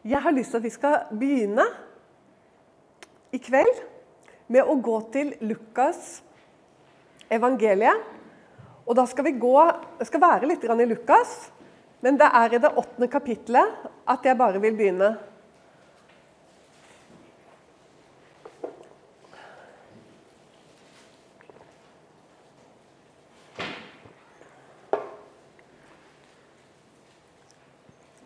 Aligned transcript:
Jeg 0.00 0.22
har 0.24 0.32
lyst 0.32 0.54
til 0.54 0.60
at 0.62 0.64
vi 0.64 0.72
skal 0.72 0.94
begynne 1.12 1.64
i 3.36 3.38
kveld 3.42 3.82
med 4.48 4.64
å 4.64 4.78
gå 4.80 4.96
til 5.12 5.34
Lukas 5.44 6.22
evangeliet. 7.28 8.06
Og 8.88 8.96
da 8.96 9.04
skal 9.06 9.28
vi 9.28 9.36
gå 9.38 9.56
skal 10.08 10.22
være 10.22 10.48
litt 10.48 10.64
i 10.64 10.86
Lukas, 10.88 11.50
men 12.00 12.16
det 12.16 12.30
er 12.32 12.54
i 12.56 12.62
det 12.62 12.72
åttende 12.72 13.10
kapittelet 13.12 13.84
at 14.08 14.24
jeg 14.24 14.38
bare 14.40 14.62
vil 14.62 14.74
begynne. 14.78 15.12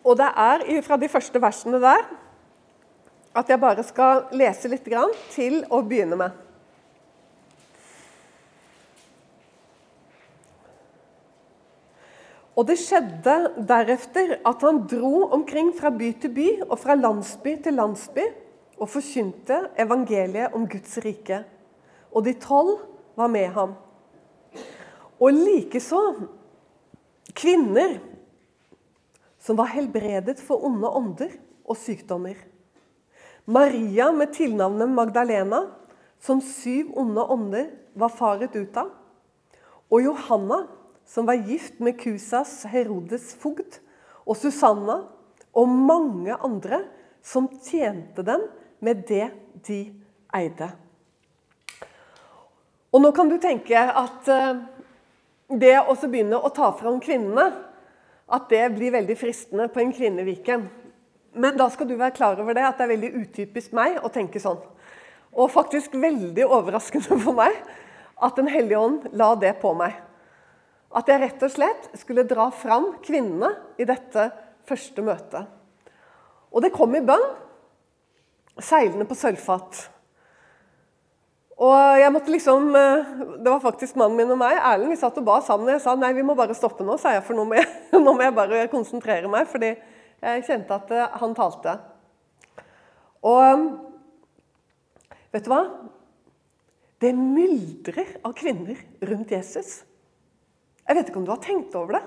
Og 0.05 0.17
det 0.19 0.29
er 0.29 0.63
fra 0.85 0.97
de 1.01 1.09
første 1.09 1.41
versene 1.41 1.81
der 1.81 2.05
at 3.35 3.49
jeg 3.51 3.59
bare 3.59 3.83
skal 3.83 4.29
lese 4.31 4.69
litt 4.71 4.85
til 5.33 5.57
å 5.67 5.81
begynne 5.83 6.15
med. 6.15 6.41
Og 12.55 12.63
det 12.69 12.77
skjedde 12.79 13.35
derefter 13.67 14.37
at 14.47 14.63
han 14.63 14.85
dro 14.87 15.25
omkring 15.35 15.73
fra 15.75 15.91
by 15.91 16.13
til 16.21 16.31
by 16.31 16.47
og 16.69 16.77
fra 16.79 16.95
landsby 16.95 17.57
til 17.65 17.75
landsby 17.75 18.23
og 18.79 18.87
forkynte 18.91 19.57
evangeliet 19.83 20.55
om 20.55 20.63
Guds 20.71 20.95
rike. 21.03 21.41
Og 22.15 22.23
de 22.23 22.37
tolv 22.39 22.77
var 23.19 23.27
med 23.31 23.51
ham. 23.57 23.75
Og 25.19 25.35
likeså 25.35 25.99
kvinner 27.35 27.97
som 29.45 29.59
var 29.59 29.69
helbredet 29.75 30.39
for 30.41 30.65
onde 30.65 30.89
ånder 30.89 31.33
og 31.65 31.77
sykdommer. 31.77 32.37
Maria 33.45 34.09
med 34.11 34.33
tilnavnet 34.33 34.89
Magdalena, 34.89 35.67
som 36.17 36.41
syv 36.41 36.95
onde 36.97 37.21
ånder 37.21 37.67
var 37.93 38.09
faret 38.09 38.55
ut 38.57 38.77
av. 38.81 38.89
Og 39.93 40.01
Johanna, 40.01 40.63
som 41.05 41.27
var 41.29 41.37
gift 41.45 41.77
med 41.77 41.99
Kusas 42.01 42.63
Herodes 42.71 43.35
fogd, 43.37 43.77
og 44.25 44.39
Susanna 44.39 45.03
og 45.53 45.69
mange 45.69 46.33
andre 46.33 46.81
som 47.21 47.45
tjente 47.61 48.25
dem 48.25 48.47
med 48.81 49.05
det 49.05 49.27
de 49.67 49.79
eide. 50.33 50.71
Og 52.89 53.03
Nå 53.03 53.11
kan 53.13 53.29
du 53.29 53.37
tenke 53.41 53.77
at 53.77 54.29
eh, 54.31 54.57
det 55.53 55.75
å 55.83 55.93
begynne 56.01 56.39
å 56.39 56.49
ta 56.49 56.71
fram 56.79 56.97
kvinnene 57.03 57.51
at 58.25 58.49
det 58.49 58.63
blir 58.73 58.93
veldig 58.95 59.17
fristende 59.19 59.67
på 59.69 59.83
en 59.83 59.93
kvinneviken. 59.93 60.65
Men 61.35 61.57
da 61.59 61.67
skal 61.69 61.89
du 61.89 61.97
være 61.97 62.15
klar 62.15 62.39
over 62.41 62.55
det, 62.55 62.63
at 62.65 62.79
det 62.79 62.85
er 62.85 62.93
veldig 62.95 63.11
utypisk 63.21 63.75
meg 63.75 63.99
å 64.01 64.11
tenke 64.13 64.41
sånn. 64.41 64.61
Og 65.35 65.51
faktisk 65.51 65.97
veldig 65.99 66.47
overraskende 66.47 67.19
for 67.25 67.35
meg 67.37 67.57
at 68.15 68.37
Den 68.39 68.47
hellige 68.47 68.79
ånd 68.79 69.09
la 69.11 69.33
det 69.35 69.57
på 69.59 69.73
meg. 69.75 69.97
At 70.95 71.09
jeg 71.11 71.19
rett 71.19 71.41
og 71.43 71.51
slett 71.51 71.89
skulle 71.99 72.23
dra 72.23 72.47
fram 72.55 72.93
kvinnene 73.03 73.49
i 73.75 73.87
dette 73.87 74.29
første 74.65 75.03
møtet. 75.03 75.49
Og 76.55 76.63
det 76.63 76.71
kom 76.71 76.95
i 76.95 77.03
bønn, 77.03 77.25
seilende 78.63 79.03
på 79.09 79.17
sølvfat. 79.19 79.81
Og 81.55 81.99
jeg 82.01 82.11
måtte 82.11 82.31
liksom, 82.33 82.75
eh, 82.75 83.05
Det 83.39 83.47
var 83.47 83.59
faktisk 83.63 83.95
mannen 83.95 84.17
min 84.17 84.31
og 84.31 84.37
meg. 84.37 84.57
Erlend 84.57 84.89
vi 84.89 84.99
satt 84.99 85.17
og 85.17 85.25
ba 85.25 85.39
sammen. 85.41 85.71
Jeg 85.71 85.81
sa 85.81 85.95
nei, 85.95 86.11
vi 86.13 86.23
må 86.23 86.35
bare 86.35 86.55
stoppe 86.55 86.83
nå, 86.83 86.97
sa 86.99 87.13
jeg, 87.15 87.23
for 87.23 87.33
nå 87.35 87.45
må 87.45 87.55
jeg, 87.55 87.67
nå 88.05 88.13
må 88.13 88.21
jeg 88.21 88.35
bare 88.35 88.67
konsentrere 88.67 89.29
meg. 89.31 89.47
Fordi 89.47 89.75
jeg 90.21 90.45
kjente 90.45 90.75
at 90.75 90.91
eh, 90.91 91.19
han 91.21 91.35
talte. 91.35 91.77
Og 93.23 93.79
vet 95.31 95.45
du 95.45 95.49
hva? 95.49 95.63
Det 96.99 97.13
myldrer 97.15 98.19
av 98.23 98.33
kvinner 98.35 98.77
rundt 99.07 99.31
Jesus. 99.31 99.83
Jeg 100.85 100.97
vet 100.97 101.09
ikke 101.09 101.19
om 101.21 101.25
du 101.25 101.33
har 101.33 101.41
tenkt 101.43 101.75
over 101.75 101.97
det? 101.97 102.03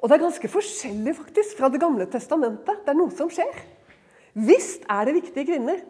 Og 0.00 0.08
det 0.08 0.16
er 0.16 0.24
ganske 0.26 0.50
forskjellig 0.50 1.14
faktisk 1.16 1.56
fra 1.56 1.70
Det 1.72 1.80
gamle 1.80 2.06
testamentet. 2.10 2.82
Det 2.84 2.92
er 2.92 2.98
noe 2.98 3.12
som 3.14 3.30
skjer. 3.32 3.54
Visst 4.34 4.82
er 4.90 5.06
det 5.06 5.14
viktige 5.20 5.46
kvinner 5.52 5.84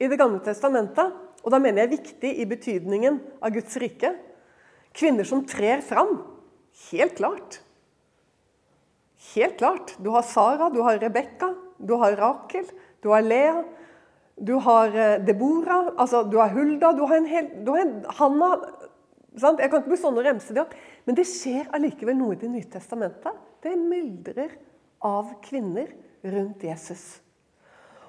i 0.00 0.08
Det 0.10 0.18
gamle 0.20 0.42
testamentet. 0.44 1.23
Og 1.44 1.52
da 1.52 1.60
mener 1.60 1.84
jeg 1.84 1.98
viktig 1.98 2.30
i 2.40 2.46
betydningen 2.48 3.20
av 3.44 3.52
Guds 3.54 3.76
rike. 3.80 4.14
Kvinner 4.96 5.28
som 5.28 5.44
trer 5.48 5.84
fram. 5.84 6.16
Helt 6.90 7.18
klart. 7.20 7.60
Helt 9.34 9.58
klart. 9.60 9.94
Du 10.00 10.10
har 10.14 10.24
Sara, 10.26 10.70
du 10.72 10.80
har 10.84 10.98
Rebekka, 10.98 11.52
du 11.78 11.94
har 12.00 12.16
Rakel, 12.16 12.66
du 13.02 13.10
har 13.12 13.24
Lea, 13.24 13.64
du 14.34 14.54
har 14.64 14.90
Debora, 14.90 15.18
Deborah, 15.26 15.92
altså, 15.96 16.24
du 16.24 16.38
har 16.40 16.50
Hulda, 16.54 16.92
du 16.92 17.04
har 17.06 17.20
en 17.20 17.28
hel 17.30 17.50
du 17.64 17.70
har 17.70 17.84
en, 17.84 17.92
Hanna 18.18 18.50
sant? 19.38 19.60
Jeg 19.60 19.70
kan 19.70 19.82
ikke 19.82 19.92
bli 19.92 20.00
sånn 20.00 20.18
og 20.18 20.26
remse 20.26 20.54
det 20.54 20.62
opp. 20.64 20.74
Men 21.04 21.18
det 21.18 21.26
skjer 21.28 21.68
allikevel 21.74 22.16
noe 22.18 22.36
i 22.36 22.40
Det 22.40 22.50
nye 22.50 22.70
testamentet. 22.70 23.42
Det 23.62 23.74
myldrer 23.78 24.56
av 25.04 25.36
kvinner 25.44 25.90
rundt 26.24 26.64
Jesus. 26.64 27.23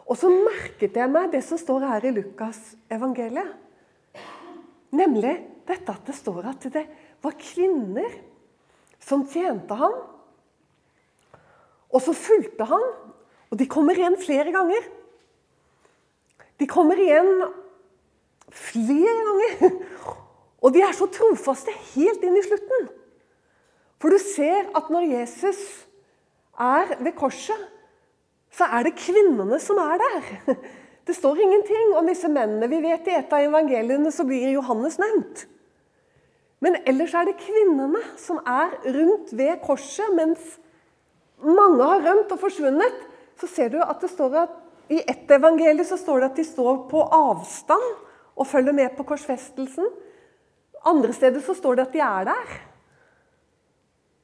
Og 0.06 0.18
så 0.20 0.30
merket 0.30 0.98
jeg 1.00 1.10
meg 1.12 1.32
det 1.34 1.42
som 1.46 1.60
står 1.60 1.88
her 1.90 2.06
i 2.06 2.14
Lukas 2.14 2.60
evangeliet. 2.94 3.56
Nemlig 4.96 5.34
dette 5.66 5.96
at 5.96 6.06
det 6.08 6.16
står 6.16 6.46
at 6.52 6.68
det 6.72 6.86
var 7.26 7.38
kvinner 7.42 8.12
som 9.02 9.26
tjente 9.28 9.76
ham. 9.80 9.96
Og 11.90 12.04
så 12.06 12.14
fulgte 12.18 12.68
han. 12.70 12.86
Og 13.50 13.58
de 13.60 13.68
kommer 13.70 13.98
igjen 13.98 14.18
flere 14.22 14.54
ganger. 14.54 14.86
De 16.60 16.68
kommer 16.70 17.00
igjen 17.02 17.32
flere 18.54 19.16
ganger. 19.30 19.80
Og 20.66 20.74
de 20.74 20.82
er 20.82 20.96
så 20.98 21.06
trofaste 21.14 21.74
helt 21.94 22.24
inn 22.26 22.38
i 22.40 22.46
slutten. 22.46 22.88
For 24.02 24.14
du 24.14 24.22
ser 24.22 24.70
at 24.78 24.90
når 24.94 25.10
Jesus 25.12 25.62
er 26.58 26.96
ved 27.02 27.14
korset, 27.18 27.60
så 28.56 28.68
er 28.72 28.88
det 28.88 28.96
kvinnene 29.00 29.60
som 29.60 29.80
er 29.84 30.00
der. 30.00 30.58
Det 31.06 31.14
står 31.14 31.42
ingenting 31.44 31.92
om 32.00 32.08
disse 32.10 32.30
mennene. 32.32 32.70
Vi 32.72 32.80
vet 32.82 33.08
I 33.12 33.18
et 33.20 33.34
av 33.36 33.44
evangeliene 33.46 34.10
så 34.14 34.24
blir 34.26 34.56
Johannes 34.56 34.96
nevnt. 35.02 35.44
Men 36.64 36.80
ellers 36.88 37.14
er 37.14 37.28
det 37.28 37.36
kvinnene 37.44 38.00
som 38.18 38.40
er 38.42 38.72
rundt 38.96 39.34
ved 39.38 39.60
korset, 39.62 40.08
mens 40.18 40.56
mange 41.44 41.84
har 41.84 42.02
rømt 42.08 42.32
og 42.34 42.42
forsvunnet. 42.42 43.04
Så 43.38 43.50
ser 43.52 43.70
du 43.74 43.82
at 43.84 44.00
det 44.02 44.10
står 44.14 44.40
at 44.46 44.56
I 44.90 45.02
ett 45.04 45.30
evangelium 45.36 45.86
så 45.86 45.98
står 46.00 46.24
det 46.24 46.32
at 46.32 46.40
de 46.40 46.48
står 46.48 46.86
på 46.90 47.04
avstand 47.04 47.86
og 48.36 48.48
følger 48.48 48.76
med 48.78 48.96
på 48.98 49.06
korsfestelsen. 49.08 49.92
Andre 50.86 51.14
steder 51.14 51.44
så 51.44 51.54
står 51.58 51.78
det 51.78 51.86
at 51.88 51.94
de 51.94 52.02
er 52.06 52.28
der. 52.32 52.58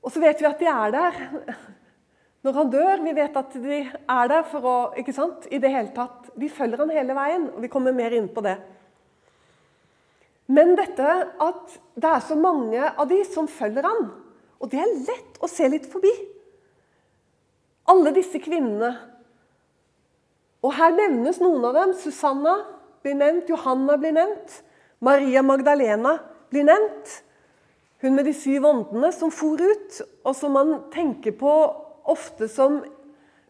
Og 0.01 0.13
så 0.13 0.21
vet 0.23 0.41
vi 0.41 0.49
at 0.49 0.61
de 0.61 0.69
er 0.71 0.97
der 0.97 1.21
når 2.41 2.57
han 2.57 2.69
dør, 2.73 3.01
vi 3.05 3.13
vet 3.13 3.35
at 3.37 3.53
de 3.61 3.79
er 3.85 4.29
der 4.31 4.45
for 4.49 4.65
å 4.65 4.75
ikke 4.97 5.13
sant, 5.13 5.45
i 5.53 5.59
det 5.61 5.69
hele 5.69 5.93
tatt, 5.93 6.31
Vi 6.35 6.49
følger 6.49 6.79
han 6.81 6.89
hele 6.89 7.13
veien, 7.13 7.49
og 7.53 7.61
vi 7.61 7.69
kommer 7.69 7.93
mer 7.93 8.13
inn 8.17 8.29
på 8.31 8.41
det. 8.41 8.55
Men 10.47 10.73
dette 10.75 11.11
at 11.43 11.75
det 11.95 12.09
er 12.09 12.23
så 12.25 12.35
mange 12.39 12.81
av 12.81 13.07
de 13.07 13.19
som 13.27 13.47
følger 13.47 13.85
han, 13.85 14.09
og 14.61 14.71
det 14.71 14.79
er 14.81 14.97
lett 15.05 15.37
å 15.41 15.49
se 15.49 15.67
litt 15.69 15.85
forbi. 15.91 16.11
Alle 17.91 18.13
disse 18.15 18.39
kvinnene. 18.41 18.91
Og 20.61 20.73
her 20.77 20.93
nevnes 20.93 21.39
noen 21.41 21.63
av 21.65 21.77
dem. 21.77 21.93
Susanna 21.97 22.59
blir 23.01 23.17
nevnt, 23.17 23.49
Johanna 23.49 23.97
blir 23.97 24.13
nevnt. 24.13 24.59
Maria 25.01 25.41
Magdalena 25.41 26.19
blir 26.53 26.67
nevnt. 26.67 27.15
Hun 28.01 28.17
med 28.17 28.29
de 28.29 28.33
syv 28.37 28.67
åndene 28.69 29.09
som 29.13 29.33
for 29.33 29.61
ut, 29.61 30.01
og 30.25 30.37
som 30.37 30.53
man 30.57 30.75
tenker 30.93 31.33
på 31.37 31.55
ofte 32.09 32.47
som 32.51 32.81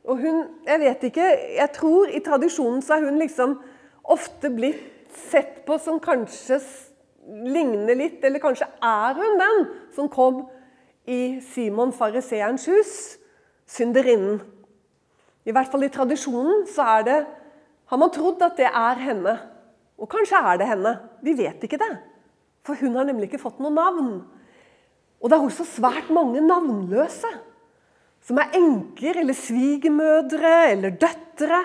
og 0.02 0.18
hun, 0.18 0.48
Jeg 0.66 0.80
vet 0.80 1.03
ikke. 1.03 1.26
Jeg 1.58 1.70
tror 1.76 2.09
i 2.09 2.20
tradisjonen 2.26 2.82
så 2.82 2.96
er 2.96 3.06
hun 3.06 3.20
liksom 3.22 3.59
ofte 4.03 4.50
blitt 4.50 5.12
sett 5.30 5.59
på 5.68 5.78
som 5.78 6.00
kanskje 6.02 6.58
ligner 7.28 7.96
litt, 7.96 8.24
eller 8.26 8.42
kanskje 8.42 8.66
er 8.82 9.14
hun 9.20 9.38
den 9.38 9.62
som 9.94 10.09
kom 10.09 10.48
i 11.06 11.40
Simon 11.53 11.94
fariseerens 11.94 12.66
hus, 12.66 12.96
synderinnen. 13.70 14.42
I 15.46 15.54
hvert 15.54 15.70
fall 15.72 15.86
i 15.86 15.94
tradisjonen 15.94 16.66
så 16.70 16.88
er 16.97 17.06
det, 17.06 17.20
har 17.92 18.00
man 18.00 18.12
trodd 18.14 18.42
at 18.46 18.58
det 18.58 18.70
er 18.72 19.06
henne. 19.06 19.38
Og 20.02 20.09
kanskje 20.09 20.40
er 20.40 20.58
det 20.58 20.70
henne. 20.70 20.96
Vi 21.22 21.36
vet 21.38 21.62
ikke 21.62 21.80
det. 21.82 21.94
For 22.66 22.78
hun 22.80 22.96
har 22.97 23.06
nemlig 23.06 23.30
ikke 23.30 23.42
fått 23.42 23.62
noe 23.62 23.74
navn. 23.74 24.12
Og 25.22 25.30
det 25.30 25.38
er 25.38 25.46
også 25.46 25.66
svært 25.68 26.09
mange 26.14 26.42
navnløse 26.42 27.30
som 28.22 28.40
er 28.41 28.53
enker 28.58 29.22
eller 29.22 29.38
svigermødre 29.38 30.56
eller 30.72 30.97
døtre. 31.02 31.62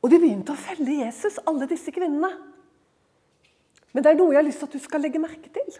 Og 0.00 0.10
de 0.10 0.18
begynte 0.18 0.54
å 0.54 0.58
følge 0.58 1.02
Jesus, 1.04 1.38
alle 1.46 1.68
disse 1.70 1.92
kvinnene. 1.94 2.32
Men 3.92 4.04
det 4.04 4.12
er 4.12 4.18
noe 4.18 4.32
jeg 4.32 4.40
har 4.40 4.46
lyst 4.46 4.62
til 4.62 4.70
at 4.70 4.76
du 4.76 4.82
skal 4.82 5.02
legge 5.04 5.22
merke 5.22 5.50
til. 5.52 5.70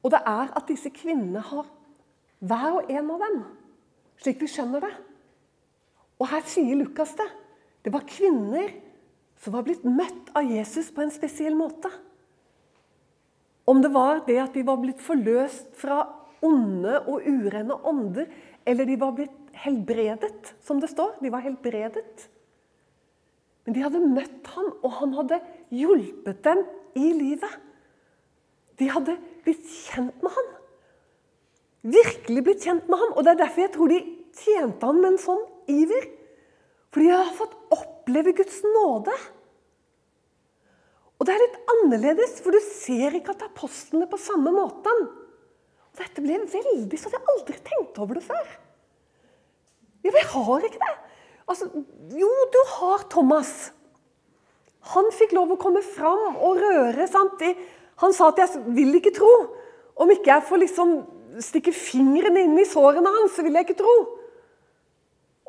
Og 0.00 0.12
det 0.14 0.22
er 0.24 0.52
at 0.56 0.68
disse 0.70 0.92
kvinnene 0.94 1.42
har 1.44 1.68
Hver 2.40 2.78
og 2.78 2.86
en 2.88 3.10
av 3.12 3.20
dem. 3.20 3.40
Slik 4.16 4.38
vi 4.40 4.46
skjønner 4.48 4.80
det. 4.80 4.94
Og 6.16 6.30
her 6.30 6.40
sier 6.48 6.78
Lukas 6.78 7.12
det. 7.18 7.26
Det 7.84 7.92
var 7.92 8.06
kvinner 8.08 8.70
som 9.40 9.52
var 9.52 9.66
blitt 9.66 9.84
møtt 9.84 10.30
av 10.36 10.48
Jesus 10.48 10.88
på 10.92 11.04
en 11.04 11.12
spesiell 11.12 11.52
måte. 11.56 11.90
Om 13.70 13.82
det 13.84 13.92
var 13.94 14.24
det 14.26 14.38
at 14.42 14.56
de 14.56 14.66
var 14.66 14.80
blitt 14.82 15.02
forløst 15.04 15.70
fra 15.78 16.02
onde 16.42 16.96
og 17.04 17.22
urene 17.28 17.76
ånder, 17.86 18.26
eller 18.66 18.88
de 18.88 18.98
var 18.98 19.14
blitt 19.14 19.36
helbredet, 19.62 20.54
som 20.64 20.80
det 20.82 20.90
står. 20.90 21.18
De 21.22 21.30
var 21.32 21.44
helbredet. 21.44 22.28
Men 23.64 23.76
de 23.76 23.82
hadde 23.84 24.02
møtt 24.02 24.52
ham, 24.56 24.70
og 24.82 24.94
han 24.98 25.12
hadde 25.18 25.40
hjulpet 25.74 26.40
dem 26.46 26.64
i 26.98 27.12
livet. 27.14 27.58
De 28.80 28.88
hadde 28.90 29.18
blitt 29.44 29.66
kjent 29.68 30.22
med 30.24 30.32
ham. 30.34 30.48
Virkelig 31.94 32.44
blitt 32.46 32.64
kjent 32.64 32.88
med 32.90 33.00
ham. 33.00 33.12
Og 33.14 33.24
det 33.24 33.34
er 33.34 33.42
derfor 33.44 33.64
jeg 33.66 33.74
tror 33.76 33.92
de 33.92 34.00
tjente 34.40 34.88
ham 34.88 35.00
med 35.02 35.12
en 35.12 35.20
sånn 35.20 35.44
iver. 35.70 36.08
For 36.90 37.04
de 37.04 37.12
har 37.12 37.36
fått 37.36 37.54
oppleve 37.76 38.34
Guds 38.40 38.62
nåde. 38.66 39.14
Og 41.20 41.28
det 41.28 41.34
er 41.34 41.42
litt 41.42 41.58
annerledes, 41.74 42.38
for 42.40 42.56
du 42.56 42.62
ser 42.64 43.12
ikke 43.18 43.34
at 43.34 43.44
apostlene 43.44 44.08
på 44.08 44.18
samme 44.20 44.52
måten. 44.54 45.02
Og 45.90 46.00
dette 46.00 46.24
ble 46.24 46.38
veldig 46.48 46.98
så 46.98 47.12
jeg 47.12 47.20
aldri 47.34 47.58
tenkt 47.60 48.00
over 48.00 48.16
det 48.16 48.24
før. 48.24 48.46
Ja, 50.00 50.14
vi 50.14 50.22
har 50.32 50.64
ikke 50.64 50.80
det. 50.80 50.94
Altså, 51.50 51.68
jo, 52.16 52.30
du 52.54 52.60
har 52.76 53.04
Thomas. 53.12 53.52
Han 54.94 55.10
fikk 55.12 55.34
lov 55.36 55.52
å 55.52 55.60
komme 55.60 55.82
fram 55.84 56.38
og 56.40 56.62
røre. 56.62 57.04
Sant? 57.10 57.42
Han 58.00 58.16
sa 58.16 58.30
at 58.30 58.38
'jeg 58.38 58.64
vil 58.72 58.94
ikke 58.96 59.12
tro'. 59.12 59.50
Om 59.96 60.10
ikke 60.10 60.32
jeg 60.32 60.46
får 60.48 60.58
liksom 60.64 60.88
stikke 61.38 61.72
fingrene 61.72 62.46
inn 62.46 62.58
i 62.58 62.64
sårene 62.64 63.12
hans, 63.12 63.36
så 63.36 63.42
vil 63.42 63.52
jeg 63.52 63.68
ikke 63.68 63.82
tro. 63.82 63.96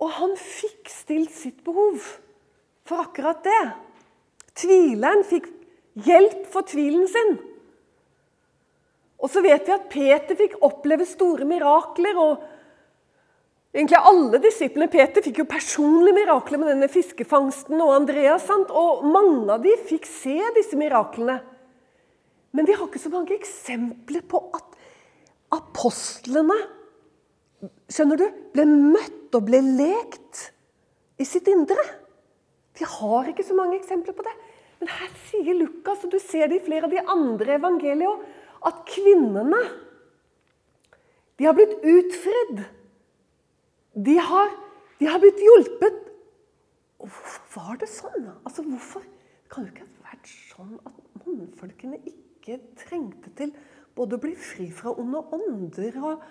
Og 0.01 0.09
han 0.09 0.35
fikk 0.35 0.89
stilt 0.89 1.31
sitt 1.31 1.63
behov 1.63 2.01
for 2.83 2.97
akkurat 2.97 3.41
det. 3.43 3.73
Tvileren 4.57 5.23
fikk 5.23 5.60
hjelp 5.99 6.45
for 6.51 6.67
tvilen 6.67 7.07
sin. 7.11 7.37
Og 9.21 9.29
så 9.29 9.43
vet 9.45 9.67
vi 9.67 9.75
at 9.75 9.89
Peter 9.91 10.37
fikk 10.37 10.57
oppleve 10.65 11.05
store 11.05 11.45
mirakler. 11.45 12.17
og 12.17 12.41
Egentlig 13.75 14.01
Alle 14.01 14.41
disiplene 14.43 14.89
Peter 14.91 15.23
fikk 15.23 15.43
jo 15.43 15.49
personlige 15.49 16.17
mirakler 16.17 16.59
med 16.61 16.73
denne 16.73 16.89
fiskefangsten 16.91 17.79
og 17.83 17.93
Andreas. 17.99 18.47
Sant? 18.49 18.73
Og 18.73 19.05
mange 19.05 19.45
av 19.53 19.61
de 19.63 19.75
fikk 19.87 20.09
se 20.09 20.39
disse 20.57 20.79
miraklene. 20.79 21.37
Men 22.51 22.67
vi 22.67 22.75
har 22.75 22.87
ikke 22.87 22.99
så 22.99 23.13
mange 23.13 23.37
eksempler 23.37 24.25
på 24.27 24.41
at 24.57 24.77
apostlene 25.55 26.57
skjønner 27.91 28.17
du, 28.17 28.27
ble 28.55 28.65
møtt 28.65 29.35
og 29.37 29.45
ble 29.47 29.59
lekt 29.61 30.47
i 31.21 31.27
sitt 31.27 31.47
indre. 31.51 31.83
Vi 32.75 32.87
har 32.87 33.29
ikke 33.29 33.45
så 33.45 33.55
mange 33.55 33.77
eksempler 33.77 34.15
på 34.17 34.25
det. 34.25 34.33
Men 34.81 34.89
her 34.97 35.13
sier 35.29 35.55
Lukas, 35.59 36.01
og 36.03 36.11
du 36.11 36.19
ser 36.19 36.49
det 36.49 36.57
i 36.59 36.65
flere 36.65 36.89
av 36.89 36.93
de 36.93 37.01
andre 37.13 37.57
evangeliene, 37.59 38.29
at 38.65 38.83
kvinnene 38.89 39.61
de 41.37 41.47
har 41.47 41.55
blitt 41.57 41.79
utfridd 41.81 42.59
de 43.93 44.15
har, 44.21 44.51
de 45.01 45.07
har 45.09 45.19
blitt 45.19 45.41
hjulpet. 45.41 45.97
Og 47.01 47.09
hvorfor 47.09 47.57
var 47.57 47.79
det 47.81 47.89
sånn? 47.91 48.27
Altså, 48.45 48.63
hvorfor 48.63 49.03
kan 49.51 49.65
det 49.65 49.73
ikke 49.73 49.87
ha 49.87 50.11
vært 50.11 50.29
sånn 50.31 50.75
at 50.87 51.25
mannfolkene 51.25 51.99
ikke 52.07 52.59
trengte 52.79 53.33
til 53.37 53.51
både 53.97 54.15
å 54.15 54.23
bli 54.23 54.35
fri 54.39 54.69
fra 54.73 54.93
onde 54.93 55.23
ånder 55.35 55.97
og 55.99 56.25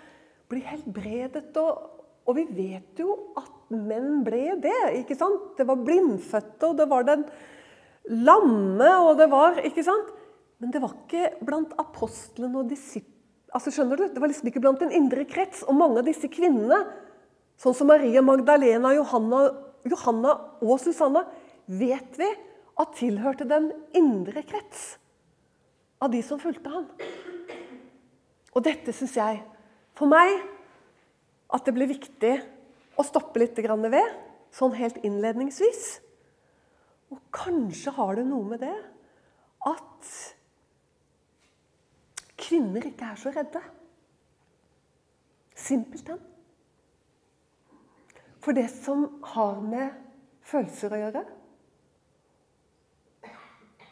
bli 0.51 0.63
helbredet? 0.65 1.51
Og, 1.61 2.01
og, 2.25 2.33
vi 2.39 2.47
vet 2.55 3.03
jo 3.03 3.13
at 3.39 3.75
menn 3.75 4.23
ble 4.25 4.57
det. 4.63 4.79
ikke 5.03 5.19
sant? 5.19 5.51
Det 5.59 5.67
var 5.69 5.83
blindfødte, 5.83 6.71
og 6.71 6.79
det 6.81 6.89
var 6.89 7.05
den 7.07 7.27
lamme, 8.09 8.89
og 9.05 9.17
det 9.19 9.29
var 9.31 9.61
ikke 9.65 9.85
sant? 9.85 10.09
Men 10.61 10.73
det 10.73 10.81
var 10.81 10.95
ikke 10.95 11.45
blant 11.45 11.73
apostlene 11.81 12.61
og 12.61 12.69
disiplene. 12.71 13.09
Altså, 13.51 13.73
skjønner 13.75 13.99
du? 13.99 14.05
Det 14.13 14.21
var 14.23 14.31
liksom 14.31 14.47
ikke 14.47 14.61
blant 14.63 14.79
den 14.79 14.93
indre 14.95 15.25
krets. 15.27 15.65
Og 15.67 15.75
mange 15.75 15.99
av 15.99 16.05
disse 16.07 16.29
kvinnene 16.31 16.85
Sånn 17.61 17.75
som 17.77 17.91
Maria 17.91 18.23
Magdalena, 18.25 18.89
Johanna, 18.97 19.43
Johanna 19.85 20.31
og 20.65 20.79
Susanna 20.81 21.27
vet 21.69 22.17
vi 22.17 22.29
at 22.81 22.95
tilhørte 22.97 23.45
den 23.45 23.67
indre 23.97 24.41
krets 24.49 24.95
av 26.01 26.09
de 26.09 26.23
som 26.25 26.41
fulgte 26.41 26.71
ham. 26.73 26.87
Og 28.57 28.65
dette 28.65 28.95
syns 28.97 29.13
jeg, 29.19 29.43
for 29.93 30.09
meg, 30.09 30.41
at 31.53 31.67
det 31.67 31.75
blir 31.75 31.91
viktig 31.91 32.33
å 32.97 33.05
stoppe 33.05 33.43
litt 33.43 33.59
ved, 33.61 34.09
sånn 34.49 34.73
helt 34.75 34.97
innledningsvis. 35.05 36.01
Og 37.11 37.19
kanskje 37.35 37.93
har 37.95 38.15
det 38.17 38.25
noe 38.27 38.47
med 38.47 38.63
det 38.63 38.75
at 39.67 40.11
kvinner 42.41 42.87
ikke 42.87 43.11
er 43.11 43.19
så 43.19 43.33
redde. 43.35 43.61
Simpelthen. 45.55 46.21
For 48.41 48.57
det 48.57 48.69
som 48.73 49.05
har 49.35 49.59
med 49.61 49.91
følelser 50.49 50.95
å 50.95 51.01
gjøre, 51.03 51.21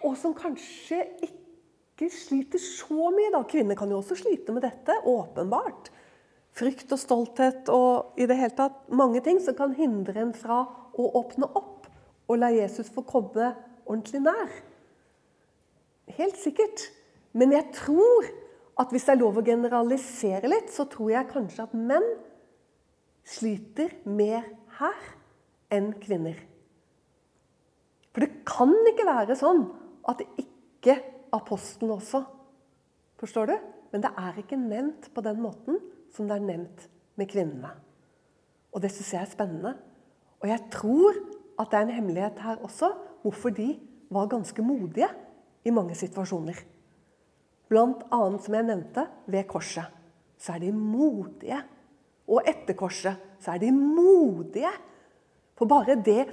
og 0.08 0.16
som 0.18 0.34
kanskje 0.34 1.04
ikke 1.28 2.08
sliter 2.14 2.62
så 2.64 3.10
mye 3.14 3.32
da. 3.36 3.44
Kvinner 3.48 3.78
kan 3.78 3.92
jo 3.92 4.00
også 4.00 4.18
slite 4.18 4.56
med 4.56 4.64
dette, 4.66 4.96
åpenbart. 5.06 5.92
Frykt 6.56 6.92
og 6.96 7.02
stolthet 7.02 7.70
og 7.72 8.18
i 8.20 8.26
det 8.28 8.40
hele 8.40 8.56
tatt 8.56 8.88
mange 8.96 9.22
ting 9.24 9.38
som 9.44 9.56
kan 9.58 9.76
hindre 9.78 10.24
en 10.24 10.34
fra 10.36 10.64
å 11.00 11.12
åpne 11.20 11.52
opp 11.52 11.79
og 12.30 12.38
la 12.38 12.52
Jesus 12.54 12.92
få 12.94 13.04
komme 13.08 13.52
ordentlig 13.90 14.22
nær. 14.24 14.54
Helt 16.20 16.38
sikkert. 16.38 16.86
Men 17.34 17.54
jeg 17.54 17.70
tror 17.76 18.28
at 18.80 18.94
hvis 18.94 19.06
det 19.08 19.16
er 19.16 19.22
lov 19.22 19.40
å 19.40 19.46
generalisere 19.46 20.50
litt, 20.50 20.70
så 20.74 20.86
tror 20.90 21.12
jeg 21.14 21.32
kanskje 21.34 21.66
at 21.66 21.76
menn 21.76 22.06
sliter 23.28 23.92
mer 24.08 24.46
her 24.80 25.10
enn 25.74 25.92
kvinner. 26.02 26.38
For 28.14 28.26
det 28.26 28.46
kan 28.48 28.74
ikke 28.94 29.06
være 29.10 29.38
sånn 29.38 29.66
at 30.10 30.24
ikke 30.40 30.98
apostelen 31.36 31.98
også 32.00 32.26
Forstår 33.20 33.50
du? 33.50 33.56
Men 33.92 34.04
det 34.06 34.14
er 34.16 34.38
ikke 34.40 34.56
nevnt 34.56 35.10
på 35.12 35.20
den 35.26 35.42
måten 35.44 35.80
som 36.16 36.30
det 36.30 36.38
er 36.38 36.46
nevnt 36.46 36.86
med 37.20 37.28
kvinnene. 37.28 37.74
Og 38.72 38.80
det 38.80 38.94
syns 38.94 39.10
jeg 39.12 39.20
er 39.26 39.32
spennende. 39.34 39.74
Og 40.40 40.48
jeg 40.48 40.62
tror 40.72 41.18
at 41.60 41.72
det 41.72 41.80
er 41.80 41.88
en 41.88 41.96
hemmelighet 41.98 42.40
her 42.44 42.62
også 42.64 42.94
hvorfor 43.24 43.54
de 43.54 43.74
var 44.10 44.30
ganske 44.32 44.64
modige 44.64 45.10
i 45.66 45.74
mange 45.76 45.96
situasjoner. 45.96 46.58
Blant 47.70 48.06
annet, 48.16 48.42
som 48.42 48.56
jeg 48.56 48.66
nevnte, 48.66 49.04
ved 49.28 49.44
korset. 49.50 49.92
Så 50.40 50.56
er 50.56 50.64
de 50.64 50.72
modige 50.72 51.60
og 52.30 52.46
etter 52.48 52.78
korset 52.78 53.18
så 53.42 53.56
er 53.56 53.64
de 53.64 53.72
modige. 53.74 54.72
For 55.58 55.70
bare 55.70 55.98
det 56.06 56.28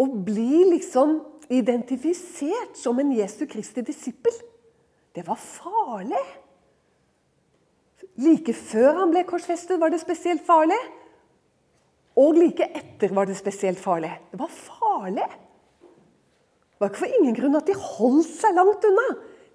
å 0.00 0.06
bli 0.06 0.64
liksom 0.70 1.18
identifisert 1.50 2.78
som 2.78 3.00
en 3.02 3.10
Jesu 3.16 3.44
Kristi 3.50 3.82
disippel, 3.84 4.32
det 5.16 5.26
var 5.26 5.40
farlig. 5.40 6.22
Like 8.20 8.54
før 8.54 9.02
han 9.02 9.12
ble 9.12 9.24
korsfestet, 9.28 9.80
var 9.80 9.90
det 9.92 10.00
spesielt 10.02 10.44
farlig. 10.46 10.78
Og 12.18 12.38
like 12.38 12.66
etter 12.74 13.12
var 13.14 13.28
det 13.28 13.38
spesielt 13.38 13.80
farlig. 13.80 14.10
Det 14.32 14.40
var 14.40 14.50
farlig. 14.50 15.26
Det 15.30 16.82
var 16.82 16.90
ikke 16.90 17.04
for 17.04 17.18
ingen 17.20 17.36
grunn 17.36 17.58
at 17.58 17.68
de 17.68 17.76
holdt 17.76 18.32
seg 18.32 18.56
langt 18.56 18.86
unna. 18.88 19.08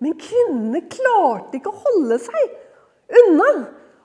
Men 0.03 0.15
kvinnene 0.19 0.83
klarte 0.91 1.57
ikke 1.59 1.71
å 1.74 1.83
holde 1.88 2.19
seg 2.21 2.55
unna. 3.24 3.50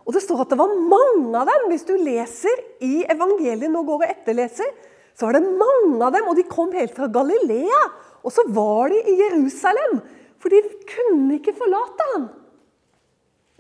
Og 0.07 0.14
det 0.16 0.23
står 0.25 0.45
at 0.45 0.52
det 0.52 0.59
var 0.61 0.73
mange 0.90 1.35
av 1.38 1.49
dem. 1.50 1.69
Hvis 1.71 1.87
du 1.88 1.95
leser 2.00 2.62
i 2.83 3.04
evangeliet 3.12 3.71
nå 3.71 3.85
går 3.87 4.04
og 4.04 4.09
etterleser, 4.09 4.71
så 5.14 5.28
var 5.28 5.37
det 5.37 5.52
mange 5.61 6.00
av 6.07 6.14
dem, 6.14 6.30
og 6.30 6.38
de 6.38 6.47
kom 6.49 6.73
helt 6.73 6.95
fra 6.97 7.11
Galilea. 7.12 7.83
Og 8.25 8.33
så 8.33 8.45
var 8.50 8.90
de 8.92 9.00
i 9.04 9.19
Jerusalem, 9.21 10.00
for 10.40 10.52
de 10.52 10.62
kunne 10.88 11.37
ikke 11.37 11.57
forlate 11.59 12.07
ham. 12.14 12.26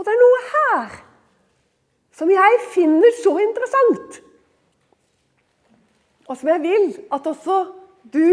Og 0.00 0.06
det 0.06 0.14
er 0.14 0.22
noe 0.22 0.42
her 0.48 0.98
som 2.16 2.30
jeg 2.32 2.60
finner 2.72 3.14
så 3.20 3.34
interessant, 3.40 4.18
og 6.30 6.38
som 6.38 6.50
jeg 6.52 6.62
vil 6.62 6.92
at 7.10 7.26
også 7.26 7.58
du 8.14 8.24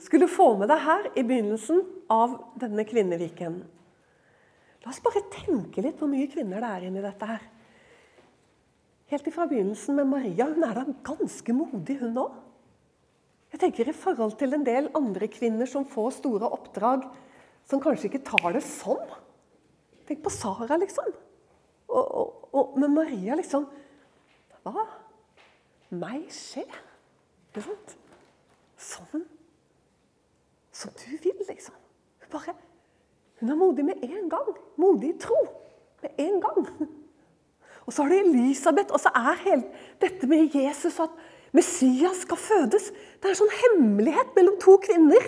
skulle 0.00 0.30
få 0.30 0.54
med 0.58 0.70
deg 0.72 0.80
her 0.82 1.08
i 1.12 1.22
begynnelsen 1.22 1.82
av 2.10 2.38
denne 2.58 2.84
kvinneviken. 2.88 3.60
La 4.82 4.90
oss 4.90 5.02
bare 5.04 5.22
tenke 5.30 5.84
litt 5.84 6.00
hvor 6.00 6.10
mye 6.10 6.30
kvinner 6.32 6.64
det 6.64 6.70
er 6.70 6.86
inni 6.88 7.02
dette 7.04 7.28
her. 7.28 7.42
Helt 9.12 9.28
ifra 9.28 9.44
begynnelsen 9.50 9.98
med 9.98 10.08
Maria. 10.08 10.48
Hun 10.48 10.64
er 10.64 10.78
da 10.78 10.86
ganske 11.04 11.54
modig, 11.54 11.98
hun 12.00 12.16
òg. 12.24 12.38
Jeg 13.52 13.60
tenker 13.60 13.90
I 13.90 13.94
forhold 13.94 14.38
til 14.40 14.56
en 14.56 14.64
del 14.64 14.88
andre 14.96 15.28
kvinner 15.28 15.68
som 15.68 15.84
får 15.84 16.14
store 16.22 16.48
oppdrag, 16.56 17.04
som 17.68 17.82
kanskje 17.84 18.08
ikke 18.08 18.22
tar 18.24 18.56
det 18.56 18.62
sånn. 18.64 19.04
Tenk 20.08 20.22
på 20.24 20.32
Sara, 20.32 20.78
liksom. 20.80 21.12
Og, 21.92 22.00
og, 22.00 22.48
og, 22.56 22.72
men 22.80 22.96
Maria, 22.96 23.36
liksom 23.36 23.68
Hva? 24.64 24.86
Meg 25.92 26.24
skje? 26.32 26.64
Ikke 27.52 27.66
sant? 27.66 27.96
Sånn 28.80 29.26
som 30.72 30.92
du 30.96 31.10
vil, 31.20 31.36
liksom. 31.44 31.74
Hun 32.24 32.30
bare 32.32 32.54
Hun 33.42 33.50
er 33.50 33.58
modig 33.58 33.84
med 33.84 34.02
en 34.06 34.28
gang. 34.30 34.56
Modig 34.80 35.10
i 35.12 35.18
tro. 35.20 35.36
Med 36.00 36.10
en 36.18 36.40
gang. 36.40 36.68
Og 37.84 37.92
så 37.92 38.02
har 38.02 38.08
du 38.08 38.16
Elisabeth, 38.16 38.94
og 38.94 39.00
så 39.02 39.10
er 39.12 39.40
hele 39.42 39.64
dette 40.00 40.28
med 40.30 40.54
Jesus 40.54 41.00
at 41.02 41.10
Messias 41.52 42.22
skal 42.22 42.38
fødes. 42.40 42.88
Det 43.18 43.28
er 43.28 43.34
en 43.34 43.40
sånn 43.42 43.56
hemmelighet 43.58 44.30
mellom 44.38 44.56
to 44.62 44.78
kvinner 44.80 45.26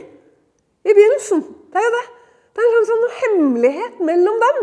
i 0.84 0.94
begynnelsen. 0.94 1.42
Det 1.74 1.82
er 1.82 1.84
jo 1.88 1.92
det. 1.96 2.04
Det 2.54 2.64
er 2.64 2.78
en 2.78 2.88
sånn 2.88 3.04
hemmelighet 3.18 4.00
mellom 4.08 4.40
dem. 4.46 4.62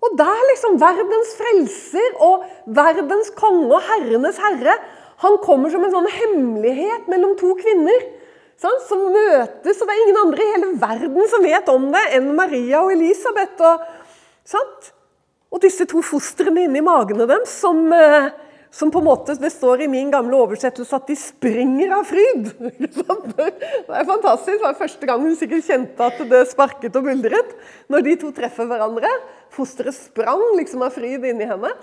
Og 0.00 0.16
der 0.16 0.46
liksom 0.50 0.80
verdens 0.80 1.36
frelser 1.36 2.16
og 2.24 2.48
verdens 2.80 3.30
konge 3.36 3.68
og 3.68 3.84
herrenes 3.84 4.40
herre 4.40 4.80
han 5.20 5.36
kommer 5.44 5.72
som 5.72 5.84
en 5.84 5.92
sånn 5.92 6.08
hemmelighet 6.14 7.08
mellom 7.12 7.36
to 7.40 7.52
kvinner 7.58 8.06
sant, 8.60 8.84
som 8.88 9.02
møtes. 9.12 9.80
Og 9.80 9.88
det 9.88 9.94
er 9.94 10.04
ingen 10.04 10.20
andre 10.22 10.44
i 10.44 10.52
hele 10.54 10.70
verden 10.80 11.32
som 11.32 11.44
vet 11.44 11.72
om 11.72 11.90
det 11.92 12.04
enn 12.16 12.30
Maria 12.36 12.84
og 12.84 12.94
Elisabeth. 12.94 13.60
Og, 13.60 13.84
sant? 14.48 14.94
og 15.50 15.58
disse 15.64 15.86
to 15.90 16.02
fostrene 16.06 16.66
inni 16.68 16.82
magene 16.84 17.26
deres 17.26 17.50
som, 17.62 17.82
eh, 17.92 18.30
som 18.70 18.90
på 18.90 19.00
en 19.00 19.08
måte, 19.08 19.34
Det 19.34 19.50
står 19.50 19.82
i 19.82 19.88
min 19.88 20.10
gamle 20.10 20.36
oversettelse 20.36 20.94
at 20.94 21.06
de 21.06 21.16
springer 21.16 21.90
av 21.90 22.04
fryd. 22.06 22.52
Det 22.60 23.96
er 23.98 24.06
fantastisk. 24.06 24.58
Det 24.58 24.66
var 24.66 24.78
første 24.78 25.06
gang 25.06 25.20
hun 25.20 25.36
sikkert 25.36 25.66
kjente 25.66 26.06
at 26.06 26.18
det 26.30 26.48
sparket 26.48 26.96
og 26.96 27.04
buldret. 27.04 27.56
Når 27.90 28.06
de 28.06 28.16
to 28.16 28.30
treffer 28.30 28.64
hverandre. 28.70 29.10
Fosteret 29.50 29.94
sprang 29.94 30.54
liksom 30.56 30.82
av 30.86 30.94
fryd 30.94 31.24
inni 31.24 31.44
henne. 31.50 31.74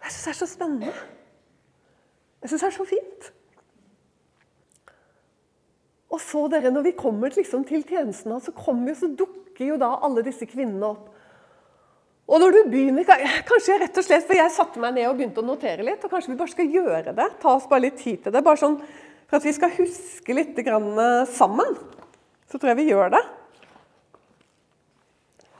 Jeg 0.00 0.12
syns 0.12 0.24
det 0.24 0.30
er 0.30 0.38
så 0.38 0.46
spennende. 0.46 1.19
Jeg 2.40 2.52
syns 2.52 2.64
det 2.64 2.68
er 2.70 2.76
så 2.78 2.88
fint. 2.88 3.30
Og 6.10 6.18
så 6.22 6.46
dere, 6.50 6.72
Når 6.74 6.88
vi 6.88 6.96
kommer 6.98 7.30
liksom 7.34 7.64
til 7.68 7.84
tjenestene, 7.86 8.40
så, 8.40 8.52
så 8.52 9.08
dukker 9.08 9.64
jo 9.72 9.76
da 9.80 9.94
alle 10.02 10.24
disse 10.26 10.48
kvinnene 10.48 10.94
opp. 10.94 11.06
Og 12.30 12.38
når 12.38 12.54
du 12.54 12.58
begynner, 12.70 13.06
kanskje 13.48 13.80
rett 13.82 13.96
og 13.98 14.06
slett, 14.06 14.26
for 14.26 14.38
Jeg 14.38 14.54
satte 14.54 14.82
meg 14.82 14.94
ned 14.94 15.08
og 15.08 15.16
begynte 15.18 15.42
å 15.42 15.46
notere 15.46 15.82
litt. 15.86 16.04
og 16.04 16.12
Kanskje 16.12 16.32
vi 16.32 16.38
bare 16.38 16.52
skal 16.52 16.70
gjøre 16.70 17.14
det. 17.14 17.28
Ta 17.42 17.56
oss 17.56 17.66
bare 17.70 17.88
litt 17.88 17.98
tid 17.98 18.22
til 18.22 18.34
det. 18.34 18.42
Bare 18.46 18.60
sånn 18.60 18.78
for 19.30 19.38
at 19.38 19.46
vi 19.46 19.54
skal 19.54 19.74
huske 19.74 20.34
litt 20.34 20.58
eh, 20.58 21.26
sammen. 21.30 21.76
Så 22.50 22.58
tror 22.58 22.72
jeg 22.72 22.80
vi 22.82 22.90
gjør 22.90 23.12
det. 23.14 23.22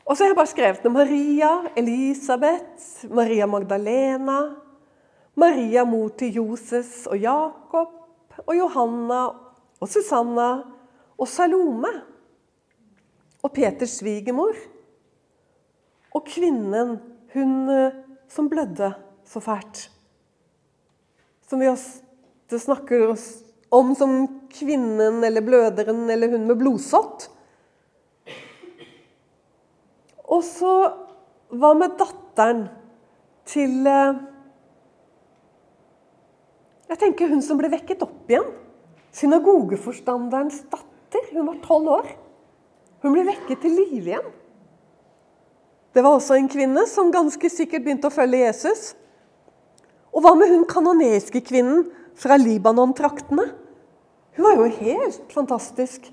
Og 0.07 0.17
så 0.17 0.25
har 0.25 0.33
jeg 0.33 0.39
bare 0.41 0.51
skrevet 0.51 0.87
ned 0.87 0.95
Maria, 0.95 1.51
Elisabeth, 1.79 2.87
Maria 3.15 3.47
Magdalena, 3.47 4.41
Maria 5.41 5.87
mor 5.89 6.11
til 6.21 6.37
Joses 6.41 7.07
og 7.09 7.17
Jakob, 7.21 7.97
og 8.45 8.53
Johanna 8.57 9.23
og 9.81 9.89
Susanna 9.89 10.51
og 11.17 11.29
Salome. 11.29 11.93
Og 13.41 13.53
Peters 13.57 13.97
svigermor 14.03 14.53
og 16.13 16.27
kvinnen, 16.27 16.99
hun 17.33 17.53
eh, 17.73 17.95
som 18.29 18.51
blødde 18.51 18.91
så 19.25 19.41
fælt. 19.41 19.87
Som 21.49 21.63
vi 21.63 21.71
ofte 21.71 22.59
snakker 22.61 23.15
om 23.71 23.95
som 23.97 24.17
kvinnen 24.53 25.23
eller 25.25 25.47
bløderen 25.47 26.11
eller 26.11 26.35
hun 26.35 26.45
med 26.51 26.59
blodsått. 26.61 27.31
Og 30.31 30.43
så 30.47 30.75
hva 31.51 31.73
med 31.79 31.97
datteren 31.99 32.67
til 33.49 33.89
eh, 33.89 34.21
Jeg 36.91 36.99
tenker 36.99 37.31
hun 37.31 37.43
som 37.45 37.59
ble 37.61 37.71
vekket 37.71 38.03
opp 38.03 38.31
igjen. 38.31 38.49
Synagogeforstanderens 39.15 40.65
datter. 40.71 41.29
Hun 41.31 41.47
var 41.47 41.61
tolv 41.63 41.93
år. 42.01 42.09
Hun 43.05 43.15
ble 43.15 43.25
vekket 43.31 43.63
til 43.63 43.77
live 43.79 44.11
igjen. 44.11 44.31
Det 45.95 46.03
var 46.07 46.17
også 46.17 46.37
en 46.39 46.51
kvinne 46.51 46.85
som 46.87 47.11
ganske 47.15 47.51
sikkert 47.51 47.83
begynte 47.87 48.11
å 48.11 48.15
følge 48.15 48.43
Jesus. 48.45 48.93
Og 50.11 50.23
hva 50.23 50.35
med 50.39 50.51
hun 50.51 50.67
kanoneske 50.71 51.43
kvinnen 51.47 51.87
fra 52.19 52.39
Libanon-traktene? 52.39 53.47
Hun 54.39 54.47
var 54.47 54.59
jo 54.59 54.69
helt 54.81 55.35
fantastisk. 55.35 56.07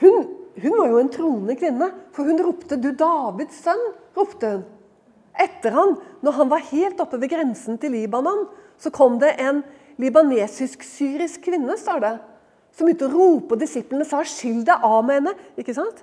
Hun, 0.00 0.28
hun, 0.60 0.76
var 0.80 0.92
jo 0.92 1.00
en 1.00 1.12
troende 1.12 1.56
kvinne, 1.60 1.90
for 2.12 2.28
hun 2.28 2.40
ropte 2.44 2.76
'Du 2.76 2.92
Davids 2.92 3.60
sønn'. 3.64 3.92
ropte 4.16 4.50
hun. 4.50 4.64
Etter 5.40 5.74
han, 5.74 5.96
når 6.22 6.32
han 6.32 6.50
var 6.50 6.68
helt 6.70 7.00
oppe 7.00 7.18
ved 7.18 7.32
grensen 7.32 7.78
til 7.78 7.90
Libanon, 7.90 8.46
så 8.78 8.92
kom 8.94 9.18
det 9.22 9.34
en 9.42 9.62
libanesisk-syrisk 10.00 11.46
kvinne, 11.46 11.76
står 11.78 12.02
det, 12.02 12.14
som 12.74 12.88
begynte 12.88 13.06
å 13.06 13.14
rope, 13.14 13.58
disiplene 13.60 14.06
sa 14.06 14.22
'Skill 14.24 14.64
deg 14.66 14.82
av 14.82 15.04
med 15.04 15.22
henne'. 15.22 15.38
Ikke 15.58 15.74
sant? 15.74 16.02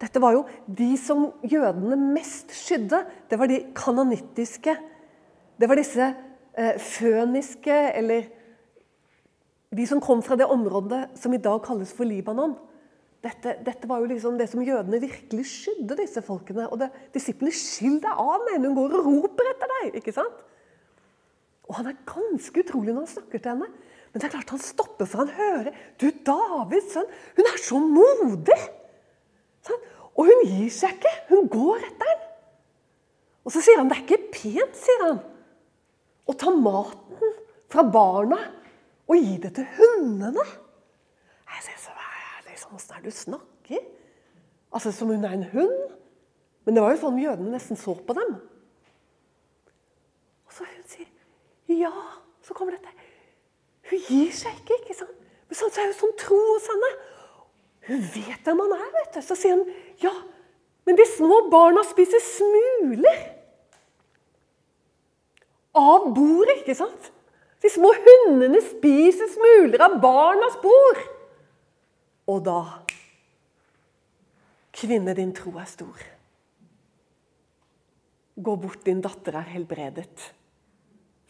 Dette 0.00 0.20
var 0.22 0.32
jo 0.32 0.46
de 0.66 0.96
som 0.96 1.32
jødene 1.44 1.96
mest 2.14 2.54
skydde. 2.56 3.04
Det 3.28 3.38
var 3.38 3.50
de 3.50 3.64
kanonittiske. 3.74 4.76
Det 5.60 5.68
var 5.68 5.76
disse 5.76 6.14
eh, 6.56 6.78
føniske, 6.78 7.76
eller 7.98 8.24
de 9.76 9.86
som 9.86 10.00
kom 10.00 10.22
fra 10.22 10.38
det 10.40 10.48
området 10.48 11.10
som 11.20 11.34
i 11.34 11.42
dag 11.42 11.60
kalles 11.62 11.92
for 11.92 12.08
Libanon. 12.08 12.56
Dette, 13.20 13.58
dette 13.66 13.88
var 13.88 14.00
jo 14.00 14.08
liksom 14.08 14.38
det 14.40 14.48
som 14.48 14.62
jødene 14.64 15.02
virkelig 15.02 15.44
skydde 15.50 15.98
disse 15.98 16.22
folkene. 16.24 16.70
Og 16.72 16.80
det, 16.80 16.88
disiplene 17.12 17.52
skill 17.52 17.98
deg 18.00 18.14
av 18.16 18.46
henne! 18.54 18.70
Hun 18.70 18.78
går 18.78 18.96
og 18.96 19.10
roper 19.10 19.52
etter 19.52 19.74
deg! 19.74 19.98
ikke 20.00 20.14
sant? 20.16 20.40
Og 21.70 21.76
han 21.78 21.86
er 21.86 22.02
ganske 22.08 22.64
utrolig 22.64 22.90
når 22.90 23.04
han 23.04 23.12
snakker 23.12 23.38
til 23.38 23.52
henne. 23.52 23.68
Men 24.10 24.18
det 24.18 24.26
er 24.26 24.32
klart 24.34 24.50
han 24.50 24.62
stopper, 24.62 25.06
for 25.06 25.22
han 25.22 25.34
hører 25.36 25.70
Du, 26.00 26.08
Davids 26.26 26.96
sønn, 26.96 27.12
hun 27.36 27.46
er 27.46 27.60
så 27.62 27.78
modig! 27.78 28.58
Sånn? 29.62 29.84
Og 30.18 30.26
hun 30.26 30.42
gir 30.48 30.72
seg 30.74 30.96
ikke. 30.98 31.12
Hun 31.30 31.46
går 31.52 31.84
etter 31.86 32.10
ham. 32.10 32.24
Og 33.46 33.54
så 33.54 33.62
sier 33.64 33.78
han 33.80 33.88
det 33.90 34.00
er 34.00 34.02
ikke 34.04 34.32
pent 34.34 34.76
sier 34.76 35.04
han, 35.04 35.20
å 36.28 36.34
ta 36.38 36.52
maten 36.52 37.38
fra 37.70 37.84
barna 37.86 38.38
og 39.10 39.16
gi 39.16 39.38
det 39.42 39.54
til 39.56 39.66
hundene. 39.78 40.44
Jeg 41.50 41.64
sier 41.66 41.80
så, 41.86 41.94
liksom, 42.46 42.76
Åssen 42.76 42.98
er 42.98 43.02
det 43.02 43.14
du 43.14 43.16
snakker? 43.16 43.88
Altså 44.70 44.92
Som 44.94 45.10
hun 45.10 45.24
er 45.26 45.34
en 45.38 45.48
hund? 45.54 45.96
Men 46.66 46.76
det 46.76 46.84
var 46.84 46.94
jo 46.94 47.00
sånn 47.02 47.18
jødene 47.18 47.54
nesten 47.54 47.78
så 47.80 47.96
på 47.96 48.14
dem. 48.14 48.36
Og 50.46 50.54
så 50.54 50.68
hun 50.68 50.84
sier 50.90 51.09
ja. 51.78 51.92
Så 52.44 52.56
kommer 52.56 52.76
dette. 52.76 52.92
Hun 53.90 54.04
gir 54.08 54.34
seg 54.34 54.58
ikke. 54.62 54.80
ikke 54.82 54.96
sant? 55.02 55.16
Men 55.50 55.58
så 55.58 55.68
er 55.70 55.90
hun 55.90 55.96
sånn 55.98 56.18
tro 56.20 56.38
hos 56.38 56.68
henne. 56.70 56.90
Hun 57.90 58.04
vet 58.14 58.46
hvem 58.46 58.62
han 58.64 58.76
er. 58.76 58.90
vet 58.96 59.16
du. 59.16 59.22
Så 59.24 59.36
sier 59.38 59.58
hun, 59.58 59.66
ja, 60.02 60.14
men 60.88 60.98
de 60.98 61.06
små 61.10 61.44
barna 61.52 61.82
spiser 61.86 62.22
smuler 62.24 63.20
av 65.76 66.08
bordet, 66.16 66.60
ikke 66.62 66.76
sant? 66.78 67.10
De 67.60 67.70
små 67.70 67.90
hundene 67.94 68.62
spiser 68.64 69.28
smuler 69.30 69.82
av 69.84 69.98
barnas 70.02 70.56
bord. 70.62 71.02
Og 72.30 72.40
da 72.46 72.62
Kvinne, 74.80 75.12
din 75.18 75.32
tro 75.36 75.50
er 75.60 75.66
stor. 75.68 76.02
Gå 78.40 78.52
bort, 78.56 78.84
din 78.86 79.02
datter 79.04 79.34
er 79.36 79.48
helbredet. 79.50 80.30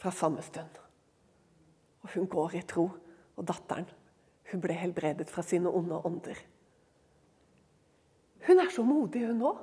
Fra 0.01 0.13
samme 0.15 0.43
stund. 0.43 0.79
Og 2.01 2.15
hun 2.15 2.29
går 2.31 2.57
i 2.57 2.63
tro, 2.65 2.89
og 3.37 3.49
datteren 3.49 3.89
hun 4.51 4.63
ble 4.63 4.75
helbredet 4.75 5.31
fra 5.31 5.45
sine 5.47 5.71
onde 5.71 6.01
ånder. 6.07 6.39
Hun 8.47 8.59
er 8.59 8.71
så 8.73 8.83
modig, 8.83 9.27
hun 9.29 9.43
òg. 9.47 9.59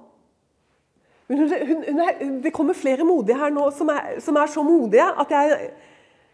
Det 1.28 2.54
kommer 2.56 2.78
flere 2.78 3.04
modige 3.04 3.36
her 3.36 3.52
nå 3.52 3.66
som 3.76 3.90
er, 3.92 4.20
som 4.24 4.38
er 4.40 4.48
så 4.48 4.64
modige 4.64 5.04
at 5.04 5.32
jeg, 5.34 5.72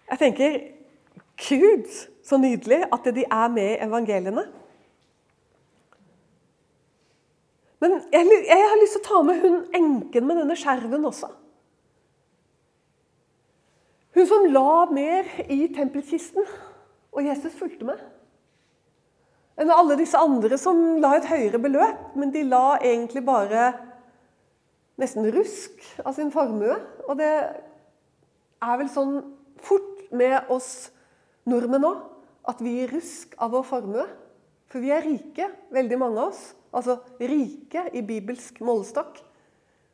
jeg, 0.10 0.20
tenker 0.22 0.60
Gud, 1.48 1.88
så 2.24 2.38
nydelig 2.38 2.84
at 2.94 3.08
de 3.16 3.24
er 3.26 3.48
med 3.50 3.72
i 3.72 3.80
evangeliene. 3.88 4.44
Men 7.82 7.98
jeg, 8.14 8.28
jeg 8.48 8.68
har 8.70 8.78
lyst 8.84 9.00
til 9.00 9.02
å 9.02 9.08
ta 9.08 9.24
med 9.26 9.42
hun 9.42 9.58
enken 9.76 10.30
med 10.30 10.44
denne 10.44 10.60
skjerven 10.60 11.10
også. 11.10 11.32
Hun 14.14 14.28
som 14.30 14.46
la 14.54 14.86
mer 14.94 15.30
i 15.50 15.66
tempelkisten, 15.74 16.46
og 17.14 17.26
Jesus 17.26 17.56
fulgte 17.58 17.88
med 17.88 18.02
enn 19.60 19.72
alle 19.74 19.98
disse 20.00 20.18
andre 20.18 20.58
som 20.58 20.80
la 21.02 21.16
et 21.18 21.28
høyere 21.30 21.62
beløp, 21.62 22.16
men 22.18 22.32
de 22.34 22.44
la 22.48 22.80
egentlig 22.82 23.24
bare 23.26 23.72
nesten 25.02 25.28
rusk 25.34 25.84
av 26.04 26.16
sin 26.18 26.32
formue. 26.34 26.76
Og 27.08 27.18
det 27.20 27.30
er 27.30 28.80
vel 28.80 28.90
sånn 28.92 29.20
fort 29.64 30.08
med 30.14 30.50
oss 30.54 30.90
nordmenn 31.50 31.86
òg 31.88 32.02
at 32.50 32.62
vi 32.64 32.80
gir 32.80 32.94
rusk 32.96 33.38
av 33.42 33.54
vår 33.56 33.68
formue. 33.68 34.08
For 34.72 34.82
vi 34.82 34.90
er 34.94 35.06
rike, 35.06 35.48
veldig 35.74 36.00
mange 36.02 36.20
av 36.20 36.34
oss. 36.34 36.44
Altså 36.74 36.98
rike 37.22 37.86
i 37.94 38.02
bibelsk 38.06 38.58
målestokk. 38.66 39.22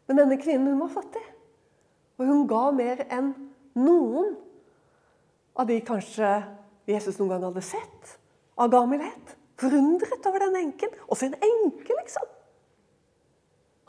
Men 0.07 0.23
denne 0.23 0.39
kvinnen 0.39 0.71
hun 0.71 0.85
var 0.85 0.93
fattig. 0.95 1.23
Og 2.19 2.27
hun 2.27 2.47
ga 2.47 2.63
mer 2.75 3.03
enn 3.11 3.33
noen 3.77 4.33
av 5.59 5.67
de 5.69 5.79
kanskje 5.85 6.29
Jesus 6.89 7.19
noen 7.19 7.35
gang 7.35 7.45
hadde 7.49 7.63
sett 7.65 8.15
av 8.59 8.71
gammelhet. 8.73 9.35
Forundret 9.59 10.27
over 10.29 10.45
den 10.45 10.57
enken. 10.61 10.93
Også 11.11 11.27
en 11.27 11.35
enke, 11.35 11.91
liksom. 11.91 12.27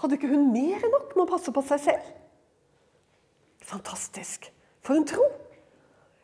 Hadde 0.03 0.17
ikke 0.17 0.31
hun 0.33 0.51
mer 0.55 0.81
enn 0.81 0.95
nok 0.95 1.15
med 1.15 1.25
å 1.27 1.31
passe 1.31 1.53
på 1.55 1.63
seg 1.67 1.83
selv? 1.85 2.11
Fantastisk. 3.71 4.49
For 4.83 4.97
en 4.97 5.07
tro. 5.07 5.25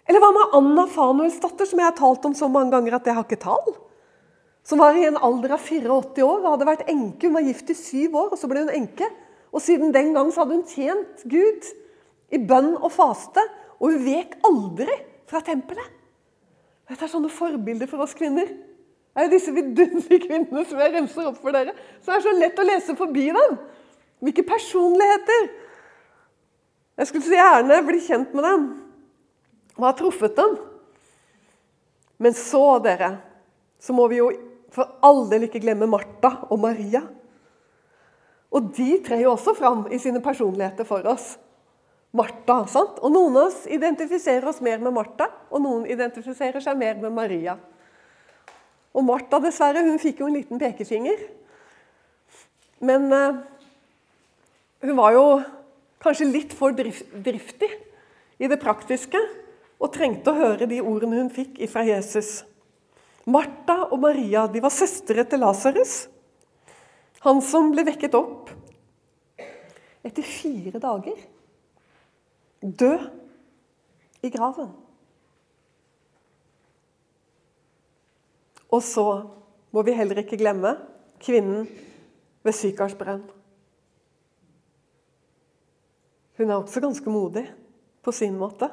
Eller 0.06 0.22
hva 0.22 0.30
med 0.34 0.54
Anna 0.56 0.86
Fanuelsdatter, 0.90 1.68
som 1.68 1.82
jeg 1.82 1.88
har 1.88 1.98
talt 1.98 2.25
om 2.26 2.34
så 2.34 2.48
mange 2.50 2.72
ganger 2.75 2.96
at 2.98 3.08
jeg 3.08 3.18
har 3.18 3.26
ikke 3.26 3.42
tall? 3.42 3.75
Som 4.66 4.80
var 4.82 4.98
i 4.98 5.06
en 5.06 5.18
alder 5.22 5.54
av 5.54 5.62
84 5.62 6.25
år 6.26 6.40
og 6.40 6.52
hadde 6.54 6.68
vært 6.68 6.88
enke. 6.90 7.28
Hun 7.28 7.36
var 7.36 7.46
gift 7.46 7.70
i 7.70 7.78
syv 7.78 8.16
år, 8.18 8.32
og 8.34 8.40
så 8.40 8.50
ble 8.50 8.64
hun 8.64 8.72
enke. 8.75 9.08
Og 9.54 9.62
siden 9.62 9.94
den 9.94 10.14
gang 10.16 10.32
så 10.32 10.42
hadde 10.42 10.58
hun 10.58 10.66
tjent 10.66 11.22
Gud 11.30 11.68
i 12.33 12.40
bønn 12.42 12.75
og 12.78 12.90
faste. 12.95 13.42
Og 13.78 13.92
hun 13.92 14.04
vek 14.06 14.38
aldri 14.47 14.95
fra 15.28 15.42
tempelet. 15.45 15.92
Dette 16.87 17.02
er 17.02 17.11
sånne 17.11 17.33
forbilder 17.33 17.90
for 17.90 18.04
oss 18.04 18.14
kvinner. 18.16 18.47
Det 19.16 19.25
er 19.25 19.33
disse 19.33 19.52
vidunderlige 19.54 20.26
kvinnene 20.26 20.62
som 20.68 20.80
jeg 20.80 20.92
remser 20.95 21.30
opp 21.30 21.38
for 21.40 21.56
dere. 21.56 21.73
Så 22.00 22.12
det 22.12 22.18
er 22.18 22.25
så 22.26 22.35
lett 22.37 22.59
å 22.61 22.66
lese 22.68 22.97
forbi 22.99 23.30
dem. 23.35 23.56
Hvilke 24.23 24.45
personligheter. 24.47 25.49
Jeg 26.97 27.11
skulle 27.11 27.26
så 27.26 27.37
gjerne 27.37 27.80
bli 27.85 28.00
kjent 28.04 28.37
med 28.37 28.47
dem 28.47 28.66
og 29.76 29.85
ha 29.85 29.92
truffet 29.97 30.37
dem. 30.38 30.54
Men 32.23 32.37
så, 32.37 32.78
dere, 32.85 33.11
så 33.80 33.92
må 33.92 34.06
vi 34.09 34.23
jo 34.23 34.30
for 34.73 34.99
all 35.04 35.26
del 35.30 35.47
ikke 35.47 35.61
glemme 35.64 35.88
Martha 35.88 36.47
og 36.49 36.61
Maria. 36.61 37.02
Og 38.52 38.71
de 38.76 38.97
trer 39.04 39.25
jo 39.25 39.35
også 39.35 39.56
fram 39.56 39.85
i 39.92 40.00
sine 40.00 40.23
personligheter 40.25 40.88
for 40.88 41.04
oss. 41.09 41.35
Martha, 42.16 42.62
sant? 42.70 43.00
Og 43.04 43.12
Noen 43.12 43.37
av 43.37 43.50
oss 43.50 43.64
identifiserer 43.70 44.46
oss 44.49 44.62
mer 44.64 44.80
med 44.82 44.94
Martha, 44.96 45.28
og 45.50 45.62
noen 45.62 45.85
identifiserer 45.90 46.62
seg 46.64 46.78
mer 46.78 46.96
med 47.02 47.12
Maria. 47.14 47.56
Og 48.96 49.04
Martha 49.04 49.40
dessverre, 49.44 49.85
hun 49.85 50.00
fikk 50.00 50.23
jo 50.23 50.30
en 50.30 50.38
liten 50.38 50.61
pekefinger. 50.61 51.26
Men 52.87 53.12
eh, 53.12 53.40
hun 54.87 54.96
var 54.96 55.16
jo 55.16 55.26
kanskje 56.02 56.28
litt 56.30 56.56
for 56.56 56.76
driftig 56.76 57.70
i 58.38 58.49
det 58.49 58.61
praktiske 58.61 59.20
og 59.76 59.92
trengte 59.92 60.32
å 60.32 60.38
høre 60.38 60.68
de 60.68 60.80
ordene 60.80 61.20
hun 61.20 61.32
fikk 61.32 61.61
fra 61.73 61.85
Jesus. 61.85 62.40
Martha 63.26 63.82
og 63.90 64.00
Maria 64.04 64.46
de 64.49 64.62
var 64.62 64.73
søstre 64.73 65.25
til 65.26 65.42
Lasarus, 65.42 66.06
han 67.26 67.40
som 67.42 67.73
ble 67.73 67.82
vekket 67.88 68.14
opp 68.14 68.52
etter 70.06 70.23
fire 70.23 70.78
dager. 70.78 71.16
Død 72.62 73.10
i 74.22 74.30
graven. 74.30 74.72
Og 78.70 78.82
så 78.82 79.06
må 79.70 79.82
vi 79.86 79.94
heller 79.96 80.18
ikke 80.22 80.38
glemme 80.40 80.75
kvinnen 81.22 81.68
ved 82.44 82.54
Sykarsbrønn. 82.56 83.25
Hun 86.36 86.50
er 86.50 86.58
også 86.58 86.80
ganske 86.80 87.10
modig 87.10 87.46
på 88.04 88.12
sin 88.12 88.36
måte. 88.38 88.68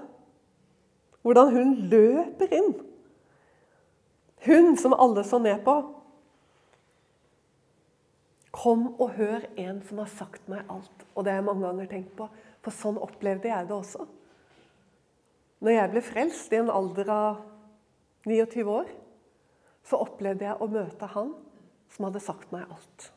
Hvordan 1.23 1.53
hun 1.55 1.75
løper 1.91 2.51
inn. 2.51 2.73
Hun 4.45 4.75
som 4.77 4.95
alle 4.99 5.23
så 5.23 5.39
ned 5.39 5.61
på. 5.63 5.75
Kom 8.51 8.89
og 8.99 9.15
hør 9.15 9.45
en 9.57 9.79
som 9.87 10.01
har 10.03 10.11
sagt 10.11 10.49
meg 10.51 10.67
alt. 10.69 11.05
Og 11.15 11.23
det 11.23 11.31
har 11.31 11.39
jeg 11.39 11.47
mange 11.47 11.65
ganger 11.67 11.87
tenkt 11.89 12.11
på, 12.17 12.27
for 12.63 12.75
sånn 12.75 12.99
opplevde 13.01 13.51
jeg 13.51 13.67
det 13.69 13.75
også. 13.75 14.05
Når 15.63 15.75
jeg 15.77 15.91
ble 15.93 16.03
frelst 16.03 16.53
i 16.53 16.59
en 16.59 16.71
alder 16.71 17.09
av 17.11 17.41
29 18.27 18.63
år, 18.71 18.89
så 19.83 19.99
opplevde 20.03 20.47
jeg 20.47 20.59
å 20.59 20.69
møte 20.71 21.09
han 21.11 21.33
som 21.93 22.07
hadde 22.07 22.23
sagt 22.23 22.51
meg 22.55 22.67
alt. 22.71 23.09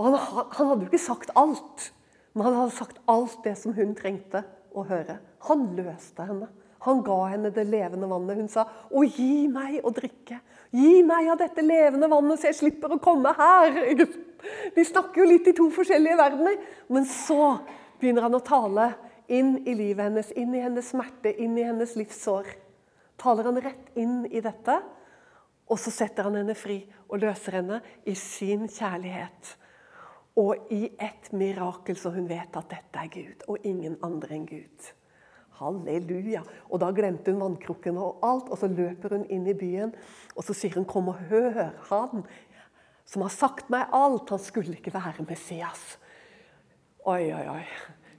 Og 0.00 0.06
han, 0.06 0.16
han 0.56 0.70
hadde 0.70 0.86
jo 0.86 0.88
ikke 0.88 1.02
sagt 1.02 1.32
alt, 1.36 1.90
men 2.32 2.46
han 2.46 2.58
hadde 2.62 2.76
sagt 2.76 3.00
alt 3.10 3.40
det 3.44 3.56
som 3.60 3.74
hun 3.76 3.92
trengte 3.98 4.44
å 4.76 4.84
høre. 4.88 5.18
Han 5.48 5.70
løste 5.76 6.24
henne. 6.28 6.48
Han 6.86 7.02
ga 7.04 7.18
henne 7.34 7.50
det 7.52 7.66
levende 7.68 8.08
vannet. 8.08 8.38
Hun 8.40 8.48
sa, 8.48 8.64
'Å, 8.88 9.04
gi 9.04 9.48
meg 9.52 9.84
å 9.84 9.92
drikke. 9.92 10.40
Gi 10.72 11.02
meg 11.04 11.28
av 11.28 11.40
dette 11.42 11.60
levende 11.64 12.08
vannet, 12.08 12.40
så 12.40 12.48
jeg 12.48 12.60
slipper 12.62 12.96
å 12.96 13.02
komme 13.02 13.34
her.' 13.36 14.29
De 14.74 14.84
snakker 14.86 15.22
jo 15.22 15.28
litt 15.30 15.48
i 15.50 15.56
to 15.56 15.68
forskjellige 15.74 16.18
verdener. 16.20 16.58
Men 16.88 17.06
så 17.08 17.58
begynner 18.00 18.26
han 18.26 18.38
å 18.38 18.44
tale 18.44 18.90
inn 19.30 19.60
i 19.68 19.74
livet 19.78 20.08
hennes, 20.08 20.32
inn 20.34 20.54
i 20.56 20.62
hennes 20.64 20.90
smerte, 20.90 21.32
inn 21.32 21.58
i 21.58 21.66
hennes 21.66 21.94
livssår. 21.98 22.48
Taler 23.20 23.50
han 23.50 23.60
rett 23.62 23.98
inn 24.00 24.24
i 24.26 24.42
dette, 24.42 24.80
og 25.70 25.78
så 25.78 25.92
setter 25.94 26.26
han 26.26 26.38
henne 26.40 26.56
fri 26.58 26.80
og 27.10 27.20
løser 27.22 27.60
henne 27.60 27.80
i 28.08 28.16
sin 28.18 28.66
kjærlighet. 28.66 29.52
Og 30.40 30.72
i 30.72 30.86
et 30.98 31.28
mirakel 31.36 31.98
så 31.98 32.12
hun 32.14 32.26
vet 32.30 32.56
at 32.58 32.72
dette 32.72 33.02
er 33.02 33.12
Gud, 33.12 33.44
og 33.50 33.66
ingen 33.66 33.98
andre 34.06 34.34
enn 34.38 34.48
Gud. 34.48 34.90
Halleluja. 35.60 36.40
Og 36.72 36.80
da 36.80 36.88
glemte 36.96 37.34
hun 37.34 37.42
vannkrukken 37.42 37.98
og 38.00 38.22
alt, 38.24 38.48
og 38.48 38.58
så 38.58 38.70
løper 38.70 39.18
hun 39.18 39.26
inn 39.28 39.44
i 39.50 39.56
byen. 39.56 39.92
Og 40.34 40.46
så 40.46 40.56
sier 40.56 40.74
hun, 40.74 40.86
'Kom 40.86 41.08
og 41.08 41.18
hør 41.28 41.70
han 41.90 42.24
som 43.10 43.24
har 43.26 43.32
sagt 43.34 43.70
meg 43.72 43.90
alt.' 43.92 44.30
Han 44.30 44.42
skulle 44.42 44.78
ikke 44.78 44.94
være 44.94 45.26
Messias. 45.26 45.98
Oi, 47.06 47.32
oi, 47.32 47.46
oi. 47.48 47.64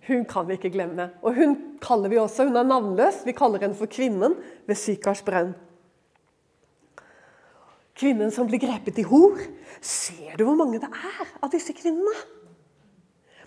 Hun 0.07 0.25
kan 0.25 0.47
vi 0.47 0.57
ikke 0.57 0.73
glemme. 0.73 1.11
Og 1.21 1.35
hun 1.37 1.55
kaller 1.81 2.09
vi 2.09 2.17
også, 2.17 2.47
hun 2.49 2.57
er 2.57 2.67
navnløs. 2.67 3.21
Vi 3.25 3.35
kaller 3.37 3.61
henne 3.61 3.77
for 3.77 3.85
kvinnen 3.91 4.35
ved 4.67 4.75
Sykars 4.75 5.21
brønn. 5.21 5.53
Kvinnen 7.95 8.31
som 8.33 8.47
blir 8.49 8.59
grepet 8.63 8.97
i 8.97 9.05
hor. 9.05 9.37
Ser 9.81 10.37
du 10.37 10.45
hvor 10.47 10.57
mange 10.57 10.79
det 10.81 10.89
er 10.89 11.33
av 11.41 11.51
disse 11.53 11.73
kvinnene? 11.77 12.15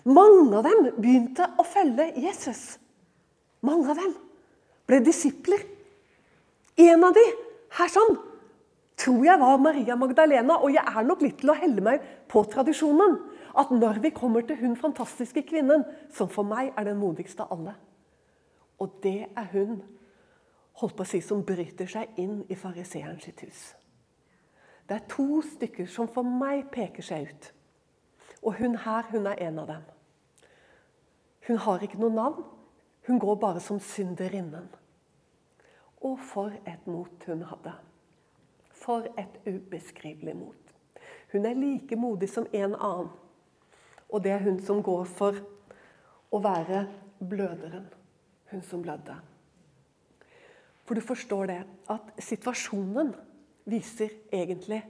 Mange 0.05 0.53
av 0.55 0.63
dem 0.67 0.91
begynte 1.01 1.47
å 1.59 1.65
følge 1.67 2.11
Jesus. 2.23 2.77
Mange 3.65 3.89
av 3.91 3.99
dem 3.99 4.13
ble 4.87 5.01
disipler. 5.03 5.63
En 6.77 7.03
av 7.07 7.15
de, 7.15 7.23
her 7.79 7.91
sånn, 7.91 8.17
tror 8.97 9.23
jeg 9.25 9.39
var 9.39 9.57
Maria 9.57 9.95
Magdalena. 9.95 10.59
Og 10.61 10.73
jeg 10.73 10.83
er 10.83 11.07
nok 11.07 11.23
litt 11.23 11.39
til 11.41 11.51
å 11.51 11.57
helle 11.59 11.83
meg 11.83 12.05
på 12.31 12.43
tradisjonen. 12.51 13.17
At 13.55 13.71
når 13.71 14.01
vi 14.03 14.11
kommer 14.15 14.43
til 14.47 14.59
hun 14.59 14.75
fantastiske 14.75 15.45
kvinnen, 15.47 15.85
som 16.11 16.29
for 16.31 16.47
meg 16.47 16.73
er 16.75 16.89
den 16.89 16.99
modigste 16.99 17.45
av 17.45 17.55
alle 17.55 17.75
Og 18.79 18.97
det 19.03 19.27
er 19.31 19.47
hun 19.53 19.81
holdt 20.81 20.95
på 20.97 21.05
å 21.05 21.07
si, 21.07 21.21
som 21.23 21.45
bryter 21.47 21.87
seg 21.87 22.17
inn 22.19 22.41
i 22.51 22.55
fariseeren 22.59 23.19
sitt 23.23 23.39
hus. 23.45 23.61
Det 24.85 24.97
er 24.97 25.07
to 25.09 25.39
stykker 25.41 25.87
som 25.89 26.09
for 26.11 26.27
meg 26.27 26.67
peker 26.73 27.03
seg 27.03 27.29
ut. 27.29 27.47
Og 28.43 28.59
hun 28.59 28.75
her, 28.83 29.07
hun 29.09 29.25
er 29.31 29.39
en 29.47 29.59
av 29.63 29.71
dem. 29.71 29.85
Hun 31.47 31.61
har 31.63 31.81
ikke 31.85 32.01
noe 32.01 32.13
navn. 32.13 32.43
Hun 33.07 33.19
går 33.21 33.39
bare 33.41 33.61
som 33.61 33.79
synderinnen. 33.79 34.67
Og 36.01 36.19
for 36.19 36.53
et 36.67 36.87
mot 36.89 37.25
hun 37.29 37.45
hadde. 37.47 37.73
For 38.85 39.07
et 39.17 39.39
ubeskrivelig 39.49 40.35
mot. 40.37 40.73
Hun 41.33 41.45
er 41.45 41.57
like 41.57 41.97
modig 41.97 42.29
som 42.29 42.45
en 42.53 42.75
annen. 42.75 43.09
Og 44.09 44.21
det 44.23 44.31
er 44.31 44.43
hun 44.45 44.59
som 44.61 44.83
går 44.85 45.07
for 45.09 45.39
å 46.31 46.41
være 46.41 46.85
bløderen. 47.19 47.87
Hun 48.51 48.61
som 48.61 48.83
blødde. 48.85 49.15
For 50.85 50.93
du 50.93 51.01
forstår 51.01 51.49
det 51.49 51.61
at 51.89 52.11
situasjonen 52.21 53.15
viser 53.65 54.13
egentlig 54.33 54.83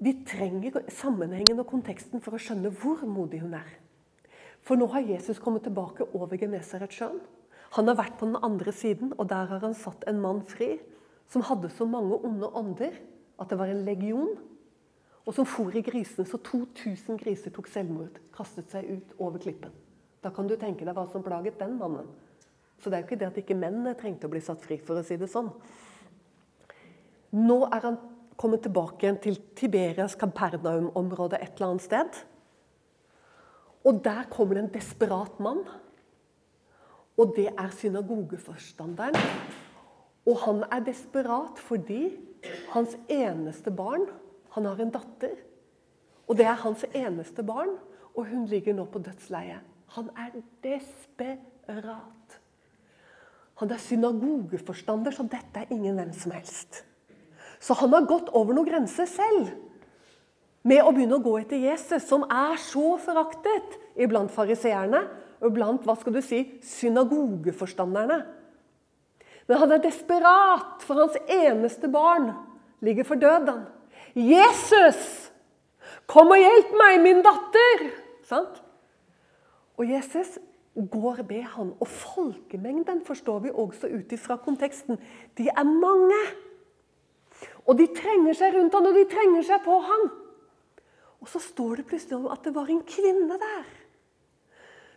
Vi 0.00 0.14
trenger 0.24 0.78
sammenhengen 0.88 1.58
og 1.60 1.66
konteksten 1.68 2.22
for 2.24 2.32
å 2.32 2.38
skjønne 2.40 2.70
hvor 2.72 3.02
modig 3.04 3.42
hun 3.42 3.52
er. 3.58 3.66
For 4.64 4.80
nå 4.80 4.86
har 4.94 5.04
Jesus 5.04 5.42
kommet 5.42 5.66
tilbake 5.66 6.06
over 6.16 6.40
Genesaretsjøen. 6.40 7.18
Han 7.76 7.90
har 7.90 7.98
vært 7.98 8.16
på 8.16 8.30
den 8.30 8.38
andre 8.40 8.72
siden, 8.72 9.12
og 9.18 9.28
der 9.28 9.50
har 9.50 9.60
han 9.60 9.76
satt 9.76 10.06
en 10.08 10.22
mann 10.22 10.40
fri 10.48 10.78
som 11.30 11.44
hadde 11.46 11.70
så 11.72 11.86
mange 11.86 12.18
onde 12.26 12.48
ånder 12.58 12.96
at 13.40 13.50
det 13.50 13.58
var 13.58 13.70
en 13.70 13.84
legion. 13.86 14.32
Og 15.28 15.36
som 15.36 15.46
for 15.46 15.74
i 15.76 15.82
grisene, 15.84 16.26
så 16.26 16.40
2000 16.42 17.20
griser 17.20 17.52
tok 17.54 17.68
selvmord. 17.70 18.18
Kastet 18.34 18.72
seg 18.72 18.88
ut 18.90 19.14
over 19.18 19.38
klippen. 19.42 19.72
Da 20.20 20.32
kan 20.34 20.48
du 20.48 20.56
tenke 20.58 20.84
deg 20.84 20.96
hva 20.96 21.06
som 21.08 21.24
plaget 21.24 21.60
den 21.60 21.76
mannen. 21.80 22.08
Så 22.80 22.88
det 22.88 22.96
er 22.96 23.04
jo 23.04 23.08
ikke 23.10 23.20
det 23.20 23.28
at 23.28 23.38
ikke 23.42 23.58
mennene 23.58 23.94
trengte 23.96 24.26
å 24.28 24.32
bli 24.32 24.40
satt 24.42 24.62
fri, 24.64 24.80
for 24.80 24.98
å 24.98 25.04
si 25.04 25.18
det 25.20 25.28
sånn. 25.30 25.50
Nå 27.36 27.58
er 27.68 27.84
han 27.84 27.98
kommet 28.40 28.64
tilbake 28.64 29.04
igjen 29.04 29.20
til 29.22 29.38
Tiberias 29.56 30.16
Campernaum-område 30.18 31.38
et 31.38 31.52
eller 31.54 31.74
annet 31.74 31.84
sted. 31.84 32.20
Og 33.84 34.00
der 34.04 34.26
kommer 34.32 34.56
det 34.56 34.64
en 34.64 34.74
desperat 34.74 35.40
mann. 35.44 35.62
Og 37.20 37.34
det 37.36 37.50
er 37.52 37.76
synagogeforstanderen. 37.76 39.68
Og 40.30 40.38
han 40.44 40.62
er 40.70 40.84
desperat 40.86 41.58
fordi 41.58 42.14
hans 42.74 42.96
eneste 43.10 43.72
barn 43.74 44.06
Han 44.50 44.64
har 44.66 44.80
en 44.82 44.90
datter. 44.90 45.36
Og 46.26 46.34
det 46.34 46.46
er 46.46 46.56
hans 46.58 46.82
eneste 46.90 47.44
barn, 47.46 47.76
og 48.18 48.24
hun 48.26 48.48
ligger 48.50 48.74
nå 48.74 48.88
på 48.90 48.98
dødsleiet. 48.98 49.62
Han 49.94 50.08
er 50.18 50.40
desperat. 50.64 52.34
Han 53.62 53.70
er 53.70 53.78
synagogeforstander, 53.78 55.14
så 55.14 55.22
dette 55.22 55.62
er 55.62 55.70
ingen 55.70 55.94
hvem 56.00 56.10
som 56.18 56.34
helst. 56.34 56.80
Så 57.60 57.76
han 57.78 57.94
har 57.94 58.08
gått 58.10 58.32
over 58.34 58.58
noen 58.58 58.66
grenser 58.66 59.06
selv 59.06 59.52
med 60.66 60.82
å 60.82 60.90
begynne 60.90 61.20
å 61.20 61.24
gå 61.24 61.36
etter 61.38 61.62
Jesus, 61.62 62.08
som 62.08 62.26
er 62.26 62.58
så 62.58 62.96
foraktet 62.98 63.78
iblant 64.00 64.34
fariseerne 64.34 65.04
og 65.40 65.54
blant 65.54 65.86
hva 65.86 65.94
skal 66.00 66.18
du 66.18 66.22
si, 66.24 66.42
synagogeforstanderne. 66.66 68.22
Men 69.50 69.58
han 69.58 69.72
er 69.74 69.80
desperat, 69.82 70.84
for 70.86 70.94
hans 70.94 71.16
eneste 71.26 71.88
barn 71.90 72.28
ligger 72.86 73.04
for 73.08 73.18
døden. 73.18 73.64
'Jesus, 74.14 75.32
kom 76.06 76.30
og 76.30 76.38
hjelp 76.38 76.76
meg, 76.78 77.00
min 77.02 77.24
datter!' 77.26 77.88
Sant? 78.30 78.60
Og 79.74 79.90
Jesus 79.90 80.38
går 80.76 81.24
ved 81.26 81.42
han. 81.42 81.74
Og 81.80 81.88
folkemengden 81.88 83.02
forstår 83.06 83.38
vi 83.38 83.50
også 83.50 83.90
ut 83.90 84.12
ifra 84.12 84.36
konteksten. 84.36 85.00
De 85.38 85.48
er 85.48 85.66
mange. 85.66 86.22
Og 87.66 87.78
de 87.78 87.88
trenger 87.90 88.38
seg 88.38 88.54
rundt 88.54 88.74
han, 88.74 88.86
og 88.86 88.94
de 88.94 89.04
trenger 89.10 89.42
seg 89.50 89.66
på 89.66 89.80
han. 89.82 90.10
Og 91.20 91.28
så 91.28 91.42
står 91.42 91.80
det 91.80 91.88
plutselig 91.90 92.20
om 92.20 92.30
at 92.30 92.44
det 92.44 92.54
var 92.54 92.70
en 92.70 92.84
kvinne 92.86 93.34
der. 93.34 93.66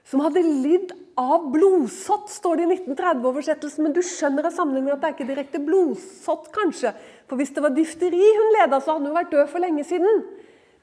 Som 0.07 0.23
hadde 0.25 0.43
lidd 0.43 0.91
av 1.19 1.45
blodsott, 1.53 2.29
står 2.33 2.59
det 2.59 2.65
i 2.65 2.75
1930-oversettelsen. 2.75 3.85
Men 3.85 3.95
du 3.95 4.01
skjønner 4.05 4.49
av 4.49 4.55
sammenhengen 4.55 4.95
at 4.95 5.01
det 5.03 5.09
er 5.09 5.15
ikke 5.15 5.29
direkte 5.29 5.61
blodsott, 5.63 6.49
kanskje. 6.55 6.93
For 7.29 7.39
hvis 7.39 7.53
det 7.55 7.63
var 7.63 7.75
difteri 7.75 8.21
hun 8.21 8.55
leda, 8.57 8.81
så 8.81 8.97
hadde 8.97 9.09
hun 9.09 9.17
vært 9.17 9.33
død 9.33 9.49
for 9.51 9.63
lenge 9.63 9.85
siden. 9.87 10.23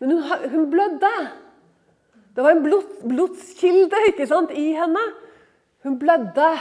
Men 0.01 0.17
hun, 0.17 0.51
hun 0.55 0.69
blødde. 0.73 1.15
Det 2.37 2.45
var 2.47 2.57
en 2.57 2.63
blod, 2.65 2.93
blodskilde 3.05 4.05
ikke 4.09 4.29
sant, 4.31 4.55
i 4.57 4.71
henne. 4.79 5.03
Hun 5.85 5.99
blødde 6.01 6.53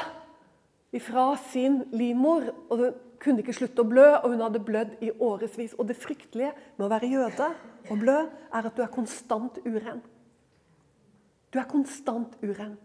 ifra 0.96 1.32
sin 1.52 1.84
livmor. 1.96 2.52
og 2.70 2.84
hun 2.84 2.98
kunne 3.20 3.44
ikke 3.44 3.56
slutte 3.56 3.84
å 3.84 3.88
blø, 3.88 4.06
og 4.22 4.32
hun 4.32 4.44
hadde 4.44 4.64
blødd 4.64 5.04
i 5.04 5.12
årevis. 5.12 5.76
Og 5.78 5.88
det 5.90 6.00
fryktelige 6.00 6.54
med 6.78 6.86
å 6.88 6.92
være 6.92 7.12
jøde 7.12 7.50
og 7.90 8.00
blø, 8.00 8.22
er 8.28 8.68
at 8.68 8.76
du 8.76 8.84
er 8.84 8.92
konstant 8.94 9.60
uren. 9.66 10.02
Du 11.50 11.58
er 11.58 11.68
konstant 11.70 12.36
uren. 12.46 12.76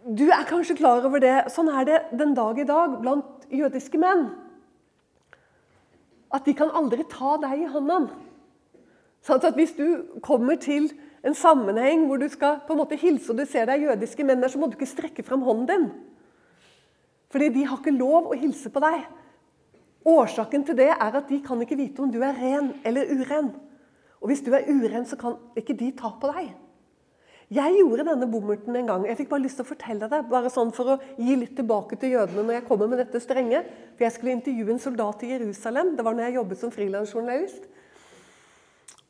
Du 0.00 0.30
er 0.32 0.46
kanskje 0.48 0.78
klar 0.78 1.04
over 1.04 1.20
det. 1.20 1.52
Sånn 1.52 1.68
er 1.68 1.84
det 1.84 1.98
den 2.16 2.32
dag 2.36 2.58
i 2.58 2.64
dag 2.68 2.96
blant 3.02 3.44
jødiske 3.52 4.00
menn. 4.00 4.30
At 6.32 6.46
de 6.46 6.54
kan 6.56 6.72
aldri 6.72 7.04
ta 7.10 7.36
deg 7.42 7.66
i 7.66 7.68
hånden. 7.68 8.08
Sånn 9.20 9.42
at 9.44 9.56
Hvis 9.58 9.74
du 9.76 10.20
kommer 10.24 10.56
til 10.56 10.88
en 11.22 11.36
sammenheng 11.36 12.06
hvor 12.08 12.16
du 12.16 12.28
skal 12.32 12.62
på 12.64 12.72
en 12.72 12.80
måte 12.80 12.96
hilse 12.96 13.32
og 13.32 13.42
du 13.42 13.44
ser 13.44 13.68
deg 13.68 13.84
jødiske 13.84 14.24
menn 14.24 14.40
der, 14.40 14.48
så 14.48 14.58
må 14.58 14.70
du 14.70 14.78
ikke 14.78 14.88
strekke 14.88 15.24
fram 15.26 15.44
hånden 15.44 15.68
din. 15.68 15.90
Fordi 17.30 17.50
de 17.52 17.66
har 17.68 17.76
ikke 17.76 17.92
lov 17.98 18.30
å 18.30 18.38
hilse 18.40 18.72
på 18.72 18.80
deg. 18.80 19.04
Årsaken 20.08 20.64
til 20.64 20.78
det 20.80 20.88
er 20.94 21.12
at 21.12 21.28
de 21.28 21.42
kan 21.44 21.60
ikke 21.60 21.76
vite 21.76 22.00
om 22.00 22.08
du 22.10 22.22
er 22.24 22.40
ren 22.40 22.72
eller 22.88 23.12
uren. 23.12 23.52
Og 24.20 24.32
hvis 24.32 24.40
du 24.44 24.52
er 24.56 24.64
uren, 24.64 25.04
så 25.04 25.20
kan 25.20 25.36
ikke 25.56 25.76
de 25.76 25.92
ta 25.96 26.14
på 26.16 26.32
deg. 26.32 26.48
Jeg 27.50 27.80
gjorde 27.80 28.04
denne 28.06 28.28
bommerten 28.30 28.76
en 28.78 28.86
gang. 28.86 29.04
Jeg 29.08 29.18
fikk 29.18 29.32
bare 29.32 29.42
lyst 29.42 29.58
til 29.58 29.64
å 29.66 29.70
fortelle 29.72 30.06
det, 30.06 30.20
bare 30.30 30.52
sånn 30.54 30.68
for 30.70 30.92
å 30.92 30.98
gi 31.18 31.34
litt 31.34 31.56
tilbake 31.58 31.96
til 31.98 32.12
jødene 32.14 32.44
når 32.44 32.60
jeg 32.60 32.66
kommer 32.68 32.86
med 32.86 33.00
dette 33.02 33.18
strenge. 33.22 33.64
For 33.96 34.06
Jeg 34.06 34.14
skulle 34.14 34.36
intervjue 34.36 34.70
en 34.76 34.82
soldat 34.82 35.24
i 35.26 35.32
Jerusalem. 35.32 35.96
Det 35.98 36.04
var 36.06 36.14
når 36.14 36.28
jeg 36.28 36.36
jobbet 36.36 36.60
som 36.60 36.70
frilansjournalist. 36.70 37.64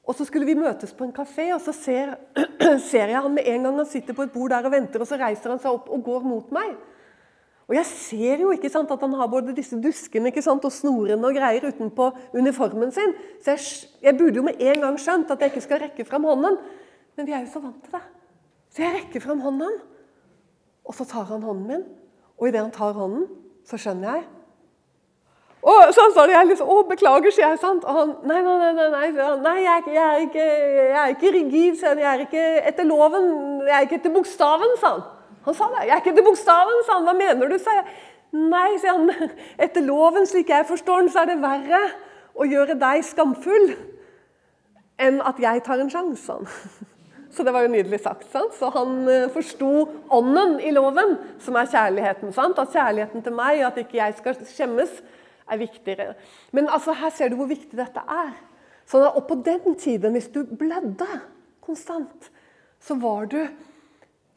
Og 0.08 0.16
Så 0.16 0.24
skulle 0.24 0.48
vi 0.48 0.56
møtes 0.56 0.94
på 0.96 1.04
en 1.04 1.12
kafé, 1.12 1.50
og 1.52 1.60
så 1.60 1.74
ser, 1.76 2.14
ser 2.90 3.12
jeg 3.12 3.20
han 3.20 3.34
med 3.34 3.44
en 3.46 3.66
gang 3.68 3.76
han 3.76 3.86
sitter 3.86 4.16
på 4.16 4.24
et 4.24 4.32
bord 4.32 4.50
der 4.50 4.64
og 4.64 4.72
venter, 4.72 5.04
og 5.04 5.10
så 5.10 5.18
reiser 5.20 5.52
han 5.52 5.60
seg 5.60 5.76
opp 5.76 5.90
og 5.92 6.02
går 6.08 6.24
mot 6.24 6.48
meg. 6.56 6.72
Og 7.68 7.76
jeg 7.76 7.86
ser 7.86 8.40
jo 8.42 8.54
ikke 8.56 8.70
sant, 8.72 8.90
at 8.90 9.04
han 9.04 9.12
har 9.20 9.28
både 9.30 9.52
disse 9.54 9.76
duskene 9.78 10.32
ikke 10.32 10.42
sant, 10.42 10.64
og 10.64 10.72
snorene 10.74 11.28
og 11.28 11.36
greier 11.36 11.68
utenpå 11.68 12.08
uniformen 12.34 12.90
sin. 12.90 13.12
Så 13.44 13.52
jeg, 13.52 13.68
jeg, 14.08 14.16
burde 14.18 14.40
jo 14.40 14.46
med 14.48 14.64
en 14.64 14.88
gang 14.88 14.98
skjønt 14.98 15.30
at 15.30 15.44
jeg 15.44 15.52
ikke 15.52 15.66
skal 15.68 15.84
rekke 15.84 16.08
fram 16.08 16.26
hånden. 16.26 16.58
Men 17.14 17.28
vi 17.28 17.36
er 17.36 17.44
jo 17.44 17.52
så 17.52 17.62
vant 17.62 17.78
til 17.84 17.94
det. 17.94 18.02
Så 18.70 18.82
jeg 18.84 18.94
rekker 18.94 19.20
fram 19.20 19.40
hånden, 19.42 19.80
og 20.84 20.94
så 20.94 21.04
tar 21.04 21.26
han 21.30 21.42
hånden 21.42 21.66
min. 21.66 21.86
Og 22.38 22.48
idet 22.48 22.62
han 22.62 22.74
tar 22.74 22.94
hånden, 22.96 23.26
så 23.66 23.76
skjønner 23.76 24.14
jeg 24.14 24.28
og 25.60 25.90
sånn 25.92 26.12
sa 26.14 26.24
jeg 26.24 26.46
liksom, 26.48 26.68
'Å, 26.68 26.88
beklager', 26.88 27.32
sier 27.32 27.50
jeg. 27.50 27.58
sant? 27.58 27.84
Og 27.84 27.92
han 27.92 28.16
'Nei, 28.24 28.40
nei, 28.40 28.72
nei, 28.72 28.88
nei, 28.88 29.36
nei 29.36 29.56
jeg, 29.60 29.72
er 29.72 29.78
ikke, 29.78 29.92
jeg, 29.92 30.04
er 30.08 30.20
ikke, 30.26 30.46
jeg 30.88 31.00
er 31.00 31.08
ikke 31.08 31.32
rigid. 31.32 31.82
Jeg 31.82 32.12
er 32.12 32.20
ikke 32.20 32.44
etter 32.68 32.84
loven. 32.84 33.60
Jeg 33.66 33.76
er 33.76 33.80
ikke 33.80 33.98
etter 34.00 34.10
bokstaven', 34.10 34.78
sa 34.80 34.88
han. 34.88 35.02
Han 35.44 35.54
sa 35.54 35.64
det. 35.64 35.84
'Jeg 35.86 35.92
er 35.92 36.00
ikke 36.00 36.10
etter 36.10 36.24
bokstaven', 36.24 36.84
sa 36.86 36.92
han. 36.92 37.04
'Hva 37.04 37.12
mener 37.12 37.48
du', 37.48 37.58
sa 37.58 37.70
jeg. 37.70 37.84
'Nei', 38.32 38.78
sier 38.78 38.92
han. 38.92 39.10
'Etter 39.60 39.80
loven, 39.80 40.26
slik 40.26 40.48
jeg 40.48 40.66
forstår 40.66 40.96
den, 41.00 41.10
så 41.10 41.20
er 41.20 41.24
det 41.24 41.42
verre 41.42 41.82
å 42.34 42.44
gjøre 42.44 42.80
deg 42.80 43.04
skamfull 43.04 43.76
enn 44.98 45.20
at 45.20 45.36
jeg 45.40 45.62
tar 45.62 45.80
en 45.80 45.90
sjanse', 45.90 46.24
sa 46.24 46.32
han. 46.32 46.48
Så 47.30 47.46
det 47.46 47.54
var 47.54 47.64
jo 47.64 47.72
nydelig 47.72 48.00
sagt. 48.02 48.26
Sant? 48.32 48.54
Så 48.58 48.72
han 48.74 49.00
uh, 49.06 49.30
forsto 49.30 49.70
ånden 50.10 50.58
i 50.66 50.72
loven, 50.74 51.16
som 51.42 51.56
er 51.58 51.70
kjærligheten. 51.70 52.34
Sant? 52.34 52.58
At 52.58 52.74
kjærligheten 52.74 53.22
til 53.22 53.36
meg, 53.36 53.62
at 53.66 53.78
ikke 53.78 54.00
jeg 54.00 54.16
skal 54.18 54.38
skjemmes, 54.50 55.00
er 55.50 55.60
viktigere. 55.60 56.14
Men 56.54 56.70
altså, 56.70 56.94
her 56.98 57.14
ser 57.14 57.30
du 57.30 57.38
hvor 57.38 57.50
viktig 57.50 57.78
dette 57.78 58.02
er. 58.02 58.34
Sånn 58.90 59.06
at, 59.06 59.16
og 59.18 59.26
på 59.30 59.38
den 59.46 59.76
tiden, 59.78 60.14
hvis 60.14 60.30
du 60.34 60.42
blødde 60.44 61.08
konstant, 61.62 62.30
så 62.82 62.96
var 62.98 63.30
du 63.30 63.42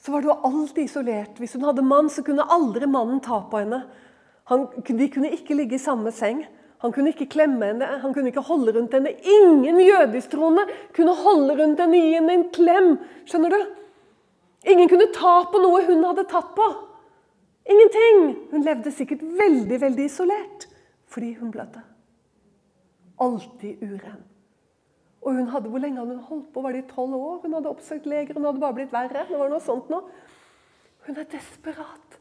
så 0.04 0.12
var 0.12 0.22
du 0.22 0.32
alltid 0.34 0.84
isolert. 0.84 1.38
Hvis 1.40 1.54
hun 1.56 1.64
hadde 1.64 1.84
mann, 1.88 2.10
så 2.12 2.26
kunne 2.28 2.44
aldri 2.52 2.90
mannen 2.92 3.22
ta 3.24 3.38
på 3.48 3.62
henne. 3.62 3.86
Han, 4.52 4.66
de 4.84 5.06
kunne 5.08 5.30
ikke 5.32 5.56
ligge 5.56 5.78
i 5.78 5.80
samme 5.80 6.12
seng. 6.12 6.42
Han 6.84 6.92
kunne 6.92 7.14
ikke 7.14 7.30
klemme 7.32 7.70
henne, 7.70 7.88
han 8.04 8.14
kunne 8.14 8.28
ikke 8.34 8.44
holde 8.44 8.74
rundt 8.76 8.94
henne. 8.94 9.14
Ingen 9.24 9.80
jødisktroende 9.80 10.66
kunne 10.96 11.16
holde 11.16 11.56
rundt 11.62 11.80
henne 11.80 12.00
i 12.00 12.10
henne 12.18 12.36
en 12.36 12.50
klem. 12.52 12.98
Skjønner 13.24 13.56
du? 13.56 13.62
Ingen 14.68 14.92
kunne 14.92 15.08
ta 15.16 15.38
på 15.52 15.62
noe 15.64 15.86
hun 15.88 16.04
hadde 16.04 16.28
tatt 16.32 16.52
på. 16.58 16.68
Ingenting! 17.72 18.22
Hun 18.52 18.68
levde 18.68 18.92
sikkert 18.92 19.24
veldig, 19.24 19.80
veldig 19.82 20.08
isolert 20.10 20.68
fordi 21.14 21.36
hun 21.38 21.52
blødde. 21.54 21.80
Alltid 23.22 23.84
uren. 23.86 24.24
Og 25.22 25.36
hun 25.38 25.48
hadde, 25.48 25.70
Hvor 25.70 25.80
lenge 25.80 26.02
hadde 26.02 26.16
hun 26.16 26.24
holdt 26.24 26.54
på? 26.54 26.62
Var 26.62 26.72
det 26.74 26.84
i 26.84 26.90
tolv 26.90 27.16
år? 27.16 27.38
Hun 27.44 27.54
hadde 27.54 27.70
oppsøkt 27.70 28.06
leger. 28.10 28.34
Hun 28.34 28.48
hadde 28.50 28.60
bare 28.60 28.74
blitt 28.74 28.92
verre. 28.92 29.24
Det 29.30 29.40
var 29.40 29.52
noe 29.52 29.64
sånt 29.64 29.92
nå. 29.94 30.02
Hun 31.06 31.20
er 31.22 31.30
desperat. 31.32 32.13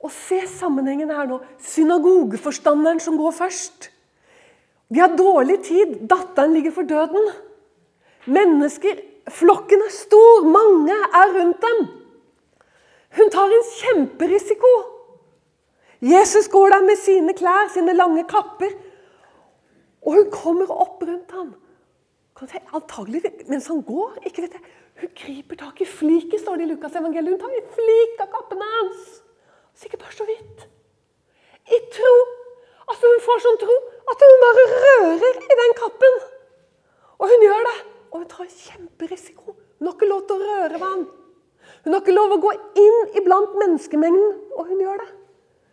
Og 0.00 0.12
se 0.14 0.40
sammenhengen 0.48 1.10
her 1.12 1.28
nå. 1.28 1.40
Synagogeforstanderen 1.60 3.00
som 3.00 3.18
går 3.20 3.34
først. 3.36 3.90
De 4.90 5.00
har 5.00 5.16
dårlig 5.16 5.60
tid. 5.66 5.98
Datteren 6.08 6.54
ligger 6.56 6.74
for 6.74 6.88
døden. 6.88 7.30
Mennesker 8.26 9.06
Flokken 9.30 9.82
er 9.84 9.92
stor. 9.94 10.46
Mange 10.48 10.94
er 10.94 11.34
rundt 11.36 11.60
dem. 11.62 11.86
Hun 13.18 13.30
tar 13.30 13.52
en 13.52 13.68
kjemperisiko. 13.76 14.72
Jesus 16.00 16.48
går 16.48 16.68
der 16.72 16.86
med 16.86 16.96
sine 16.96 17.34
klær, 17.36 17.68
sine 17.74 17.92
lange 17.92 18.24
kapper. 18.28 18.72
Og 20.02 20.16
hun 20.16 20.30
kommer 20.32 20.70
opp 20.72 21.02
rundt 21.02 21.34
ham. 21.36 21.54
Antagelig 22.72 23.22
mens 23.48 23.66
han 23.68 23.82
går. 23.82 24.16
ikke 24.26 24.42
vet 24.42 24.54
jeg. 24.56 24.62
Hun 25.00 25.10
griper 25.16 25.56
tak 25.56 25.80
i 25.80 25.86
fliket, 25.88 26.40
står 26.40 26.56
det 26.56 26.64
i 26.64 26.70
Lukas 26.72 26.96
evangeliet. 26.96 27.36
Hun 27.36 27.40
tar 27.40 27.56
i 27.56 27.66
flik 27.76 28.22
av 28.24 28.30
kappene 28.32 28.68
hans. 28.76 29.20
Sikkert 29.80 30.02
bare 30.04 30.16
så 30.16 30.26
vidt. 30.28 30.66
I 31.70 31.78
tro. 31.94 32.12
Altså 32.90 33.12
Hun 33.12 33.22
får 33.24 33.42
sånn 33.46 33.60
tro 33.62 33.76
at 34.10 34.26
hun 34.26 34.42
bare 34.42 34.66
rører 34.72 35.40
i 35.46 35.56
den 35.62 35.72
kappen. 35.78 36.18
Og 37.20 37.30
hun 37.30 37.46
gjør 37.46 37.64
det. 37.68 37.78
Og 38.10 38.18
hun 38.18 38.28
tar 38.28 38.50
kjemperisiko. 38.50 39.54
Hun 39.78 39.88
har 39.88 39.96
ikke 39.96 40.10
lov 40.10 40.26
til 40.26 40.36
å 40.36 40.50
røre 40.50 40.74
ved 40.74 40.86
han. 40.86 41.06
Hun 41.84 41.94
har 41.94 42.02
ikke 42.02 42.16
lov 42.16 42.34
å 42.34 42.40
gå 42.42 42.52
inn 42.82 42.98
iblant 43.20 43.56
menneskemengden, 43.56 44.32
og 44.58 44.68
hun 44.68 44.82
gjør 44.82 45.00
det. 45.00 45.08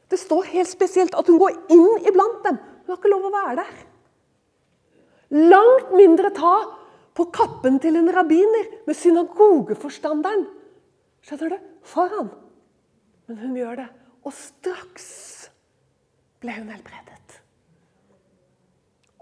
Det 0.08 0.20
står 0.22 0.52
helt 0.54 0.70
spesielt 0.72 1.16
at 1.20 1.28
hun 1.28 1.40
går 1.42 1.58
inn 1.74 2.08
iblant 2.08 2.40
dem. 2.46 2.60
Hun 2.86 2.94
har 2.94 3.00
ikke 3.02 3.12
lov 3.12 3.28
å 3.28 3.34
være 3.34 3.56
der. 3.60 3.74
Langt 5.52 5.92
mindre 5.98 6.32
ta 6.36 6.54
på 7.18 7.26
kappen 7.36 7.82
til 7.84 7.98
en 8.00 8.12
rabbiner 8.14 8.70
med 8.88 8.96
synagogeforstanderen. 8.96 10.46
Skjønner 11.26 11.58
du? 11.58 11.72
Foran. 11.84 12.30
Men 13.28 13.42
hun 13.42 13.58
gjør 13.58 13.82
det. 13.82 13.88
Og 14.24 14.34
straks 14.34 15.10
ble 16.42 16.56
hun 16.58 16.72
helbredet. 16.72 17.42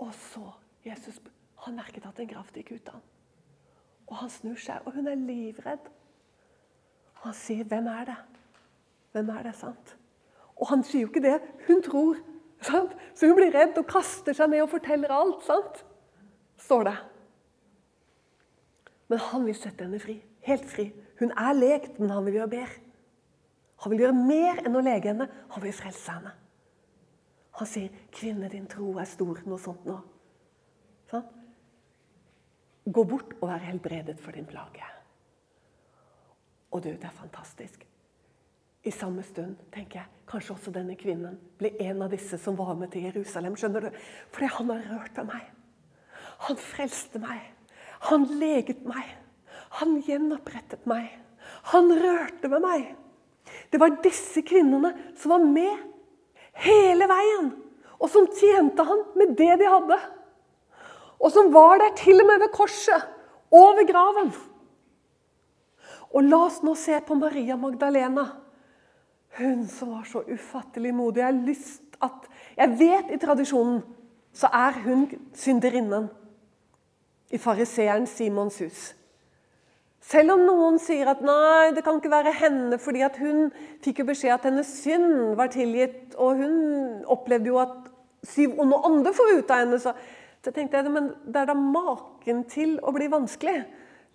Og 0.02 0.14
så 0.14 0.46
Jesus 0.86 1.20
han 1.66 1.78
merket 1.80 2.06
at 2.06 2.20
en 2.22 2.30
kraft 2.30 2.58
gikk 2.58 2.76
ut 2.76 2.90
av 2.92 2.98
ham. 3.00 3.06
Og 4.06 4.18
han 4.20 4.30
snur 4.30 4.60
seg, 4.62 4.86
og 4.86 4.94
hun 4.94 5.08
er 5.10 5.18
livredd. 5.18 5.88
Han 7.24 7.34
sier, 7.34 7.64
'Hvem 7.64 7.88
er 7.88 8.06
det?' 8.06 8.24
Hvem 9.12 9.30
er 9.30 9.44
det, 9.44 9.56
sant? 9.56 9.98
Og 10.56 10.68
han 10.68 10.84
sier 10.84 11.02
jo 11.02 11.08
ikke 11.08 11.22
det. 11.24 11.42
Hun 11.68 11.82
tror. 11.84 12.18
Sant? 12.62 12.92
Så 13.16 13.28
hun 13.28 13.36
blir 13.36 13.54
redd 13.56 13.78
og 13.78 13.88
kaster 13.88 14.34
seg 14.34 14.50
ned 14.50 14.62
og 14.62 14.70
forteller 14.70 15.12
alt. 15.12 15.44
sant? 15.44 15.86
står 16.58 16.84
det. 16.84 16.96
Men 19.08 19.20
han 19.20 19.46
vil 19.46 19.56
sette 19.56 19.84
henne 19.84 20.00
fri. 20.00 20.24
Helt 20.42 20.66
fri. 20.70 20.94
Hun 21.20 21.32
er 21.32 21.54
lekt, 21.54 22.00
men 22.00 22.10
han 22.10 22.26
vil 22.26 22.34
gjøre 22.34 22.48
mer. 22.48 22.70
Han 23.86 23.94
vil 23.94 24.02
gjøre 24.02 24.18
mer 24.18 24.64
enn 24.66 24.74
å 24.74 24.82
lege 24.82 25.12
henne. 25.12 25.28
Han 25.54 25.62
vil 25.62 25.74
frelse 25.78 26.10
henne. 26.10 26.32
Han 27.60 27.68
sier, 27.70 27.90
'Kvinne, 28.10 28.50
din 28.50 28.66
tro 28.66 28.98
er 28.98 29.06
stor.' 29.06 29.44
Noe 29.46 29.62
sånt 29.62 29.86
nå. 29.86 30.00
Sånn? 31.12 31.28
Gå 32.90 33.04
bort 33.06 33.36
og 33.38 33.50
vær 33.52 33.62
helbredet 33.62 34.18
for 34.20 34.32
din 34.32 34.50
plage. 34.50 34.90
Og 36.72 36.82
du, 36.82 36.90
det 36.90 37.06
er 37.06 37.14
fantastisk. 37.14 37.86
I 38.84 38.92
samme 38.92 39.22
stund 39.24 39.56
tenker 39.72 40.00
jeg, 40.00 40.10
kanskje 40.30 40.58
også 40.58 40.74
denne 40.74 40.98
kvinnen 40.98 41.38
ble 41.58 41.76
en 41.86 42.02
av 42.02 42.10
disse 42.10 42.42
som 42.42 42.58
var 42.58 42.74
med 42.74 42.90
til 42.92 43.06
Jerusalem. 43.06 43.56
skjønner 43.56 43.86
du? 43.86 43.90
Fordi 44.34 44.50
han 44.58 44.70
har 44.70 44.84
rørt 44.90 45.18
ved 45.18 45.30
meg. 45.30 45.48
Han 46.50 46.58
frelste 46.58 47.20
meg. 47.20 47.54
Han 48.10 48.26
leget 48.42 48.84
meg. 48.86 49.16
Han 49.70 50.02
gjenopprettet 50.02 50.86
meg. 50.90 51.20
Han 51.72 51.94
rørte 51.94 52.50
ved 52.50 52.62
meg. 52.66 52.96
Det 53.72 53.80
var 53.82 53.98
disse 54.04 54.44
kvinnene 54.46 54.94
som 55.20 55.36
var 55.36 55.46
med 55.46 55.84
hele 56.66 57.08
veien, 57.10 57.52
og 58.00 58.12
som 58.12 58.28
tjente 58.32 58.84
han 58.86 59.04
med 59.18 59.36
det 59.40 59.54
de 59.62 59.70
hadde. 59.70 60.00
Og 61.20 61.32
som 61.32 61.52
var 61.54 61.80
der 61.82 61.96
til 61.98 62.20
og 62.22 62.28
med 62.30 62.44
ved 62.44 62.54
korset, 62.54 63.12
over 63.56 63.86
graven. 63.88 64.34
Og 66.12 66.24
la 66.24 66.42
oss 66.48 66.62
nå 66.64 66.74
se 66.80 66.98
på 67.08 67.16
Maria 67.20 67.56
Magdalena. 67.60 68.26
Hun 69.38 69.66
som 69.68 69.94
var 69.96 70.08
så 70.08 70.24
ufattelig 70.28 70.94
modig. 70.96 71.22
Jeg, 71.22 71.26
har 71.26 71.48
lyst 71.48 71.98
at, 72.04 72.28
jeg 72.58 72.76
vet 72.80 73.14
i 73.16 73.20
tradisjonen 73.22 73.82
så 74.36 74.50
er 74.52 74.76
hun 74.84 75.08
synderinnen 75.36 76.10
i 77.32 77.40
fariseeren 77.40 78.08
Simons 78.08 78.60
hus. 78.60 78.82
Selv 80.06 80.36
om 80.36 80.44
noen 80.46 80.76
sier 80.82 81.10
at 81.10 81.24
nei, 81.26 81.72
det 81.74 81.82
kan 81.86 81.98
ikke 81.98 82.12
være 82.14 82.34
henne 82.38 82.78
fordi 82.82 83.02
at 83.08 83.16
hun 83.18 83.48
fikk 83.82 84.04
jo 84.04 84.10
beskjed 84.12 84.36
at 84.36 84.46
hennes 84.46 84.70
synd 84.84 85.34
var 85.40 85.50
tilgitt, 85.54 86.14
og 86.22 86.44
hun 86.44 86.60
opplevde 87.10 87.50
jo 87.50 87.58
at 87.64 87.90
syv 88.26 88.60
onde 88.62 88.78
ånder 88.86 89.16
får 89.18 89.40
ut 89.40 89.54
av 89.54 89.64
henne. 89.64 89.80
Så, 89.82 89.96
så 90.46 90.54
tenkte 90.54 90.78
jeg 90.78 90.94
men 90.94 91.10
det 91.26 91.42
er 91.42 91.50
da 91.50 91.58
maken 91.58 92.46
til 92.52 92.78
å 92.86 92.94
bli 92.94 93.10
vanskelig. 93.10 93.58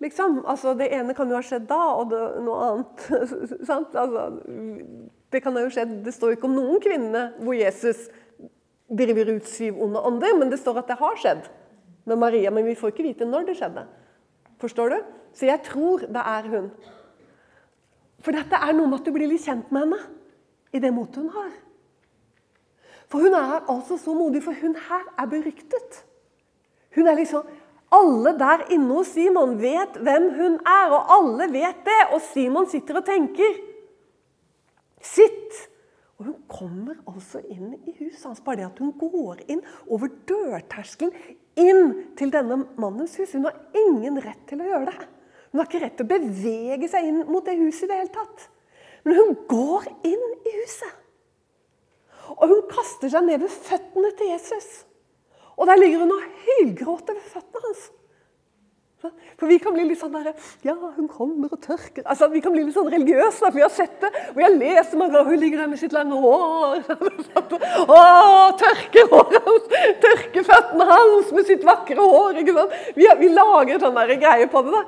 Liksom. 0.01 0.41
Altså, 0.49 0.73
det 0.79 0.89
ene 0.95 1.13
kan 1.17 1.29
jo 1.29 1.37
ha 1.37 1.43
skjedd 1.45 1.67
da, 1.69 1.83
og 1.99 2.09
det, 2.13 2.23
noe 2.47 2.65
annet. 2.69 3.05
altså, 3.75 4.25
det 5.31 5.43
kan 5.43 5.59
ha 5.59 5.67
jo 5.67 5.75
skjedd, 5.75 5.97
det 6.07 6.15
står 6.15 6.37
ikke 6.37 6.47
om 6.47 6.55
noen 6.55 6.79
kvinne 6.83 7.29
hvor 7.43 7.57
Jesus 7.57 8.07
driver 8.91 9.35
ut 9.35 9.47
syv 9.47 9.79
onde 9.83 9.99
ånder, 10.07 10.39
men 10.39 10.51
det 10.51 10.59
står 10.59 10.81
at 10.81 10.91
det 10.91 10.99
har 11.03 11.19
skjedd 11.19 11.51
med 12.07 12.19
Maria. 12.23 12.51
Men 12.51 12.65
vi 12.67 12.79
får 12.79 12.95
ikke 12.95 13.11
vite 13.11 13.27
når 13.27 13.51
det 13.51 13.59
skjedde. 13.59 13.85
Forstår 14.63 14.95
du? 14.95 15.01
Så 15.33 15.47
jeg 15.47 15.63
tror 15.65 16.03
det 16.05 16.23
er 16.33 16.49
hun. 16.51 16.69
For 18.21 18.35
dette 18.35 18.57
er 18.57 18.75
noe 18.77 18.89
med 18.89 19.01
at 19.01 19.07
du 19.07 19.15
blir 19.15 19.29
litt 19.31 19.45
kjent 19.45 19.71
med 19.73 19.87
henne 19.87 20.01
i 20.71 20.81
det 20.83 20.91
motet 20.93 21.23
hun 21.23 21.33
har. 21.35 21.51
For 23.11 23.25
hun 23.25 23.35
er 23.35 23.65
altså 23.71 23.97
så 23.99 24.13
modig, 24.15 24.43
for 24.43 24.55
hun 24.55 24.77
her 24.87 25.07
er 25.19 25.27
beryktet. 25.31 26.03
Hun 26.95 27.07
er 27.07 27.19
liksom 27.19 27.57
Alle 27.91 28.31
der 28.39 28.61
inne 28.71 28.93
hos 28.95 29.09
Simon 29.11 29.57
vet 29.59 29.97
hvem 29.99 30.29
hun 30.37 30.53
er, 30.63 30.93
og 30.95 31.09
alle 31.11 31.49
vet 31.51 31.81
det. 31.83 31.97
Og 32.15 32.21
Simon 32.23 32.69
sitter 32.71 33.01
og 33.01 33.03
tenker. 33.03 33.57
Sitt! 35.03 35.57
Og 36.15 36.29
hun 36.29 36.37
kommer 36.47 36.95
altså 37.09 37.41
inn 37.51 37.73
i 37.81 37.95
huset 37.97 38.29
hans. 38.29 38.39
Bare 38.45 38.61
det 38.61 38.69
at 38.69 38.79
hun 38.79 38.93
går 38.95 39.41
inn 39.51 39.59
over 39.89 40.07
dørterskelen 40.29 41.11
inn 41.59 42.13
til 42.15 42.31
denne 42.31 42.61
mannens 42.79 43.17
hus. 43.19 43.33
Hun 43.35 43.49
har 43.49 43.59
ingen 43.75 44.21
rett 44.23 44.45
til 44.47 44.63
å 44.63 44.69
gjøre 44.69 44.93
det. 44.93 45.09
Hun 45.51 45.59
har 45.59 45.67
ikke 45.67 45.83
rett 45.83 45.97
til 45.99 46.07
å 46.07 46.11
bevege 46.13 46.87
seg 46.91 47.07
inn 47.09 47.23
mot 47.27 47.45
det 47.45 47.57
huset 47.59 47.85
i 47.85 47.91
det 47.91 47.99
hele 47.99 48.13
tatt. 48.15 48.47
Men 49.03 49.17
hun 49.17 49.33
går 49.51 49.87
inn 50.07 50.27
i 50.47 50.57
huset. 50.61 50.99
Og 52.37 52.45
hun 52.47 52.61
kaster 52.71 53.11
seg 53.11 53.25
ned 53.27 53.41
ved 53.43 53.51
føttene 53.51 54.13
til 54.15 54.31
Jesus. 54.31 54.69
Og 55.59 55.67
der 55.67 55.79
ligger 55.81 56.05
hun 56.05 56.13
og 56.15 56.29
hylgråter 56.45 57.17
ved 57.17 57.33
føttene 57.33 57.65
hans. 57.65 57.89
For 59.01 59.49
vi 59.49 59.57
kan 59.57 59.73
bli 59.73 59.87
litt 59.87 59.97
sånn 59.97 60.13
der, 60.13 60.35
Ja, 60.61 60.75
hun 60.77 61.07
kommer 61.09 61.49
og 61.49 61.57
tørker 61.63 62.03
altså, 62.05 62.27
Vi 62.29 62.37
kan 62.43 62.53
bli 62.53 62.67
litt 62.67 62.75
sånn 62.75 62.89
religiøse, 62.93 63.49
vi 63.55 63.63
har 63.63 63.71
sett 63.73 63.95
det. 64.03 64.11
Og 64.35 64.41
har 64.43 64.53
lest 64.53 64.93
mange 64.93 65.15
ganger. 65.15 65.31
Hun 65.31 65.41
ligger 65.41 65.63
der 65.63 65.71
med 65.71 65.81
sitt 65.81 65.95
lange 65.95 66.19
hår. 66.21 66.83
Å, 67.97 68.03
tørker 68.61 69.09
håret 69.09 69.47
hans! 69.47 69.71
Tørker 70.05 70.45
føttene 70.51 70.87
hans 70.91 71.33
med 71.33 71.49
sitt 71.49 71.65
vakre 71.65 71.97
hår. 71.97 72.43
ikke 72.43 72.55
sant? 72.59 72.77
Vi, 72.99 73.09
vi 73.23 73.31
lager 73.33 73.81
sånn 73.81 73.99
greie 74.21 74.47
på 74.53 74.63
det. 74.67 74.77
da. 74.77 74.85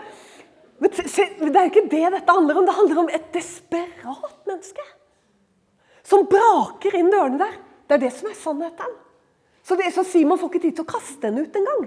Men 0.84 0.92
se, 1.08 1.30
Det 1.40 1.56
er 1.56 1.70
jo 1.70 1.72
ikke 1.72 1.88
det 1.88 2.04
dette 2.18 2.36
handler 2.36 2.60
om. 2.60 2.66
Det 2.68 2.76
handler 2.76 3.02
om 3.06 3.10
et 3.16 3.28
desperat 3.34 4.40
menneske. 4.50 4.86
Som 6.04 6.26
braker 6.28 6.98
inn 7.00 7.12
dørene 7.14 7.40
der. 7.40 7.54
Det 7.88 7.96
er 7.96 8.02
det 8.04 8.14
som 8.18 8.28
er 8.28 8.36
sannheten. 8.36 8.98
Så, 9.64 9.78
det, 9.80 9.94
så 9.96 10.04
Simon 10.04 10.40
får 10.40 10.52
ikke 10.52 10.64
tid 10.66 10.76
til 10.76 10.84
å 10.84 10.92
kaste 10.92 11.30
henne 11.30 11.46
ut 11.46 11.56
engang. 11.56 11.86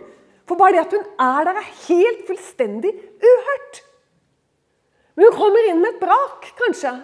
For 0.49 0.57
bare 0.57 0.79
det 0.79 0.85
at 0.87 0.95
hun 0.97 1.05
er 1.27 1.49
der, 1.49 1.59
er 1.61 1.75
helt 1.83 2.23
fullstendig 2.29 2.95
uhørt. 3.21 3.83
Men 5.17 5.29
hun 5.29 5.37
kommer 5.37 5.69
inn 5.69 5.83
med 5.83 5.93
et 5.93 6.01
brak, 6.01 6.49
kanskje. 6.57 6.95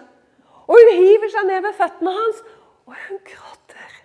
Og 0.63 0.79
hun 0.79 0.91
hiver 0.97 1.29
seg 1.29 1.45
ned 1.49 1.61
ved 1.65 1.77
føttene 1.77 2.15
hans, 2.15 2.41
og 2.87 2.97
hun 3.05 3.21
gråter. 3.27 4.01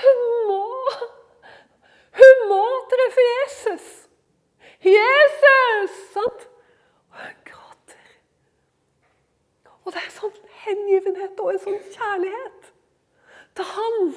Hun 0.00 0.26
må 0.50 0.64
Hun 2.18 2.44
må 2.50 2.62
treffe 2.90 3.24
Jesus! 3.28 4.07
Jesus! 4.84 5.94
Sant? 6.12 6.48
Og 7.10 7.20
hun 7.22 7.36
gråter. 7.44 8.08
Og 9.84 9.92
det 9.94 10.02
er 10.04 10.14
sånn 10.14 10.40
hengivenhet 10.64 11.40
og 11.42 11.52
en 11.54 11.62
sånn 11.62 11.78
kjærlighet 11.94 12.72
til 13.58 13.70
han. 13.74 14.10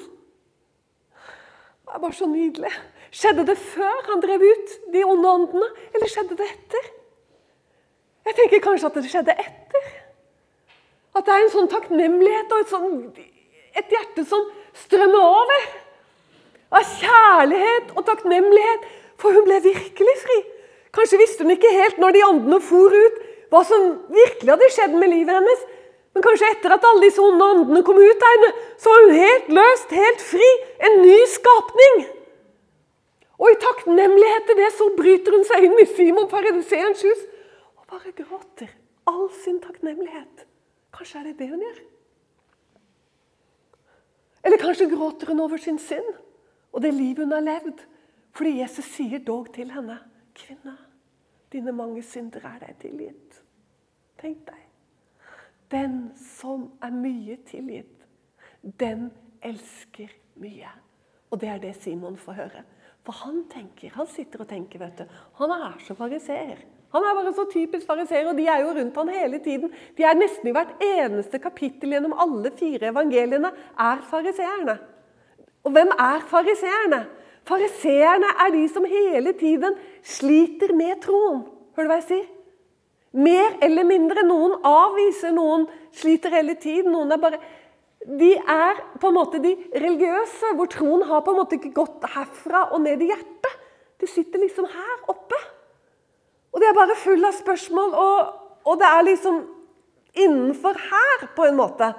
Det 1.82 1.96
er 1.96 2.02
bare 2.04 2.16
så 2.16 2.28
nydelig. 2.30 2.72
Skjedde 3.12 3.44
det 3.48 3.58
før 3.60 4.06
han 4.08 4.22
drev 4.22 4.44
ut 4.46 4.76
de 4.94 5.02
onde 5.04 5.32
åndene, 5.36 5.68
eller 5.92 6.08
skjedde 6.08 6.38
det 6.38 6.48
etter? 6.48 6.86
Jeg 8.22 8.38
tenker 8.38 8.62
kanskje 8.64 8.88
at 8.88 8.96
det 8.96 9.10
skjedde 9.10 9.34
etter. 9.34 9.90
At 11.12 11.26
det 11.26 11.34
er 11.34 11.44
en 11.44 11.52
sånn 11.52 11.68
takknemlighet 11.68 12.54
og 12.54 12.62
et, 12.62 12.70
sånn, 12.72 13.00
et 13.76 13.92
hjerte 13.92 14.24
som 14.28 14.46
strømmer 14.84 15.26
over. 15.26 15.66
Av 16.72 16.94
kjærlighet 17.02 17.92
og 17.98 18.06
takknemlighet, 18.08 18.86
for 19.20 19.36
hun 19.36 19.44
ble 19.44 19.58
virkelig 19.66 20.14
fri. 20.22 20.38
Kanskje 20.92 21.20
visste 21.20 21.44
hun 21.44 21.54
ikke 21.54 21.70
helt 21.72 22.00
når 22.00 22.16
de 22.16 22.24
åndene 22.26 22.58
for 22.64 22.92
ut, 22.92 23.20
hva 23.52 23.62
som 23.68 23.86
virkelig 24.12 24.52
hadde 24.52 24.72
skjedd 24.72 24.96
med 24.96 25.12
livet 25.12 25.36
hennes. 25.38 25.62
Men 26.12 26.24
kanskje 26.24 26.50
etter 26.52 26.74
at 26.74 26.84
alle 26.84 27.06
disse 27.06 27.22
onde 27.24 27.46
åndene 27.54 27.84
kom 27.86 28.00
ut 28.00 28.24
av 28.26 28.34
henne, 28.34 28.50
så 28.80 28.92
var 28.92 29.06
hun 29.06 29.14
helt 29.16 29.52
løst, 29.56 29.94
helt 29.96 30.24
fri. 30.24 30.48
En 30.84 30.98
ny 31.00 31.16
skapning. 31.32 32.02
Og 33.40 33.48
i 33.50 33.60
takknemlighet 33.60 34.44
til 34.48 34.60
det 34.60 34.68
så 34.76 34.90
bryter 34.96 35.36
hun 35.36 35.46
seg 35.48 35.66
inn 35.66 35.78
i 35.80 35.88
Simon 35.88 36.28
fariseerens 36.30 37.00
hus 37.02 37.22
og 37.80 37.88
bare 37.90 38.12
gråter 38.14 38.68
all 39.10 39.26
sin 39.42 39.56
takknemlighet. 39.64 40.44
Kanskje 40.94 41.22
er 41.22 41.24
det 41.30 41.38
det 41.40 41.48
hun 41.50 41.64
gjør? 41.64 41.80
Eller 44.44 44.60
kanskje 44.60 44.90
gråter 44.92 45.32
hun 45.32 45.42
over 45.42 45.58
sin 45.58 45.80
synd 45.82 46.12
og 46.72 46.84
det 46.84 46.92
livet 46.94 47.24
hun 47.24 47.34
har 47.34 47.44
levd. 47.44 47.82
Fordi 48.32 48.54
Jesus 48.60 48.86
sier 48.94 49.20
dog 49.20 49.50
til 49.52 49.72
henne, 49.74 49.98
'Kvinne, 50.34 50.76
dine 51.52 51.72
mange 51.72 52.02
synder 52.02 52.44
er 52.44 52.58
deg 52.66 52.76
tilgitt.' 52.80 53.42
Tenk 54.20 54.44
deg. 54.46 54.60
Den 55.72 56.12
som 56.16 56.68
er 56.82 56.92
mye 56.94 57.36
tilgitt, 57.48 58.04
den 58.80 59.10
elsker 59.42 60.12
mye. 60.38 60.70
Og 61.30 61.40
det 61.40 61.48
er 61.48 61.58
det 61.58 61.72
Simon 61.80 62.16
får 62.16 62.36
høre. 62.38 62.62
For 63.02 63.16
han 63.24 63.40
tenker, 63.50 63.90
han 63.96 64.06
sitter 64.06 64.44
og 64.44 64.50
tenker, 64.50 64.78
vet 64.78 65.00
du. 65.00 65.16
Han 65.40 65.50
er 65.50 65.80
så 65.82 65.96
fariseer. 65.98 66.60
Han 66.92 67.06
er 67.08 67.16
bare 67.16 67.32
så 67.34 67.46
typisk 67.50 67.86
fariseer, 67.88 68.28
og 68.28 68.36
de 68.36 68.46
er 68.46 68.60
jo 68.60 68.74
rundt 68.76 68.96
han 69.00 69.08
hele 69.08 69.40
tiden. 69.42 69.72
De 69.96 70.04
er 70.04 70.18
nesten 70.18 70.50
i 70.50 70.52
hvert 70.54 70.76
eneste 70.84 71.40
kapittel 71.40 71.96
gjennom 71.96 72.14
alle 72.20 72.52
fire 72.58 72.92
evangeliene 72.92 73.50
er 73.80 74.04
fariseerne. 74.10 74.76
Og 75.64 75.72
hvem 75.72 75.94
er 75.96 76.26
fariseerne? 76.28 77.00
Fariseerne 77.48 78.28
er 78.44 78.52
de 78.54 78.66
som 78.70 78.84
hele 78.86 79.32
tiden 79.38 79.74
sliter 80.06 80.74
med 80.78 81.00
troen. 81.02 81.42
Hører 81.76 81.88
du 81.88 81.92
hva 81.92 81.98
jeg 82.00 82.08
sier? 82.10 82.28
Mer 83.12 83.58
eller 83.64 83.84
mindre. 83.84 84.22
Noen 84.24 84.54
avviser, 84.66 85.34
noen 85.34 85.66
sliter 85.94 86.32
hele 86.32 86.54
tiden. 86.60 86.92
Noen 86.94 87.12
er 87.12 87.20
bare 87.22 87.40
de 88.02 88.32
er 88.34 88.78
på 88.98 89.10
en 89.10 89.14
måte 89.14 89.38
de 89.42 89.52
religiøse, 89.78 90.54
hvor 90.58 90.66
troen 90.70 91.04
har 91.06 91.22
på 91.22 91.30
en 91.30 91.38
måte 91.38 91.58
ikke 91.58 91.74
gått 91.76 92.06
herfra 92.14 92.64
og 92.74 92.82
ned 92.82 93.02
i 93.02 93.10
hjertet. 93.12 93.58
De 94.02 94.08
sitter 94.10 94.42
liksom 94.42 94.66
her 94.66 95.10
oppe. 95.12 95.38
Og 96.52 96.60
de 96.60 96.66
er 96.66 96.76
bare 96.76 96.98
full 96.98 97.22
av 97.24 97.36
spørsmål, 97.36 97.92
og, 97.94 98.32
og 98.66 98.80
det 98.80 98.88
er 98.88 99.06
liksom 99.06 99.38
innenfor 100.18 100.80
her, 100.90 101.28
på 101.36 101.46
en 101.46 101.56
måte. 101.56 101.92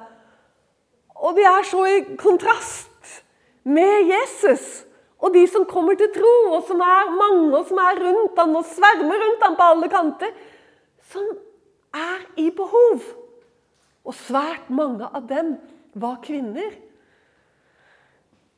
Og 1.23 1.37
de 1.37 1.45
er 1.47 1.63
så 1.65 1.85
i 1.87 2.01
kontrast 2.19 3.23
med 3.63 4.11
Jesus 4.11 4.83
og 5.23 5.31
de 5.31 5.43
som 5.47 5.63
kommer 5.65 5.95
til 5.95 6.11
tro, 6.11 6.31
og 6.57 6.65
som 6.67 6.81
er 6.83 7.11
mange, 7.15 7.51
og 7.55 7.67
som 7.69 7.79
er 7.79 7.99
rundt 8.03 8.39
ham 8.39 8.57
og 8.59 8.65
svermer 8.67 9.21
rundt 9.23 9.45
ham 9.45 9.53
på 9.55 9.67
alle 9.71 9.89
kanter. 9.91 10.33
Som 11.11 11.29
er 11.95 12.25
i 12.43 12.49
behov. 12.51 13.05
Og 14.03 14.17
svært 14.19 14.67
mange 14.67 15.07
av 15.07 15.23
dem 15.29 15.53
var 15.95 16.17
kvinner. 16.25 16.75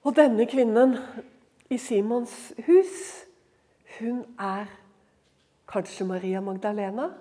Og 0.02 0.16
denne 0.18 0.48
kvinnen 0.50 0.96
i 1.70 1.78
Simons 1.78 2.34
hus, 2.66 2.98
hun 4.00 4.24
er 4.42 4.66
kanskje 5.70 6.10
Maria 6.10 6.42
Magdalena. 6.42 7.12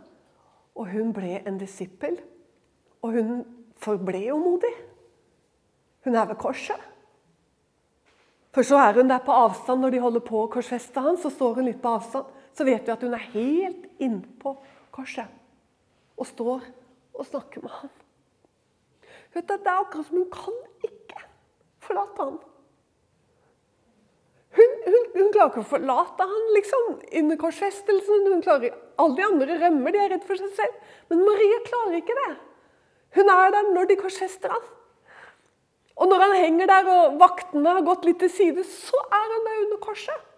Og 0.74 0.88
hun 0.88 1.12
ble 1.12 1.42
en 1.44 1.60
disippel. 1.60 2.16
Og 3.04 3.12
hun 3.12 3.44
forble 3.76 4.24
jo 4.24 4.40
modig. 4.40 4.72
Hun 6.08 6.16
er 6.16 6.32
ved 6.32 6.40
korset. 6.40 6.93
For 8.54 8.66
så 8.66 8.78
er 8.78 9.00
hun 9.00 9.10
der 9.10 9.22
på 9.24 9.34
avstand 9.34 9.82
når 9.82 9.96
de 9.96 10.02
holder 10.04 10.22
på 10.22 10.44
å 10.44 10.50
korsfeste 10.52 11.02
han, 11.02 11.18
så 11.18 11.32
står 11.32 11.58
hun 11.58 11.68
litt 11.68 11.82
på 11.82 11.96
avstand. 11.96 12.30
Så 12.54 12.66
vet 12.66 12.86
vi 12.86 12.94
at 12.94 13.02
hun 13.02 13.16
er 13.16 13.30
helt 13.32 13.88
innpå 14.02 14.54
korset 14.94 15.30
og 16.14 16.28
står 16.28 16.66
og 17.18 17.26
snakker 17.26 17.64
med 17.64 17.72
ham. 17.80 17.90
Vet 19.34 19.48
du, 19.48 19.56
Det 19.56 19.66
er 19.66 19.80
akkurat 19.80 20.06
som 20.06 20.20
hun 20.20 20.30
kan 20.30 20.58
ikke 20.86 21.24
forlate 21.82 22.28
ham. 22.28 22.36
Hun, 24.54 24.74
hun, 24.86 25.06
hun, 25.16 25.30
klarer 25.34 25.50
ikke 25.50 25.64
å 25.64 25.66
forlate 25.72 26.26
han 26.30 26.44
liksom, 26.54 26.84
under 27.22 27.40
korsfestelsen. 27.40 28.28
Hun 28.30 28.44
klarer, 28.46 28.76
Alle 29.02 29.18
de 29.18 29.26
andre 29.26 29.58
rømmer, 29.64 29.90
de 29.90 30.02
er 30.04 30.12
redd 30.14 30.26
for 30.28 30.38
seg 30.38 30.52
selv. 30.54 30.76
Men 31.10 31.24
Maria 31.26 31.58
klarer 31.66 31.98
ikke 31.98 32.18
det. 32.20 32.30
Hun 33.18 33.30
er 33.34 33.50
der 33.56 33.74
når 33.74 33.90
de 33.90 33.98
korsfester 33.98 34.54
han. 34.54 34.70
Og 35.94 36.10
når 36.10 36.24
han 36.24 36.36
henger 36.42 36.70
der 36.70 36.88
og 36.90 37.18
vaktene 37.20 37.74
har 37.76 37.86
gått 37.86 38.06
litt 38.08 38.18
til 38.22 38.32
side, 38.32 38.64
så 38.66 38.98
er 39.06 39.26
han 39.34 39.44
der 39.46 39.60
under 39.64 39.82
korset. 39.82 40.30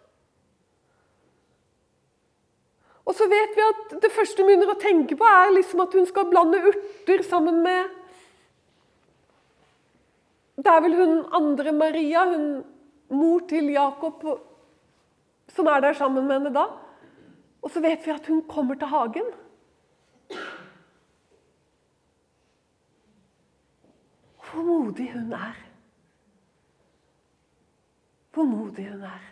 Og 3.06 3.14
så 3.14 3.28
vet 3.30 3.54
vi 3.54 3.62
at 3.62 3.94
det 4.02 4.10
første 4.12 4.42
hun 4.42 4.50
begynner 4.50 4.72
å 4.72 4.80
tenke 4.82 5.16
på, 5.18 5.26
er 5.26 5.54
liksom 5.54 5.84
at 5.84 5.94
hun 5.94 6.08
skal 6.08 6.26
blande 6.30 6.58
urter 6.72 7.22
sammen 7.26 7.62
med 7.64 7.94
Det 10.56 10.72
er 10.72 10.80
vel 10.82 10.96
hun 10.96 11.18
andre 11.36 11.72
Maria, 11.76 12.24
hun 12.32 12.64
mor 13.12 13.42
til 13.46 13.68
Jakob, 13.70 14.24
som 15.52 15.68
er 15.68 15.82
der 15.84 15.94
sammen 15.94 16.24
med 16.26 16.38
henne 16.38 16.52
da. 16.54 16.64
Og 17.62 17.70
så 17.70 17.82
vet 17.84 18.06
vi 18.06 18.14
at 18.14 18.26
hun 18.26 18.40
kommer 18.48 18.78
til 18.80 18.88
hagen. 18.88 19.28
Hvor 24.56 24.64
modig 24.64 25.10
hun 25.12 25.32
er. 25.36 25.56
Hvor 28.32 28.46
modig 28.48 28.86
hun 28.88 29.02
er. 29.04 29.24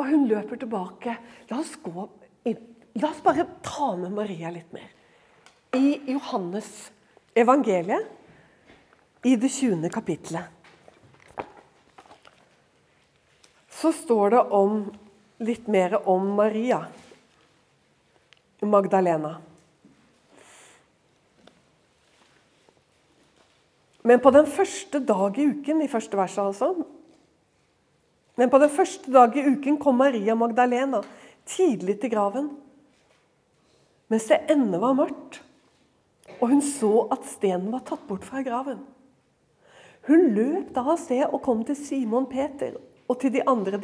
Og 0.00 0.06
hun 0.08 0.24
løper 0.30 0.56
tilbake. 0.62 1.16
La 1.50 1.58
oss, 1.60 1.74
gå 1.84 2.06
inn. 2.48 2.62
La 2.96 3.10
oss 3.10 3.20
bare 3.20 3.44
ta 3.60 3.90
med 4.00 4.14
Maria 4.16 4.48
litt 4.54 4.72
mer. 4.72 4.88
I 5.76 5.98
Johannes 6.14 6.70
evangeliet, 7.36 8.08
i 9.28 9.34
det 9.36 9.52
20. 9.52 9.84
kapittelet, 9.92 10.48
så 13.68 13.92
står 13.92 14.32
det 14.32 14.42
om, 14.62 14.80
litt 15.44 15.68
mer 15.68 15.98
om 16.08 16.32
Maria 16.40 16.80
Magdalena. 18.64 19.36
Men 24.02 24.20
på 24.20 24.32
den 24.32 24.46
første 24.48 25.00
dag 25.04 25.38
i 25.38 25.46
uken, 25.50 25.82
i 25.82 25.90
første 25.90 26.16
verset 26.16 26.42
altså 26.44 26.72
Men 28.40 28.50
på 28.50 28.58
den 28.62 28.70
første 28.72 29.12
dag 29.12 29.36
i 29.36 29.44
uken 29.52 29.76
kom 29.80 29.98
Maria 30.00 30.34
Magdalena 30.34 31.02
tidlig 31.44 31.98
til 32.00 32.12
graven. 32.12 32.48
Mens 34.08 34.28
det 34.30 34.40
ennå 34.50 34.80
var 34.80 34.96
mørkt, 34.96 35.42
og 36.40 36.48
hun 36.48 36.62
så 36.64 37.06
at 37.12 37.26
stenen 37.28 37.68
var 37.72 37.84
tatt 37.86 38.06
bort 38.08 38.24
fra 38.24 38.42
graven. 38.42 38.80
Hun 40.08 40.30
løp 40.34 40.72
da 40.74 40.86
av 40.88 40.96
sted 40.98 41.26
og 41.28 41.42
kom 41.44 41.60
til 41.66 41.76
Simon 41.76 42.26
Peter 42.30 42.78
og 43.10 43.18
til 43.20 43.34
de 43.34 43.42
andre 43.46 43.78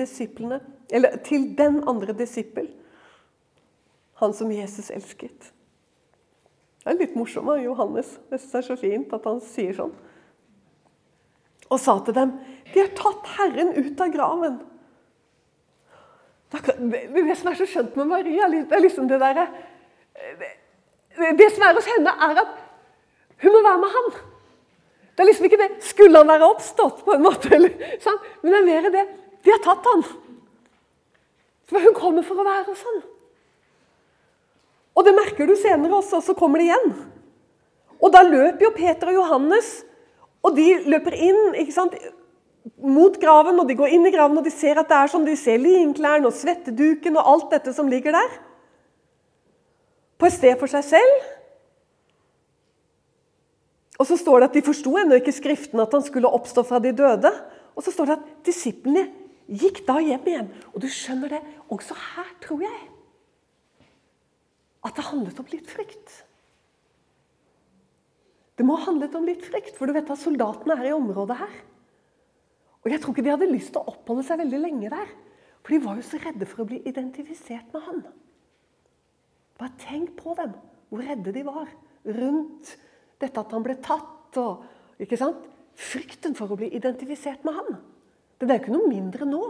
eller 0.91 1.17
til 1.27 1.57
den 1.59 1.83
andre 1.89 2.15
disippel, 2.17 2.71
han 4.15 4.33
som 4.33 4.51
Jesus 4.51 4.91
elsket. 4.91 5.53
Det 6.87 6.93
er 6.93 7.01
litt 7.01 7.17
morsomt 7.19 7.51
av 7.51 7.59
Johannes. 7.59 8.13
Jeg 8.31 8.39
synes 8.39 8.53
det 8.53 8.59
er 8.61 8.65
så 8.69 8.75
fint 8.79 9.15
at 9.17 9.25
han 9.27 9.41
sier 9.43 9.73
sånn. 9.75 9.95
Og 11.67 11.81
sa 11.83 11.97
til 12.07 12.15
dem, 12.15 12.37
'De 12.71 12.79
har 12.79 12.93
tatt 12.95 13.27
Herren 13.27 13.73
ut 13.75 14.01
av 14.01 14.13
graven.' 14.15 14.61
Det 16.53 17.37
som 17.37 17.51
er 17.51 17.59
så 17.59 17.67
skjønt 17.67 17.97
med 17.97 18.07
Maria, 18.07 18.47
det 18.49 18.71
er 18.71 18.85
liksom 18.85 19.09
det 19.09 19.19
derre 19.19 19.49
Det 21.17 21.49
som 21.53 21.63
er 21.67 21.75
hos 21.75 21.91
henne, 21.91 22.13
er 22.23 22.39
at 22.39 22.55
hun 23.43 23.53
må 23.53 23.63
være 23.67 23.83
med 23.83 23.91
ham. 23.91 24.13
Det 25.17 25.21
er 25.21 25.27
liksom 25.27 25.45
ikke 25.45 25.59
det 25.59 25.83
'skulle 25.83 26.19
han 26.19 26.29
være 26.29 26.55
oppstått', 26.55 27.05
på 27.05 27.13
en 27.13 27.23
måte, 27.23 27.55
eller, 27.55 27.99
sånn. 27.99 28.19
men 28.43 28.53
det 28.53 28.61
er 28.61 28.67
mer 28.67 28.91
det 28.91 29.09
'de 29.43 29.51
har 29.51 29.59
tatt 29.59 29.85
han'. 29.85 30.05
For 31.67 31.81
hun 31.81 31.95
kommer 31.95 32.23
for 32.23 32.35
å 32.35 32.45
være 32.45 32.65
hos 32.65 32.83
han. 32.83 33.16
Og 34.97 35.05
det 35.05 35.15
merker 35.17 35.49
du 35.49 35.55
senere 35.61 35.99
også, 35.99 36.23
så 36.25 36.35
kommer 36.37 36.63
det 36.63 36.71
igjen. 36.71 36.95
Og 38.01 38.13
da 38.13 38.23
løper 38.25 38.67
jo 38.67 38.77
Peter 38.77 39.13
og 39.13 39.21
Johannes 39.21 39.69
og 40.47 40.55
de 40.55 40.67
løper 40.87 41.17
inn 41.19 41.57
ikke 41.59 41.75
sant, 41.75 41.95
mot 42.83 43.15
graven, 43.23 43.59
og 43.63 43.69
de 43.69 43.77
går 43.79 43.95
inn 43.95 44.07
i 44.09 44.13
graven 44.15 44.39
og 44.39 44.47
de 44.47 44.53
ser 44.55 44.79
at 44.79 44.89
det 44.91 44.99
er 44.99 45.11
sånn, 45.11 45.27
de 45.27 45.37
ser 45.39 45.59
linklærne 45.63 46.29
og 46.29 46.35
svetteduken 46.35 47.19
og 47.19 47.33
alt 47.33 47.49
dette 47.55 47.75
som 47.75 47.91
ligger 47.91 48.15
der. 48.15 48.37
På 50.17 50.29
et 50.29 50.37
sted 50.37 50.55
for 50.61 50.71
seg 50.71 50.87
selv. 50.87 51.17
Og 53.97 54.09
så 54.09 54.19
står 54.21 54.43
det 54.43 54.49
at 54.51 54.57
De 54.59 54.65
forsto 54.67 54.93
ennå 55.01 55.19
ikke 55.19 55.35
Skriften 55.35 55.81
at 55.81 55.95
han 55.95 56.05
skulle 56.05 56.31
oppstå 56.39 56.65
fra 56.69 56.81
de 56.85 56.93
døde. 56.97 57.33
Og 57.77 57.85
så 57.85 57.93
står 57.93 58.11
det 58.11 58.17
at 58.19 58.27
disiplene 58.49 59.07
gikk 59.47 59.83
da 59.89 59.99
hjem 60.03 60.29
igjen. 60.29 60.51
Og 60.75 60.83
du 60.85 60.89
skjønner 60.93 61.37
det, 61.37 61.43
også 61.73 61.97
her 61.97 62.29
tror 62.45 62.65
jeg 62.65 62.96
at 64.87 64.97
det 64.97 65.07
handlet 65.09 65.39
om 65.43 65.49
litt 65.51 65.69
frykt. 65.71 66.13
Det 68.57 68.65
må 68.65 68.79
ha 68.79 68.87
handlet 68.89 69.15
om 69.19 69.27
litt 69.29 69.45
frykt, 69.45 69.75
for 69.77 69.89
du 69.89 69.97
vet 69.97 70.09
at 70.13 70.21
soldatene 70.21 70.79
er 70.79 70.91
i 70.91 70.97
området 70.97 71.37
her. 71.43 71.57
Og 72.85 72.93
jeg 72.93 73.03
tror 73.03 73.13
ikke 73.13 73.25
de 73.27 73.33
hadde 73.35 73.51
lyst 73.51 73.73
til 73.75 73.83
å 73.83 73.93
oppholde 73.93 74.25
seg 74.25 74.41
veldig 74.41 74.61
lenge 74.63 74.93
der. 74.93 75.11
For 75.67 75.75
de 75.75 75.83
var 75.83 75.99
jo 75.99 76.07
så 76.07 76.21
redde 76.23 76.47
for 76.49 76.63
å 76.63 76.69
bli 76.71 76.79
identifisert 76.87 77.75
med 77.75 77.85
han. 77.89 78.01
Bare 79.59 79.75
tenk 79.83 80.15
på 80.17 80.37
dem, 80.39 80.55
hvor 80.89 81.03
redde 81.03 81.35
de 81.35 81.43
var 81.45 81.67
rundt 82.07 82.77
dette 83.19 83.43
at 83.43 83.53
han 83.53 83.65
ble 83.67 83.77
tatt. 83.83 84.39
og, 84.39 84.65
ikke 85.03 85.19
sant? 85.19 85.43
Frykten 85.77 86.37
for 86.39 86.53
å 86.53 86.59
bli 86.61 86.71
identifisert 86.79 87.43
med 87.45 87.59
han. 87.59 87.79
Det 88.39 88.47
er 88.47 88.61
jo 88.61 88.63
ikke 88.63 88.77
noe 88.77 88.89
mindre 88.93 89.29
nå. 89.29 89.43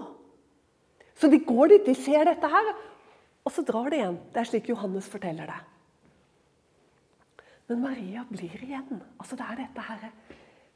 Så 1.17 1.29
de 1.33 1.39
går 1.45 1.75
dit, 1.75 1.87
de 1.87 1.95
ser 1.99 2.25
dette 2.29 2.49
her, 2.51 2.73
og 3.47 3.55
så 3.55 3.63
drar 3.63 3.91
de 3.93 4.01
igjen. 4.01 4.19
Det 4.35 4.43
er 4.43 4.49
slik 4.51 4.69
Johannes 4.73 5.09
forteller 5.11 5.47
det. 5.47 5.61
Men 7.71 7.83
Maria 7.83 8.25
blir 8.29 8.59
igjen. 8.63 9.03
Altså 9.19 9.39
Det 9.39 9.47
er 9.47 9.63
dette 9.63 9.87
her 9.89 10.11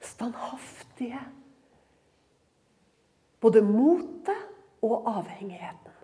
standhaftige 0.01 1.21
Både 3.41 3.63
motet 3.65 4.37
og 4.85 5.07
avhengigheten 5.09 5.95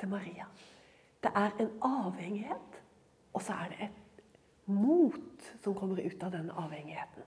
til 0.00 0.08
Maria. 0.08 0.46
Det 1.20 1.30
er 1.36 1.50
en 1.60 1.68
avhengighet, 1.84 2.78
og 3.36 3.42
så 3.44 3.52
er 3.52 3.68
det 3.68 3.88
et 3.88 4.22
mot 4.64 5.50
som 5.60 5.74
kommer 5.76 6.00
ut 6.00 6.22
av 6.24 6.32
den 6.32 6.48
avhengigheten. 6.48 7.26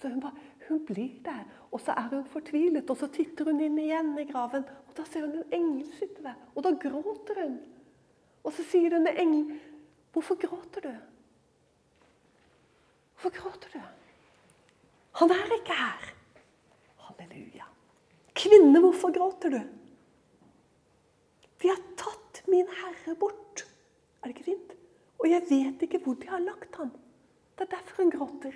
Så 0.00 0.08
hun, 0.08 0.20
bare, 0.22 0.40
hun 0.68 0.80
blir 0.86 1.18
der, 1.24 1.44
og 1.70 1.82
så 1.84 1.92
er 1.92 2.08
hun 2.14 2.24
fortvilet. 2.32 2.90
Og 2.90 2.96
så 2.96 3.10
titter 3.12 3.50
hun 3.50 3.60
inn 3.60 3.76
igjen 3.82 4.14
i 4.22 4.24
graven, 4.30 4.64
og 4.88 4.96
da 4.96 5.04
ser 5.04 5.26
hun 5.26 5.36
en 5.36 5.52
engel 5.58 5.88
sitte 5.98 6.24
der. 6.24 6.38
Og 6.54 6.64
da 6.64 6.72
gråter 6.80 7.42
hun. 7.42 7.58
Og 8.44 8.52
så 8.52 8.64
sier 8.64 8.90
denne 8.90 9.14
engelen, 9.18 9.60
'Hvorfor 10.12 10.34
gråter 10.34 10.80
du?' 10.80 10.98
Hvorfor 13.18 13.34
gråter 13.34 13.68
du? 13.74 13.80
Han 15.18 15.30
er 15.30 15.54
ikke 15.56 15.74
her. 15.74 16.14
Halleluja. 16.96 17.64
Kvinne, 18.34 18.80
hvorfor 18.80 19.10
gråter 19.10 19.50
du? 19.50 19.60
De 21.58 21.68
har 21.68 21.80
tatt 21.98 22.44
min 22.46 22.68
herre 22.70 23.16
bort. 23.18 23.64
Er 24.22 24.30
det 24.30 24.36
ikke 24.36 24.50
fint? 24.52 24.74
Og 25.18 25.26
jeg 25.30 25.42
vet 25.50 25.82
ikke 25.82 25.98
hvor 26.04 26.14
de 26.14 26.30
har 26.30 26.44
lagt 26.44 26.78
ham. 26.78 26.92
Det 27.58 27.66
er 27.66 27.74
derfor 27.74 28.02
hun 28.02 28.14
gråter. 28.14 28.54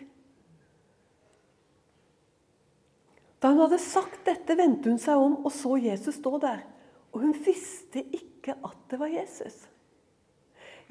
Da 3.43 3.51
hun 3.51 3.65
hadde 3.65 3.83
sagt 3.83 4.23
dette, 4.29 4.55
vendte 4.55 4.93
hun 4.93 5.03
seg 5.03 5.19
om 5.19 5.41
og 5.43 5.51
så 5.51 5.75
Jesus 5.83 6.21
stå 6.21 6.37
der. 6.39 6.63
Og 7.11 7.25
hun 7.25 7.35
visste 7.35 8.05
ikke 8.15 8.55
at 8.63 8.85
det 8.91 9.03
var 9.03 9.11
Jesus. 9.11 9.65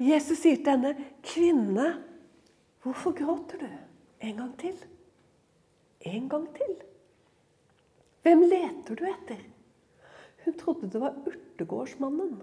Jesus 0.02 0.38
sier 0.42 0.56
til 0.56 0.72
henne, 0.72 0.96
'Kvinne, 1.22 1.90
Hvorfor 2.82 3.12
gråter 3.14 3.58
du? 3.58 3.68
En 4.20 4.36
gang 4.36 4.58
til. 4.58 4.74
En 6.00 6.28
gang 6.28 6.48
til. 6.56 6.74
Hvem 8.22 8.40
leter 8.40 8.98
du 8.98 9.04
etter? 9.06 9.38
Hun 10.44 10.58
trodde 10.58 10.90
det 10.90 11.00
var 11.00 11.14
urtegårdsmannen, 11.26 12.42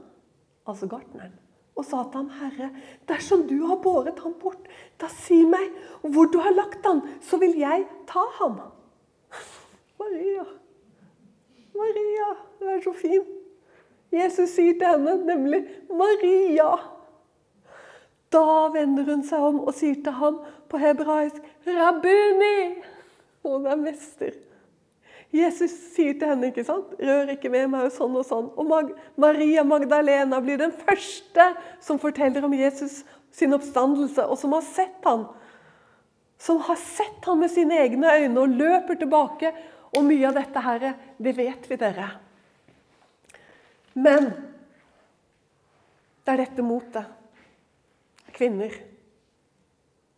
altså 0.67 0.87
gartneren. 0.87 1.35
og 1.75 1.85
sa 1.85 2.03
til 2.03 2.17
ham, 2.17 2.29
'Herre, 2.29 2.69
dersom 3.07 3.47
du 3.47 3.65
har 3.65 3.75
båret 3.75 4.19
ham 4.19 4.33
bort, 4.41 4.67
da 5.01 5.07
si 5.07 5.45
meg 5.45 5.69
hvor 6.01 6.25
du 6.25 6.37
har 6.39 6.51
lagt 6.51 6.85
ham, 6.85 7.01
så 7.21 7.37
vil 7.37 7.55
jeg 7.57 7.85
ta 8.07 8.19
ham.' 8.39 8.59
Maria, 9.99 10.43
Maria, 11.75 12.35
du 12.59 12.65
er 12.65 12.81
så 12.83 12.93
fin. 12.93 13.23
Jesus 14.11 14.49
sier 14.49 14.73
til 14.73 14.87
henne 14.87 15.25
nemlig 15.25 15.67
'Maria'. 15.89 16.98
Da 18.29 18.69
vender 18.73 19.07
hun 19.09 19.23
seg 19.25 19.41
om 19.41 19.63
og 19.63 19.73
sier 19.73 19.97
til 20.03 20.13
ham 20.19 20.37
på 20.69 20.77
hebraisk 20.77 21.41
'Rabbuni'. 21.65 22.83
Hun 23.43 23.65
er 23.65 23.75
mester. 23.75 24.35
Jesus 25.33 25.71
sier 25.93 26.15
til 26.17 26.29
henne, 26.29 26.49
ikke 26.49 26.65
sant? 26.65 26.93
'Rør 26.99 27.33
ikke 27.33 27.51
ved 27.51 27.67
meg', 27.69 27.89
og 27.89 27.93
sånn 27.93 28.15
og 28.17 28.25
sånn. 28.25 28.49
Og 28.57 28.65
Mag 28.65 28.93
Maria 29.17 29.63
Magdalena 29.63 30.39
blir 30.41 30.57
den 30.57 30.71
første 30.71 31.51
som 31.81 31.99
forteller 31.99 32.45
om 32.45 32.53
Jesus 32.53 33.03
sin 33.31 33.53
oppstandelse, 33.53 34.25
og 34.25 34.37
som 34.37 34.53
har 34.53 34.65
sett 34.65 35.05
han. 35.05 35.27
Som 36.37 36.61
har 36.65 36.79
sett 36.81 37.25
han 37.25 37.39
med 37.39 37.51
sine 37.51 37.77
egne 37.77 38.13
øyne 38.15 38.41
og 38.41 38.55
løper 38.57 38.95
tilbake. 38.95 39.53
Og 39.93 40.05
mye 40.05 40.27
av 40.27 40.37
dette 40.37 40.61
her, 40.61 40.93
det 41.17 41.37
vet 41.37 41.69
vi, 41.69 41.75
dere. 41.75 42.09
Men 43.93 44.29
det 46.25 46.33
er 46.33 46.43
dette 46.45 46.65
motet. 46.65 47.18
Kvinner. 48.39 48.71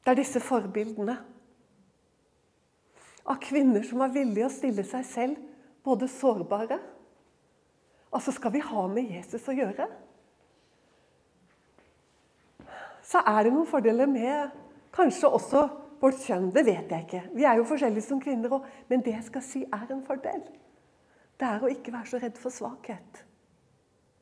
Det 0.01 0.13
er 0.13 0.17
disse 0.17 0.41
forbildene 0.43 1.17
av 3.31 3.37
kvinner 3.41 3.83
som 3.85 4.01
var 4.01 4.13
villige 4.13 4.47
å 4.47 4.53
stille 4.53 4.85
seg 4.85 5.05
selv 5.07 5.41
både 5.85 6.09
sårbare 6.09 6.79
Altså, 8.11 8.33
skal 8.35 8.51
vi 8.51 8.59
ha 8.59 8.81
med 8.91 9.07
Jesus 9.07 9.45
å 9.47 9.53
gjøre? 9.55 9.85
Så 13.07 13.21
er 13.23 13.45
det 13.45 13.53
noen 13.53 13.69
fordeler 13.69 14.09
med 14.11 14.51
kanskje 14.91 15.29
også 15.31 15.61
vårt 16.01 16.19
kjønn. 16.25 16.49
Det 16.51 16.65
vet 16.67 16.91
jeg 16.91 17.05
ikke. 17.05 17.21
Vi 17.37 17.45
er 17.47 17.55
jo 17.55 17.67
forskjellige 17.69 18.03
som 18.03 18.19
kvinner 18.19 18.51
òg. 18.57 18.65
Men 18.89 19.05
det 19.05 19.13
jeg 19.15 19.27
skal 19.29 19.45
si, 19.45 19.61
er 19.63 19.93
en 19.95 20.03
fordel. 20.03 20.43
Det 21.39 21.47
er 21.47 21.63
å 21.63 21.71
ikke 21.71 21.93
være 21.95 22.11
så 22.11 22.19
redd 22.19 22.41
for 22.41 22.51
svakhet. 22.51 23.23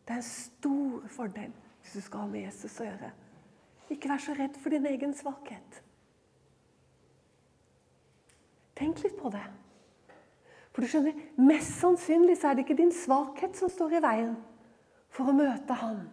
Det 0.06 0.14
er 0.14 0.22
en 0.22 0.30
stor 0.30 1.10
fordel 1.16 1.50
hvis 1.82 1.98
du 1.98 2.06
skal 2.06 2.28
ha 2.28 2.30
med 2.30 2.46
Jesus 2.46 2.78
å 2.84 2.88
gjøre. 2.92 3.12
Ikke 3.90 4.10
vær 4.12 4.22
så 4.22 4.36
redd 4.38 4.58
for 4.62 4.74
din 4.74 4.86
egen 4.86 5.14
svakhet. 5.18 5.82
Tenk 8.80 9.02
litt 9.04 9.18
på 9.20 9.32
det. 9.34 9.44
For 10.72 10.86
du 10.86 10.92
skjønner, 10.92 11.18
Mest 11.42 11.80
sannsynlig 11.82 12.38
så 12.40 12.52
er 12.52 12.58
det 12.58 12.64
ikke 12.68 12.78
din 12.80 12.94
svakhet 12.96 13.58
som 13.58 13.72
står 13.72 13.98
i 13.98 14.04
veien 14.06 14.38
for 15.12 15.28
å 15.28 15.36
møte 15.36 15.76
Han 15.82 16.06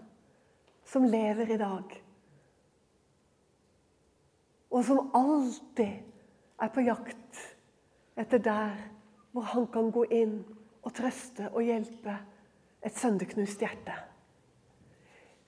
som 0.87 1.07
lever 1.07 1.53
i 1.53 1.61
dag. 1.61 1.95
Og 4.73 4.85
som 4.85 5.13
alltid 5.15 6.03
er 6.63 6.73
på 6.73 6.85
jakt 6.87 7.43
etter 8.17 8.43
der 8.43 8.75
hvor 9.35 9.47
han 9.53 9.67
kan 9.69 9.91
gå 9.93 10.07
inn 10.17 10.39
og 10.81 10.95
trøste 10.97 11.51
og 11.53 11.67
hjelpe 11.67 12.15
et 12.87 12.97
sønderknust 12.97 13.61
hjerte. 13.61 13.95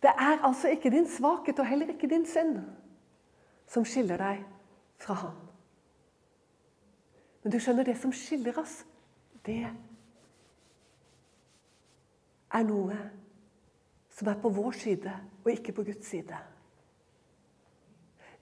Det 0.03 0.11
er 0.11 0.45
altså 0.47 0.69
ikke 0.69 0.91
din 0.91 1.09
svakhet 1.11 1.59
og 1.59 1.67
heller 1.67 1.89
ikke 1.91 2.11
din 2.11 2.27
synd 2.27 2.61
som 3.69 3.85
skiller 3.85 4.17
deg 4.21 4.45
fra 5.03 5.15
ham. 5.15 5.37
Men 7.43 7.53
du 7.53 7.59
skjønner, 7.63 7.87
det 7.87 7.99
som 7.99 8.13
skiller 8.15 8.59
oss, 8.61 8.83
det 9.47 9.63
er 12.49 12.65
noe 12.67 12.97
som 14.19 14.31
er 14.31 14.39
på 14.43 14.51
vår 14.51 14.75
side, 14.75 15.13
og 15.45 15.51
ikke 15.53 15.73
på 15.77 15.85
Guds 15.87 16.07
side. 16.11 16.39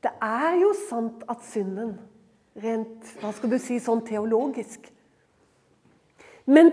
Det 0.02 0.12
er 0.22 0.58
jo 0.62 0.72
sant 0.86 1.24
at 1.28 1.44
synden, 1.44 1.96
rent 2.56 3.16
hva 3.20 3.32
skal 3.36 3.52
du 3.52 3.58
si, 3.60 3.76
sånn 3.82 4.04
teologisk 4.06 4.88
Men 6.46 6.70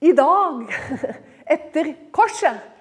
i 0.00 0.10
dag, 0.16 0.62
etter 1.54 1.90
korset, 2.16 2.73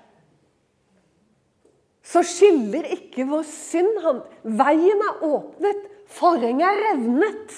så 2.04 2.24
skiller 2.28 2.86
ikke 2.97 3.26
vår 3.30 3.45
synd 3.47 3.99
han. 4.04 4.22
Veien 4.43 5.04
er 5.08 5.22
åpnet, 5.24 5.86
forhenget 6.12 6.68
er 6.68 6.82
revnet. 6.89 7.56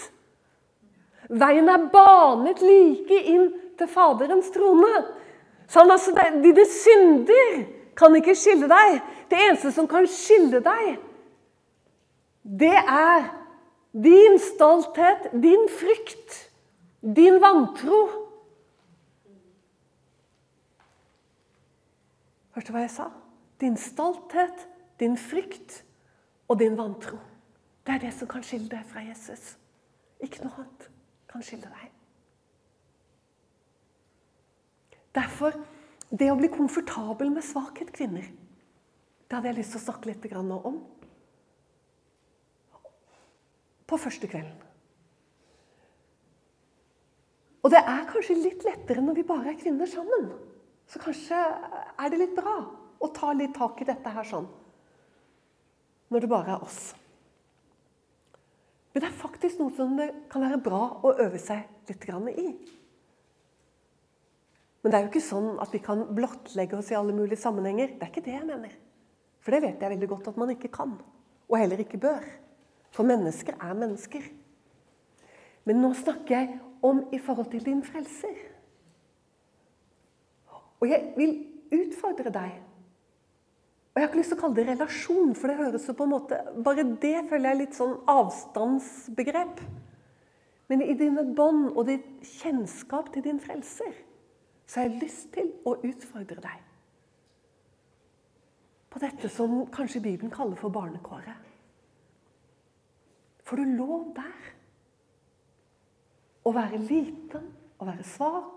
Veien 1.29 1.69
er 1.71 1.87
banet 1.93 2.61
like 2.61 3.21
inn 3.33 3.47
til 3.79 3.89
Faderens 3.89 4.51
trone. 4.53 4.93
Sånn 5.71 5.89
altså, 5.89 6.13
Dine 6.43 6.67
synder 6.69 7.65
kan 7.97 8.13
ikke 8.19 8.37
skille 8.37 8.69
deg. 8.69 8.99
Det 9.31 9.41
eneste 9.47 9.73
som 9.73 9.89
kan 9.89 10.05
skille 10.11 10.61
deg, 10.61 10.99
det 12.45 12.75
er 12.77 13.31
din 13.97 14.37
stolthet, 14.37 15.31
din 15.33 15.65
frykt, 15.73 16.37
din 17.01 17.41
vantro. 17.41 18.05
Hørte 22.53 22.69
du 22.69 22.75
hva 22.75 22.85
jeg 22.85 22.93
sa? 22.93 23.09
Din 23.61 23.77
stolthet, 23.77 24.67
din 24.99 25.17
frykt 25.17 25.83
og 26.47 26.59
din 26.59 26.77
vantro. 26.77 27.17
Det 27.85 27.93
er 27.93 28.01
det 28.07 28.13
som 28.17 28.27
kan 28.27 28.43
skille 28.43 28.69
deg 28.71 28.85
fra 28.89 29.03
Jesus. 29.05 29.55
Ikke 30.23 30.43
noe 30.43 30.63
annet 30.63 30.89
kan 31.29 31.43
skille 31.45 31.69
deg. 31.69 31.91
Derfor 35.15 35.55
det 36.11 36.27
å 36.31 36.37
bli 36.39 36.49
komfortabel 36.51 37.31
med 37.33 37.45
svakhet, 37.45 37.91
kvinner, 37.95 38.27
det 39.25 39.33
hadde 39.33 39.49
jeg 39.49 39.57
lyst 39.59 39.73
til 39.73 39.81
å 39.81 39.85
snakke 39.87 40.11
litt 40.11 40.27
om. 40.35 40.77
På 43.85 43.97
første 44.01 44.27
kvelden. 44.27 44.55
Og 47.65 47.71
det 47.73 47.81
er 47.81 48.09
kanskje 48.09 48.37
litt 48.37 48.63
lettere 48.65 49.01
når 49.01 49.17
vi 49.17 49.25
bare 49.25 49.53
er 49.53 49.57
kvinner 49.57 49.89
sammen. 49.89 50.27
Så 50.85 51.01
kanskje 51.01 51.37
er 51.37 52.11
det 52.13 52.19
litt 52.21 52.35
bra 52.37 52.59
å 53.05 53.13
ta 53.15 53.31
litt 53.33 53.55
tak 53.55 53.81
i 53.81 53.87
dette 53.87 54.13
her 54.13 54.27
sånn. 54.27 54.47
Når 56.11 56.23
det 56.23 56.31
bare 56.31 56.55
er 56.55 56.65
oss. 56.65 56.93
Men 58.93 59.03
det 59.03 59.09
er 59.09 59.19
faktisk 59.19 59.59
noe 59.59 59.73
som 59.75 59.97
det 59.99 60.07
kan 60.31 60.45
være 60.45 60.61
bra 60.63 60.81
å 61.03 61.15
øve 61.19 61.39
seg 61.41 61.65
litt 61.89 62.05
i. 62.31 62.47
Men 64.81 64.93
det 64.93 64.97
er 64.97 65.03
jo 65.03 65.09
ikke 65.09 65.25
sånn 65.25 65.57
at 65.59 65.73
vi 65.73 65.81
kan 65.83 66.05
blottlegge 66.15 66.77
oss 66.77 66.91
i 66.93 66.97
alle 66.97 67.13
mulige 67.13 67.41
sammenhenger. 67.41 67.95
Det 67.97 68.05
er 68.05 68.11
ikke 68.13 68.25
det 68.25 68.35
jeg 68.37 68.47
mener. 68.47 68.73
For 69.41 69.51
det 69.51 69.61
vet 69.65 69.81
jeg 69.81 69.93
veldig 69.95 70.09
godt 70.11 70.29
at 70.31 70.37
man 70.37 70.53
ikke 70.53 70.71
kan. 70.73 70.93
Og 71.49 71.57
heller 71.57 71.81
ikke 71.81 71.99
bør. 72.01 72.23
For 72.93 73.03
mennesker 73.05 73.57
er 73.59 73.75
mennesker. 73.77 74.29
Men 75.65 75.81
nå 75.81 75.91
snakker 75.97 76.37
jeg 76.37 76.59
om 76.85 77.01
i 77.11 77.19
forhold 77.19 77.49
til 77.51 77.65
din 77.65 77.81
frelser. 77.83 78.37
Og 80.79 80.87
jeg 80.89 81.13
vil 81.17 81.35
utfordre 81.73 82.31
deg 82.33 82.55
og 83.95 84.01
Jeg 84.01 84.03
har 84.03 84.11
ikke 84.11 84.19
lyst 84.19 84.33
til 84.33 84.37
å 84.37 84.41
kalle 84.41 84.59
det 84.59 84.67
relasjon, 84.67 85.29
for 85.39 85.47
det 85.47 85.55
høres 85.55 85.87
jo 85.87 85.93
på 85.95 86.03
en 86.03 86.11
måte 86.11 86.39
Bare 86.67 86.83
det 86.83 87.15
føler 87.29 87.47
jeg 87.47 87.55
er 87.55 87.61
litt 87.61 87.77
sånn 87.77 87.93
avstandsbegrep. 88.11 89.61
Men 90.67 90.83
i 90.83 90.97
dine 90.99 91.23
bånd 91.37 91.69
og 91.71 91.87
ditt 91.87 92.27
kjennskap 92.41 93.13
til 93.13 93.23
din 93.23 93.39
frelser 93.39 93.95
så 94.65 94.81
har 94.81 94.89
jeg 94.89 95.03
lyst 95.05 95.29
til 95.35 95.51
å 95.63 95.77
utfordre 95.85 96.41
deg 96.41 96.63
på 98.95 99.01
dette 99.03 99.27
som 99.27 99.65
kanskje 99.75 99.99
Bibelen 99.99 100.31
kaller 100.31 100.55
for 100.55 100.71
barnekåret. 100.71 101.35
For 103.43 103.59
du 103.59 103.75
lå 103.75 103.97
der. 104.15 104.51
Å 106.47 106.53
være 106.55 106.79
liten, 106.79 107.49
å 107.75 107.87
være 107.89 108.05
svak, 108.07 108.54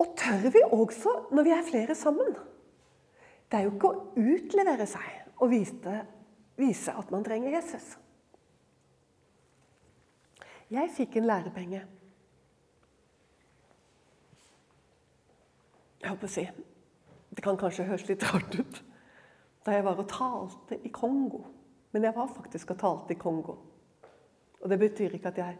og 0.00 0.14
tør 0.16 0.48
vi 0.54 0.62
også 0.72 1.12
når 1.34 1.46
vi 1.46 1.52
er 1.54 1.66
flere 1.66 1.94
sammen? 1.94 2.34
Det 3.50 3.58
er 3.58 3.66
jo 3.66 3.74
ikke 3.74 3.90
å 3.90 4.02
utlevere 4.16 4.86
seg 4.88 5.40
og 5.40 5.50
vise, 5.52 5.96
vise 6.60 6.94
at 6.96 7.10
man 7.12 7.24
trenger 7.26 7.56
Jesus. 7.56 7.96
Jeg 10.70 10.92
fikk 10.94 11.18
en 11.18 11.26
lærepenge. 11.26 11.80
Jeg 16.00 16.12
håper 16.12 16.28
å 16.28 16.32
si 16.32 16.46
Det 17.30 17.42
kan 17.44 17.58
kanskje 17.58 17.86
høres 17.86 18.08
litt 18.08 18.24
rart 18.26 18.54
ut 18.58 18.80
da 19.60 19.74
jeg 19.74 19.84
var 19.84 19.98
og 20.00 20.08
talte 20.08 20.78
i 20.82 20.90
Kongo. 20.90 21.42
Men 21.92 22.06
jeg 22.06 22.16
var 22.16 22.30
faktisk 22.32 22.72
og 22.72 22.78
talte 22.80 23.12
i 23.12 23.18
Kongo. 23.20 23.58
Og 24.60 24.70
det 24.72 24.78
betyr 24.80 25.14
ikke 25.14 25.28
at 25.28 25.38
jeg 25.38 25.58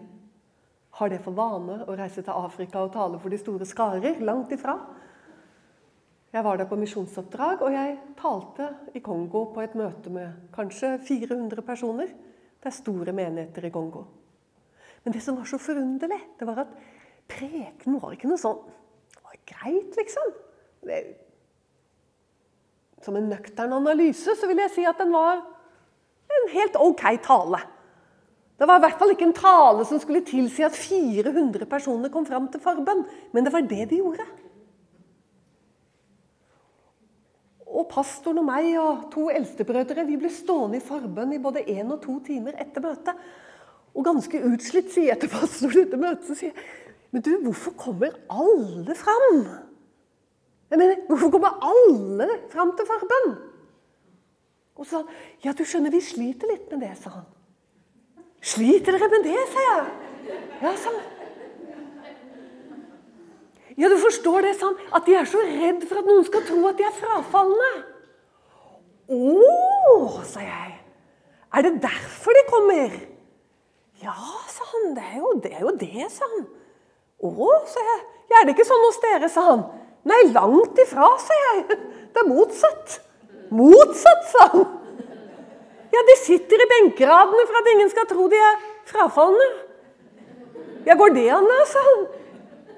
har 1.01 1.09
det 1.09 1.23
for 1.25 1.33
vane 1.33 1.79
å 1.89 1.97
reise 1.97 2.21
til 2.21 2.37
Afrika 2.37 2.83
og 2.85 2.93
tale 2.93 3.19
for 3.21 3.33
de 3.33 3.39
store 3.41 3.67
skarer. 3.69 4.21
Langt 4.21 4.53
ifra. 4.53 4.77
Jeg 6.31 6.45
var 6.47 6.61
der 6.61 6.69
på 6.71 6.79
misjonsoppdrag, 6.79 7.63
og 7.65 7.73
jeg 7.75 7.97
talte 8.21 8.69
i 8.95 9.01
Kongo 9.03 9.47
på 9.55 9.65
et 9.65 9.73
møte 9.79 10.13
med 10.15 10.53
kanskje 10.55 10.93
400 11.09 11.65
personer. 11.67 12.13
Det 12.61 12.69
er 12.69 12.77
store 12.77 13.15
menigheter 13.17 13.67
i 13.67 13.73
Kongo. 13.75 14.05
Men 15.03 15.17
det 15.17 15.25
som 15.25 15.39
var 15.41 15.49
så 15.49 15.59
forunderlig, 15.59 16.21
det 16.39 16.47
var 16.47 16.63
at 16.67 16.77
prekenen 17.31 17.99
var 18.03 18.13
ikke 18.15 18.29
noe 18.29 18.41
sånn 18.41 18.61
Det 19.11 19.25
var 19.25 19.41
greit, 19.49 19.97
liksom. 19.97 20.31
Det, 20.85 21.01
som 23.01 23.17
en 23.17 23.31
nøktern 23.33 23.73
analyse 23.73 24.37
så 24.37 24.49
vil 24.51 24.61
jeg 24.67 24.75
si 24.75 24.87
at 24.87 25.01
den 25.01 25.13
var 25.15 25.41
en 26.31 26.49
helt 26.53 26.77
ok 26.77 27.05
tale. 27.25 27.65
Det 28.61 28.67
var 28.69 28.77
i 28.77 28.85
hvert 28.85 28.99
fall 29.01 29.15
ikke 29.15 29.25
en 29.25 29.37
tale 29.37 29.87
som 29.89 30.01
skulle 30.03 30.21
tilsi 30.29 30.67
at 30.67 30.77
400 30.77 31.65
personer 31.65 32.13
kom 32.13 32.27
fram 32.29 32.51
til 32.53 32.61
forbønn, 32.61 33.07
men 33.33 33.47
det 33.47 33.53
var 33.55 33.65
det 33.65 33.87
de 33.89 34.01
gjorde. 34.03 34.27
Og 37.71 37.87
pastoren 37.89 38.43
og 38.43 38.45
meg 38.51 38.69
og 38.83 39.07
to 39.15 39.31
eldstebrødre 39.33 40.05
vi 40.05 40.19
ble 40.21 40.29
stående 40.35 40.77
i 40.77 40.85
forbønn 40.85 41.33
i 41.33 41.41
både 41.41 41.65
én 41.73 41.89
og 41.89 42.03
to 42.05 42.19
timer 42.27 42.61
etter 42.61 42.85
møtet. 42.85 43.25
Og 43.97 44.05
ganske 44.05 44.43
utslitt 44.51 44.93
sier 44.93 45.15
jeg 45.15 45.25
til 45.25 45.33
pastoren 45.33 45.87
etter 45.87 46.05
møtet 46.05 46.29
så 46.29 46.37
sier 46.37 46.53
jeg, 46.53 46.69
Men 47.11 47.25
du, 47.27 47.33
hvorfor 47.43 47.73
kommer 47.81 48.13
alle 48.29 48.95
fram? 48.95 49.41
Jeg 50.71 50.79
mener, 50.79 51.01
Hvorfor 51.09 51.33
kommer 51.33 51.57
alle 51.65 52.29
fram 52.53 52.77
til 52.77 52.87
forbønn? 52.87 53.33
Og 54.77 54.85
så 54.85 54.91
sa 54.91 55.01
han, 55.01 55.21
ja, 55.45 55.53
du 55.57 55.65
skjønner, 55.65 55.91
vi 55.91 56.05
sliter 56.05 56.53
litt 56.53 56.69
med 56.71 56.85
det, 56.85 56.93
sa 57.01 57.17
han. 57.17 57.27
Sliter 58.41 58.97
dere 58.97 59.09
med 59.13 59.27
det, 59.27 59.41
sier 59.53 59.67
jeg. 59.69 60.37
Ja, 60.61 60.73
han. 60.85 61.01
Ja, 63.81 63.89
du 63.89 63.97
forstår 64.01 64.45
det, 64.45 64.57
han, 64.61 64.77
at 64.97 65.07
de 65.07 65.15
er 65.17 65.29
så 65.29 65.41
redd 65.45 65.85
for 65.89 66.01
at 66.01 66.09
noen 66.09 66.25
skal 66.27 66.45
tro 66.49 66.61
at 66.69 66.81
de 66.81 66.85
er 66.89 66.97
frafalne. 66.97 67.71
Å, 69.11 70.23
sa 70.29 70.43
jeg. 70.45 70.75
Er 71.51 71.67
det 71.67 71.73
derfor 71.83 72.37
de 72.37 72.43
kommer? 72.51 72.97
Ja, 74.05 74.17
sa 74.49 74.67
han. 74.73 74.93
Det 74.97 75.05
er 75.05 75.21
jo 75.21 75.33
det, 75.45 75.53
er 75.53 75.65
jo 75.67 75.77
det 75.81 76.09
sa 76.13 76.29
han. 76.35 76.45
Å, 77.21 77.53
sa 77.69 77.85
jeg. 77.89 78.03
Ja, 78.31 78.41
er 78.41 78.49
det 78.49 78.57
ikke 78.57 78.69
sånn 78.69 78.85
hos 78.87 79.01
dere, 79.03 79.31
sa 79.33 79.47
han. 79.49 79.65
Nei, 80.09 80.21
langt 80.33 80.79
ifra, 80.81 81.09
sa 81.21 81.41
jeg. 81.47 81.81
Det 82.15 82.23
er 82.23 82.29
motsatt. 82.31 83.01
Motsatt, 83.53 84.29
sa 84.33 84.47
han. 84.55 84.69
Ja, 85.91 86.03
de 86.07 86.17
sitter 86.21 86.63
i 86.63 86.69
benkeradene 86.71 87.47
for 87.49 87.59
at 87.61 87.71
ingen 87.75 87.91
skal 87.91 88.07
tro 88.11 88.29
de 88.31 88.39
er 88.39 88.61
frafalne. 88.91 89.49
Ja, 90.87 90.97
går 90.97 91.15
det 91.17 91.27
an, 91.35 91.49
han. 91.51 92.07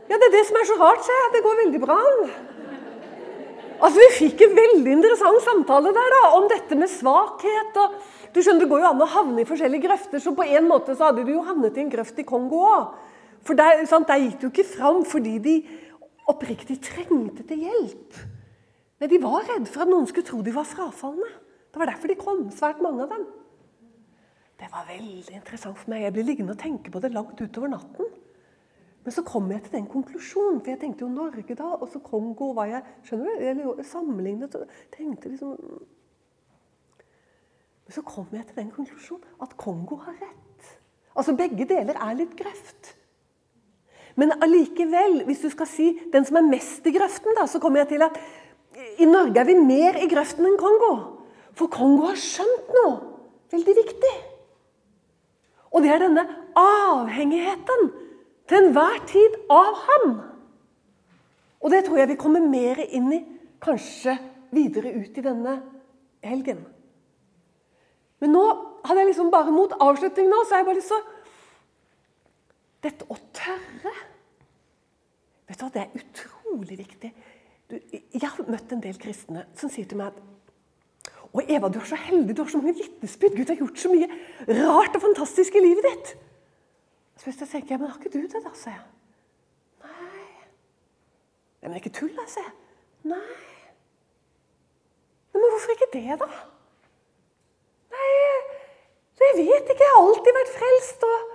Ja, 0.09 0.17
det 0.19 0.29
er 0.29 0.35
det 0.35 0.47
som 0.49 0.59
er 0.59 0.67
så 0.69 0.79
rart, 0.81 1.05
sier 1.05 1.21
jeg. 1.21 1.35
Det 1.37 1.45
går 1.45 1.61
veldig 1.61 1.83
bra 1.85 1.99
an. 2.01 2.25
Altså, 3.83 3.99
Vi 3.99 4.09
fikk 4.17 4.43
en 4.47 4.57
veldig 4.57 4.97
interessant 4.97 5.45
samtale 5.45 5.93
der 5.95 6.17
da, 6.17 6.23
om 6.39 6.49
dette 6.51 6.79
med 6.79 6.91
svakhet. 6.91 7.77
og 7.77 7.95
du 8.35 8.41
skjønner, 8.41 8.61
Det 8.61 8.71
går 8.71 8.81
jo 8.81 8.91
an 8.91 9.03
å 9.03 9.13
havne 9.13 9.41
i 9.43 9.49
forskjellige 9.49 9.87
grøfter, 9.89 10.19
så 10.19 10.35
på 10.35 10.47
en 10.47 10.69
måte 10.69 10.97
så 10.97 11.11
hadde 11.11 11.25
de 11.25 11.33
jo 11.33 11.43
havnet 11.43 11.77
i 11.77 11.81
en 11.81 11.91
grøft 11.91 12.19
i 12.19 12.25
Kongo 12.25 12.65
òg. 12.65 12.95
For 13.45 13.55
der, 13.55 13.85
sant, 13.87 14.07
der 14.09 14.23
gikk 14.23 14.39
det 14.39 14.43
jo 14.43 14.53
ikke 14.53 14.77
fram 14.77 15.05
fordi 15.05 15.39
de 15.43 15.57
oppriktig 16.31 16.79
trengte 16.81 17.43
til 17.47 17.67
hjelp. 17.67 18.21
Nei, 19.01 19.09
De 19.09 19.19
var 19.19 19.43
redd 19.43 19.67
for 19.67 19.83
at 19.83 19.91
noen 19.91 20.07
skulle 20.07 20.27
tro 20.27 20.43
de 20.43 20.55
var 20.55 20.65
frafalne. 20.65 21.27
Det 21.73 21.81
var 21.81 21.89
derfor 21.89 22.11
de 22.13 22.19
kom, 22.21 22.43
svært 22.53 22.83
mange 22.85 23.07
av 23.07 23.15
dem. 23.15 23.23
Det 24.61 24.69
var 24.71 24.85
veldig 24.87 25.35
interessant 25.35 25.79
for 25.81 25.91
meg. 25.91 26.05
Jeg 26.05 26.15
ble 26.15 26.27
liggende 26.27 26.55
og 26.55 26.61
tenke 26.61 26.93
på 26.93 27.01
det 27.03 27.11
langt 27.15 27.41
utover 27.41 27.73
natten. 27.73 28.11
Men 29.03 29.15
så 29.15 29.25
kom 29.27 29.49
jeg 29.51 29.65
til 29.65 29.75
den 29.75 29.89
konklusjonen, 29.91 30.61
for 30.61 30.71
jeg 30.71 30.79
tenkte 30.79 31.03
jo 31.03 31.11
Norge 31.11 31.57
da, 31.59 31.73
og 31.75 31.89
så 31.91 31.99
Kongo 32.05 32.53
var 32.55 32.69
jeg 32.71 32.85
skjønner 33.09 33.33
du, 33.59 33.65
jeg 33.81 33.87
sammenlignet 33.89 34.55
og 34.55 34.71
tenkte 34.95 35.33
liksom 35.33 35.57
Men 37.83 37.97
så 37.97 38.05
kom 38.07 38.29
jeg 38.31 38.47
til 38.47 38.61
den 38.61 38.71
konklusjonen 38.71 39.43
at 39.43 39.57
Kongo 39.59 39.99
har 40.05 40.15
rett. 40.21 40.69
Altså 41.17 41.35
Begge 41.37 41.67
deler 41.67 41.99
er 41.99 42.15
litt 42.21 42.37
grøft. 42.39 42.93
Men 44.15 44.33
allikevel, 44.45 45.25
hvis 45.27 45.43
du 45.43 45.49
skal 45.51 45.67
si 45.67 45.89
den 46.13 46.25
som 46.29 46.39
er 46.39 46.47
mest 46.47 46.87
i 46.87 46.93
grøften, 46.95 47.35
da, 47.37 47.49
så 47.49 47.59
kommer 47.59 47.83
jeg 47.83 47.95
til 47.95 48.07
at 48.07 48.21
i 49.03 49.09
Norge 49.09 49.41
er 49.41 49.49
vi 49.49 49.57
mer 49.59 49.99
i 49.99 50.09
grøften 50.09 50.47
enn 50.47 50.61
Kongo. 50.61 50.93
For 51.59 51.71
Kongo 51.73 52.09
har 52.09 52.21
skjønt 52.21 52.71
noe 52.77 52.95
veldig 53.53 53.75
viktig. 53.77 54.13
Og 55.73 55.85
det 55.85 55.93
er 55.93 56.03
denne 56.03 56.25
avhengigheten 56.59 57.89
til 58.49 58.59
enhver 58.59 59.01
tid 59.09 59.39
av 59.53 59.79
ham. 59.87 60.15
Og 61.63 61.73
det 61.73 61.85
tror 61.87 62.03
jeg 62.03 62.13
vi 62.13 62.21
kommer 62.21 62.45
mer 62.45 62.83
inn 62.85 63.09
i 63.15 63.23
kanskje 63.63 64.17
videre 64.53 64.93
ut 64.99 65.17
i 65.17 65.25
denne 65.25 65.57
helgen. 66.25 66.65
Men 68.23 68.35
nå 68.37 68.43
hadde 68.87 69.03
jeg 69.03 69.13
liksom 69.13 69.31
bare 69.33 69.55
mot 69.55 69.73
avslutning 69.81 70.29
nå, 70.31 70.43
så 70.45 70.57
har 70.57 70.63
jeg 70.63 70.71
bare 70.71 70.81
lyst 70.81 70.95
til 70.95 71.01
å 71.01 71.19
Dette 72.83 73.07
å 73.07 73.17
tørre 73.31 73.93
Vet 75.47 75.61
du 75.61 75.63
hva, 75.63 75.71
Det 75.71 75.83
er 75.83 76.01
utrolig 76.01 76.79
viktig. 76.81 77.11
Jeg 77.71 78.23
har 78.27 78.49
møtt 78.51 78.73
en 78.75 78.83
del 78.83 78.99
kristne 79.01 79.45
som 79.59 79.71
sier 79.71 79.87
til 79.89 80.01
meg 80.01 80.11
at 80.11 80.32
og 81.33 81.49
Eva, 81.49 81.69
du 81.73 81.79
er 81.81 81.89
så 81.89 81.97
heldig, 81.97 82.37
du 82.37 82.43
har 82.43 82.51
så 82.53 82.61
mange 82.61 82.75
vitnesbyrd. 82.77 83.37
Gud 83.39 83.49
har 83.49 83.57
gjort 83.57 83.79
så 83.81 83.89
mye 83.89 84.09
rart 84.49 84.99
og 84.99 85.05
fantastisk 85.07 85.57
i 85.57 85.63
livet 85.65 85.87
ditt. 85.87 86.11
Så 87.17 87.29
hvis 87.29 87.41
jeg 87.41 87.49
tenker, 87.49 87.75
ja, 87.75 87.79
men 87.81 87.89
har 87.89 87.97
ikke 88.01 88.13
du 88.13 88.21
det, 88.27 88.43
da? 88.45 88.53
sier 88.57 88.75
jeg. 88.75 88.85
Nei. 89.87 90.27
Men 91.63 91.79
ikke 91.81 91.95
tull, 91.97 92.13
da, 92.19 92.27
sier 92.29 92.45
jeg. 92.45 92.55
Nei. 93.15 93.39
Men 95.33 95.49
hvorfor 95.55 95.75
ikke 95.77 95.91
det, 95.95 96.21
da? 96.21 96.29
Nei, 97.97 98.09
jeg 99.23 99.35
vet 99.41 99.73
ikke. 99.73 99.85
Jeg 99.87 99.95
har 99.97 100.03
alltid 100.05 100.41
vært 100.43 100.57
frelst. 100.59 101.07
og... 101.09 101.29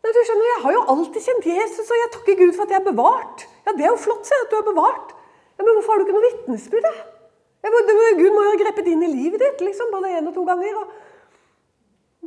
Nei, 0.00 0.12
du 0.14 0.20
skjønner, 0.24 0.50
Jeg 0.54 0.62
har 0.64 0.76
jo 0.76 0.88
alltid 0.94 1.24
kjent 1.26 1.48
Jesus, 1.50 1.88
og 1.90 1.98
jeg 1.98 2.12
takker 2.14 2.38
Gud 2.38 2.52
for 2.54 2.64
at 2.68 2.74
jeg 2.74 2.80
er 2.80 2.90
bevart. 2.92 3.48
Ja, 3.66 3.74
Det 3.74 3.88
er 3.88 3.90
jo 3.90 4.02
flott, 4.04 4.28
sier 4.28 4.38
jeg, 4.38 4.46
at 4.46 4.54
du 4.54 4.60
er 4.60 4.68
bevart. 4.70 5.16
Ja, 5.58 5.64
Men 5.64 5.74
hvorfor 5.74 5.92
har 5.92 5.98
du 5.98 6.06
ikke 6.06 6.20
noe 6.20 6.28
vitnesbyrd? 6.28 6.94
Da? 7.60 7.70
Gud 8.18 8.34
må 8.34 8.44
jo 8.44 8.52
ha 8.52 8.58
grepet 8.60 8.88
inn 8.88 9.04
i 9.04 9.12
livet 9.12 9.42
ditt 9.42 9.64
liksom, 9.64 9.92
både 9.92 10.12
én 10.18 10.28
og 10.30 10.36
to 10.36 10.44
ganger. 10.48 10.80
Og... 10.80 10.98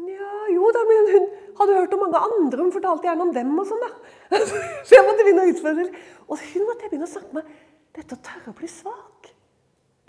Ja, 0.10 0.32
jo 0.50 0.70
da, 0.74 0.82
men 0.90 1.12
hun 1.14 1.28
hadde 1.60 1.78
hørt 1.78 1.94
om 1.96 2.04
mange 2.06 2.22
andre. 2.28 2.62
Hun 2.62 2.74
fortalte 2.74 3.08
gjerne 3.10 3.28
om 3.28 3.34
dem. 3.36 3.54
og 3.60 3.70
sånn 3.70 3.84
da. 3.84 3.92
Så 4.88 4.98
jeg 4.98 5.06
måtte 5.06 5.26
begynne 5.26 5.46
å 5.46 5.54
utfordre. 5.54 5.88
Og 6.28 6.48
hun 6.50 6.68
måtte 6.70 6.90
begynne 6.90 7.10
å 7.10 7.14
snakke 7.14 7.38
med 7.38 7.54
dette 7.94 8.18
å 8.18 8.24
tørre 8.26 8.54
å 8.54 8.58
bli 8.58 8.70
svak. 8.72 9.30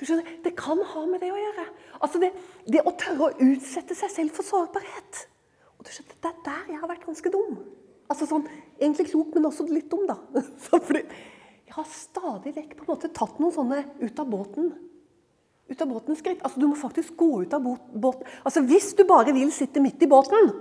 Du 0.01 0.07
skjønner, 0.07 0.27
Det 0.43 0.55
kan 0.59 0.81
ha 0.81 1.05
med 1.07 1.23
det 1.23 1.31
å 1.33 1.39
gjøre. 1.39 1.69
Altså 2.01 2.21
det, 2.23 2.33
det 2.67 2.83
å 2.83 2.95
tørre 2.99 3.29
å 3.29 3.47
utsette 3.47 3.97
seg 3.97 4.13
selv 4.13 4.37
for 4.37 4.47
sårbarhet. 4.47 5.27
Og 5.79 5.87
du 5.87 5.93
skjønner, 5.93 6.17
Det 6.21 6.33
er 6.33 6.41
der 6.49 6.73
jeg 6.73 6.81
har 6.81 6.91
vært 6.91 7.07
ganske 7.07 7.33
dum. 7.33 7.61
Altså 8.11 8.29
sånn, 8.29 8.49
Egentlig 8.81 9.13
klok, 9.13 9.37
men 9.37 9.47
også 9.49 9.69
litt 9.71 9.89
dum, 9.93 10.09
da. 10.09 10.19
Fordi 10.69 11.05
jeg 11.05 11.77
har 11.77 11.87
stadig 11.89 12.53
vekk 12.57 12.75
på 12.77 12.85
en 12.85 12.93
måte 12.93 13.13
tatt 13.15 13.39
noen 13.41 13.55
sånne 13.55 13.85
ut 14.03 14.19
av 14.21 14.29
båten 14.31 14.73
ut 15.75 15.83
av 15.83 15.91
båten 15.91 16.17
skritt. 16.19 16.43
Altså, 16.43 16.61
Du 16.61 16.67
må 16.71 16.79
faktisk 16.79 17.17
gå 17.19 17.43
ut 17.43 17.55
av 17.55 17.63
båten. 17.63 18.27
Altså, 18.45 18.63
Hvis 18.63 18.95
du 18.95 19.05
bare 19.05 19.35
vil 19.35 19.53
sitte 19.53 19.83
midt 19.83 20.03
i 20.03 20.11
båten, 20.11 20.53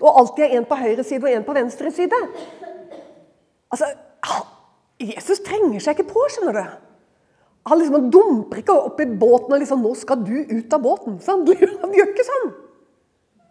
og 0.00 0.18
alltid 0.18 0.44
er 0.44 0.56
en 0.56 0.68
på 0.68 0.78
høyre 0.80 1.04
side 1.04 1.24
og 1.26 1.34
en 1.34 1.44
på 1.44 1.54
venstre 1.54 1.90
side 1.92 2.16
Altså, 3.70 3.86
Jesus 5.00 5.42
trenger 5.46 5.80
seg 5.80 5.98
ikke 5.98 6.10
på, 6.10 6.22
skjønner 6.32 6.56
du. 6.56 6.64
Han 7.70 7.78
liksom 7.78 8.08
dumper 8.10 8.62
ikke 8.62 8.74
opp 8.74 9.00
i 9.00 9.06
båten 9.06 9.54
og 9.54 9.60
liksom 9.60 9.82
'Nå 9.82 9.94
skal 9.94 10.24
du 10.24 10.34
ut 10.42 10.72
av 10.72 10.82
båten.' 10.82 11.20
Han 11.82 11.94
gjør 11.94 12.10
ikke 12.10 12.26
sånn. 12.26 12.50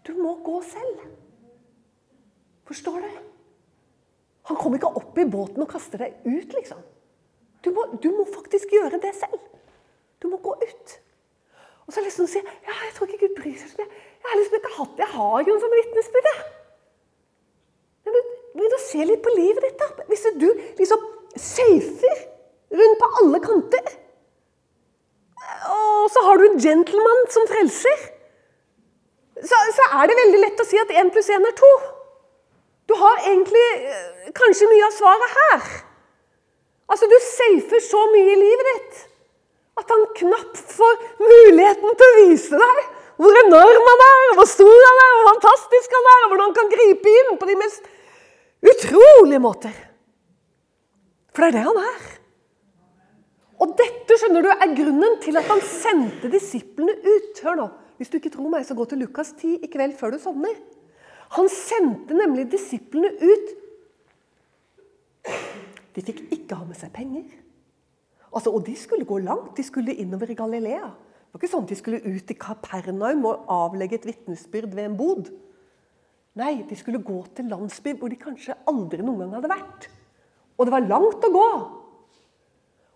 Du 0.03 0.13
må 0.17 0.35
gå 0.43 0.61
selv. 0.61 1.05
Forstår 2.65 3.01
du? 3.01 3.09
Han 4.49 4.57
kommer 4.57 4.77
ikke 4.77 4.95
opp 4.97 5.17
i 5.17 5.25
båten 5.25 5.61
og 5.61 5.69
kaster 5.69 5.97
deg 5.97 6.13
ut, 6.25 6.53
liksom. 6.53 6.81
Du 7.63 7.71
må, 7.71 7.85
du 8.01 8.09
må 8.11 8.25
faktisk 8.25 8.71
gjøre 8.73 8.99
det 8.99 9.13
selv. 9.15 9.39
Du 10.19 10.27
må 10.27 10.37
gå 10.37 10.55
ut. 10.57 10.99
Og 11.89 11.93
så 11.93 12.03
liksom 12.05 12.27
si 12.29 12.37
ja, 12.37 12.73
jeg 12.85 12.91
tror 12.93 13.07
ikke 13.09 13.23
Gud 13.23 13.31
bryr 13.39 13.55
seg 13.57 13.71
så 13.71 13.79
mye. 13.79 14.01
Jeg 14.21 14.29
har 14.29 14.37
liksom 14.37 14.57
ikke 14.59 14.73
hatt, 14.75 14.99
jeg 15.01 15.09
har 15.15 15.47
jo 15.47 15.53
en 15.55 15.63
sånn 15.63 15.73
vitnesbyrd. 15.73 16.27
Begynn 18.59 18.75
å 18.77 18.81
se 18.83 19.07
litt 19.09 19.23
på 19.25 19.33
livet 19.33 19.65
ditt. 19.65 19.81
da. 19.81 20.05
Hvis 20.11 20.27
du 20.37 20.45
liksom 20.77 21.07
safer 21.33 22.21
rundt 22.77 23.01
på 23.01 23.09
alle 23.23 23.41
kanter, 23.41 23.89
og 25.73 26.13
så 26.13 26.27
har 26.27 26.37
du 26.37 26.45
en 26.51 26.61
gentleman 26.61 27.25
som 27.33 27.49
frelser, 27.49 28.05
så, 29.41 29.65
så 29.73 29.89
er 29.89 30.13
det 30.13 30.21
veldig 30.21 30.45
lett 30.45 30.61
å 30.61 30.69
si 30.69 30.77
at 30.77 30.93
én 30.93 31.09
pluss 31.09 31.33
én 31.33 31.49
er 31.49 31.57
to. 31.57 31.73
Du 32.85 32.93
har 33.01 33.25
egentlig 33.25 33.67
eh, 33.81 34.29
kanskje 34.37 34.69
mye 34.69 34.85
av 34.85 34.93
svaret 34.93 35.37
her. 35.41 35.69
Altså, 36.85 37.09
Du 37.09 37.17
safer 37.33 37.81
så 37.81 38.09
mye 38.13 38.35
i 38.37 38.41
livet 38.45 38.75
ditt 38.75 39.05
at 39.79 39.91
han 39.93 40.05
knapt 40.21 40.61
får 40.77 41.03
muligheten 41.21 41.99
til 41.99 42.09
å 42.09 42.15
vise 42.19 42.61
deg 42.61 42.81
hvor 43.19 43.35
enorm 43.41 43.89
han 43.91 44.05
er, 44.05 44.29
hvor 44.37 44.47
stor 44.47 44.85
han 44.85 45.01
er, 45.03 45.15
hvor 45.17 45.27
fantastisk 45.33 45.95
han 45.97 46.07
er, 46.13 46.21
og 46.23 46.31
hvordan 46.31 46.45
han 46.45 46.55
kan 46.55 46.71
gripe 46.71 47.15
inn 47.21 47.33
på 47.39 47.49
de 47.49 47.57
mest 47.59 47.89
utrolige 48.63 49.41
måter. 49.43 49.75
For 51.35 51.43
det 51.43 51.49
er 51.49 51.57
det 51.57 51.65
han 51.67 51.81
er. 51.83 52.07
Og 53.59 53.75
dette 53.79 54.15
skjønner 54.21 54.45
du, 54.45 54.49
er 54.53 54.75
grunnen 54.77 55.17
til 55.23 55.35
at 55.39 55.49
han 55.51 55.59
sendte 55.67 56.31
disiplene 56.31 56.95
ut. 56.95 57.43
Hør 57.43 57.59
nå, 57.59 57.69
Hvis 57.99 58.07
du 58.07 58.15
ikke 58.15 58.31
tror 58.31 58.47
meg, 58.47 58.63
så 58.63 58.77
gå 58.79 58.85
til 58.87 59.01
Lukas 59.03 59.33
10 59.35 59.65
i 59.65 59.67
kveld 59.67 59.97
før 59.99 60.13
du 60.15 60.21
sovner. 60.23 60.55
Han 61.35 61.49
sendte 61.51 62.15
nemlig 62.15 62.47
disiplene 62.53 63.11
ut. 63.19 63.51
De 65.95 66.05
fikk 66.07 66.23
ikke 66.31 66.55
ha 66.55 66.63
med 66.63 66.79
seg 66.79 66.93
penger. 66.95 67.27
Altså, 68.29 68.53
og 68.53 68.65
de 68.65 68.75
skulle 68.77 69.07
gå 69.07 69.19
langt. 69.23 69.55
De 69.57 69.65
skulle 69.65 69.95
innover 69.95 70.31
i 70.31 70.37
Galilea. 70.37 70.89
Det 70.89 71.35
var 71.35 71.41
ikke 71.41 71.51
sånn 71.51 71.65
at 71.67 71.71
de 71.71 71.77
skulle 71.77 72.01
ut 72.05 72.31
i 72.33 72.37
Kapernaum 72.41 73.25
og 73.29 73.49
avlegge 73.53 73.99
et 73.99 74.07
vitnesbyrd 74.09 74.73
ved 74.73 74.87
en 74.87 74.97
bod. 74.97 75.29
Nei, 76.39 76.63
de 76.65 76.77
skulle 76.77 77.01
gå 77.05 77.19
til 77.37 77.49
landsby 77.51 77.93
hvor 77.99 78.09
de 78.09 78.17
kanskje 78.21 78.57
aldri 78.69 79.03
noen 79.03 79.25
gang 79.25 79.35
hadde 79.37 79.51
vært. 79.51 79.89
Og 80.57 80.65
det 80.65 80.73
var 80.73 80.87
langt 80.89 81.25
å 81.25 81.33
gå. 81.33 81.49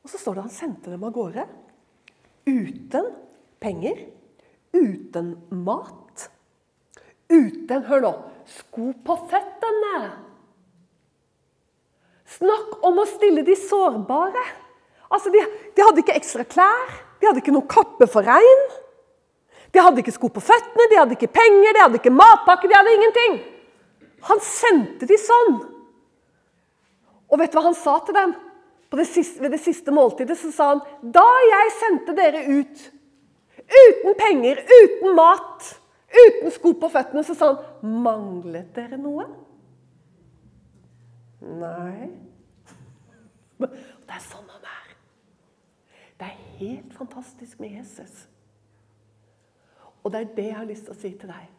Og 0.04 0.12
så 0.12 0.20
står 0.20 0.38
det 0.38 0.46
han 0.48 0.54
sendte 0.54 0.92
dem 0.92 1.06
av 1.08 1.14
gårde 1.16 1.46
uten 2.50 3.14
penger, 3.64 4.02
uten 4.76 5.30
mat, 5.64 6.28
uten 7.32 7.86
Hør 7.88 8.04
nå 8.04 8.12
sko 8.50 8.90
på 9.06 9.16
føttene. 9.32 10.00
Snakk 12.34 12.82
om 12.84 13.00
å 13.00 13.08
stille 13.08 13.46
de 13.46 13.56
sårbare. 13.60 14.44
Altså, 15.14 15.30
de, 15.34 15.42
de 15.78 15.86
hadde 15.86 16.02
ikke 16.02 16.16
ekstra 16.18 16.46
klær. 16.50 16.96
De 17.22 17.30
hadde 17.30 17.44
ikke 17.44 17.54
noe 17.54 17.70
kappe 17.70 18.08
for 18.10 18.26
regn. 18.26 18.64
De 19.74 19.82
hadde 19.82 20.02
ikke 20.04 20.14
sko 20.14 20.30
på 20.34 20.42
føttene, 20.44 20.88
de 20.90 20.98
hadde 21.00 21.16
ikke 21.18 21.32
penger, 21.34 21.74
de 21.74 21.82
hadde 21.82 22.00
ikke 22.02 22.14
matpakke, 22.14 22.70
de 22.70 22.78
hadde 22.78 22.94
ingenting. 22.94 23.38
Han 24.30 24.42
sendte 24.46 25.08
de 25.10 25.18
sånn. 25.20 25.56
Og 27.34 27.40
vet 27.42 27.54
du 27.54 27.58
hva 27.58 27.66
han 27.70 27.78
sa 27.78 27.98
til 28.06 28.18
dem? 28.18 28.36
Det 28.94 29.08
siste, 29.10 29.42
ved 29.42 29.56
det 29.56 29.62
siste 29.64 29.90
måltidet 29.90 30.36
så 30.38 30.52
sa 30.54 30.68
han 30.70 30.84
da 31.16 31.26
jeg 31.48 31.72
sendte 31.80 32.14
dere 32.14 32.44
ut 32.46 32.84
uten 33.64 34.18
penger, 34.20 34.62
uten 34.70 35.16
mat, 35.18 35.72
uten 36.14 36.54
sko 36.54 36.76
på 36.78 36.92
føttene, 36.94 37.24
så 37.26 37.34
sa 37.34 37.50
han 37.56 37.96
manglet 38.06 38.70
dere 38.78 39.00
noe? 39.02 39.26
Nei. 41.42 42.12
Det 43.64 44.14
er 44.14 44.22
sånn 44.28 44.46
han. 44.46 44.63
Det 46.24 46.30
er 46.30 46.60
helt 46.60 46.94
fantastisk 46.96 47.60
med 47.60 47.74
Jesus. 47.76 48.28
Og 50.04 50.12
det 50.12 50.20
er 50.22 50.36
det 50.36 50.46
jeg 50.46 50.56
har 50.56 50.68
lyst 50.70 50.86
til 50.88 50.94
å 50.94 51.00
si 51.00 51.10
til 51.20 51.32
deg. 51.32 51.50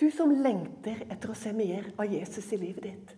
Du 0.00 0.06
som 0.12 0.32
lengter 0.32 1.02
etter 1.10 1.32
å 1.32 1.36
se 1.36 1.52
mer 1.56 1.90
av 2.00 2.08
Jesus 2.08 2.48
i 2.52 2.58
livet 2.60 2.86
ditt. 2.86 3.12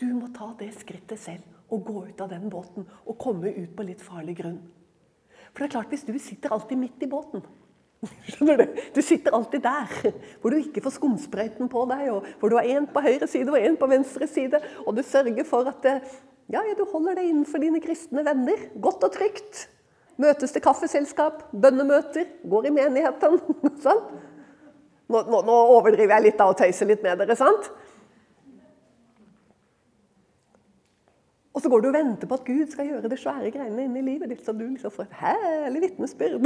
Du 0.00 0.06
må 0.12 0.28
ta 0.36 0.50
det 0.60 0.74
skrittet 0.76 1.20
selv 1.20 1.72
og 1.72 1.86
gå 1.88 2.02
ut 2.10 2.20
av 2.20 2.28
den 2.32 2.50
båten 2.52 2.84
og 3.04 3.16
komme 3.20 3.48
ut 3.48 3.72
på 3.76 3.86
litt 3.88 4.04
farlig 4.04 4.36
grunn. 4.42 4.58
For 5.52 5.62
det 5.62 5.70
er 5.70 5.74
klart, 5.78 5.92
hvis 5.92 6.04
du 6.04 6.12
sitter 6.20 6.52
alltid 6.52 6.80
midt 6.80 7.04
i 7.04 7.08
båten 7.08 7.44
Skjønner 8.28 8.60
du? 8.60 8.82
Du 8.94 9.00
sitter 9.02 9.34
alltid 9.34 9.64
der, 9.64 10.12
hvor 10.38 10.52
du 10.52 10.60
ikke 10.60 10.84
får 10.84 10.98
skumsprøyten 10.98 11.72
på 11.72 11.86
deg, 11.90 12.04
og 12.12 12.28
hvor 12.38 12.52
du 12.52 12.58
har 12.60 12.68
én 12.68 12.86
på 12.92 13.02
høyre 13.02 13.26
side 13.26 13.50
og 13.50 13.58
én 13.58 13.80
på 13.80 13.88
venstre 13.90 14.28
side, 14.30 14.60
og 14.84 14.94
du 14.94 15.02
sørger 15.02 15.48
for 15.48 15.66
at 15.72 15.88
ja, 15.88 16.60
ja, 16.60 16.76
du 16.76 16.84
holder 16.92 17.18
deg 17.18 17.32
innenfor 17.32 17.64
dine 17.64 17.80
kristne 17.82 18.22
venner, 18.28 18.68
godt 18.78 19.08
og 19.08 19.16
trygt. 19.16 19.66
Møtes 20.18 20.50
til 20.54 20.62
kaffeselskap, 20.64 21.44
bønnemøter, 21.54 22.26
går 22.50 22.66
i 22.66 22.74
menigheten. 22.74 23.38
Sånn. 23.84 24.00
Nå, 25.08 25.20
nå, 25.24 25.42
nå, 25.46 25.58
overdriver 25.78 26.18
jeg 26.18 26.26
litt 26.26 26.40
av 26.42 26.52
og 26.52 26.58
tøyser 26.58 26.90
litt 26.90 27.04
med 27.06 27.20
dere, 27.22 27.36
sant? 27.38 27.70
Og 31.58 31.62
så 31.62 31.70
går 31.72 31.80
du 31.82 31.86
og 31.88 31.94
venter 31.96 32.28
på 32.30 32.36
at 32.38 32.44
Gud 32.46 32.68
skal 32.70 32.86
gjøre 32.86 33.08
de 33.10 33.16
svære 33.18 33.48
greiene 33.50 33.88
inni 33.88 34.02
livet 34.06 34.30
ditt, 34.30 34.44
så 34.46 34.52
du 34.54 34.60
liksom 34.62 34.92
får 34.94 35.08
et 35.08 35.14
herlig 35.18 35.80
vitnesbyrd. 35.82 36.36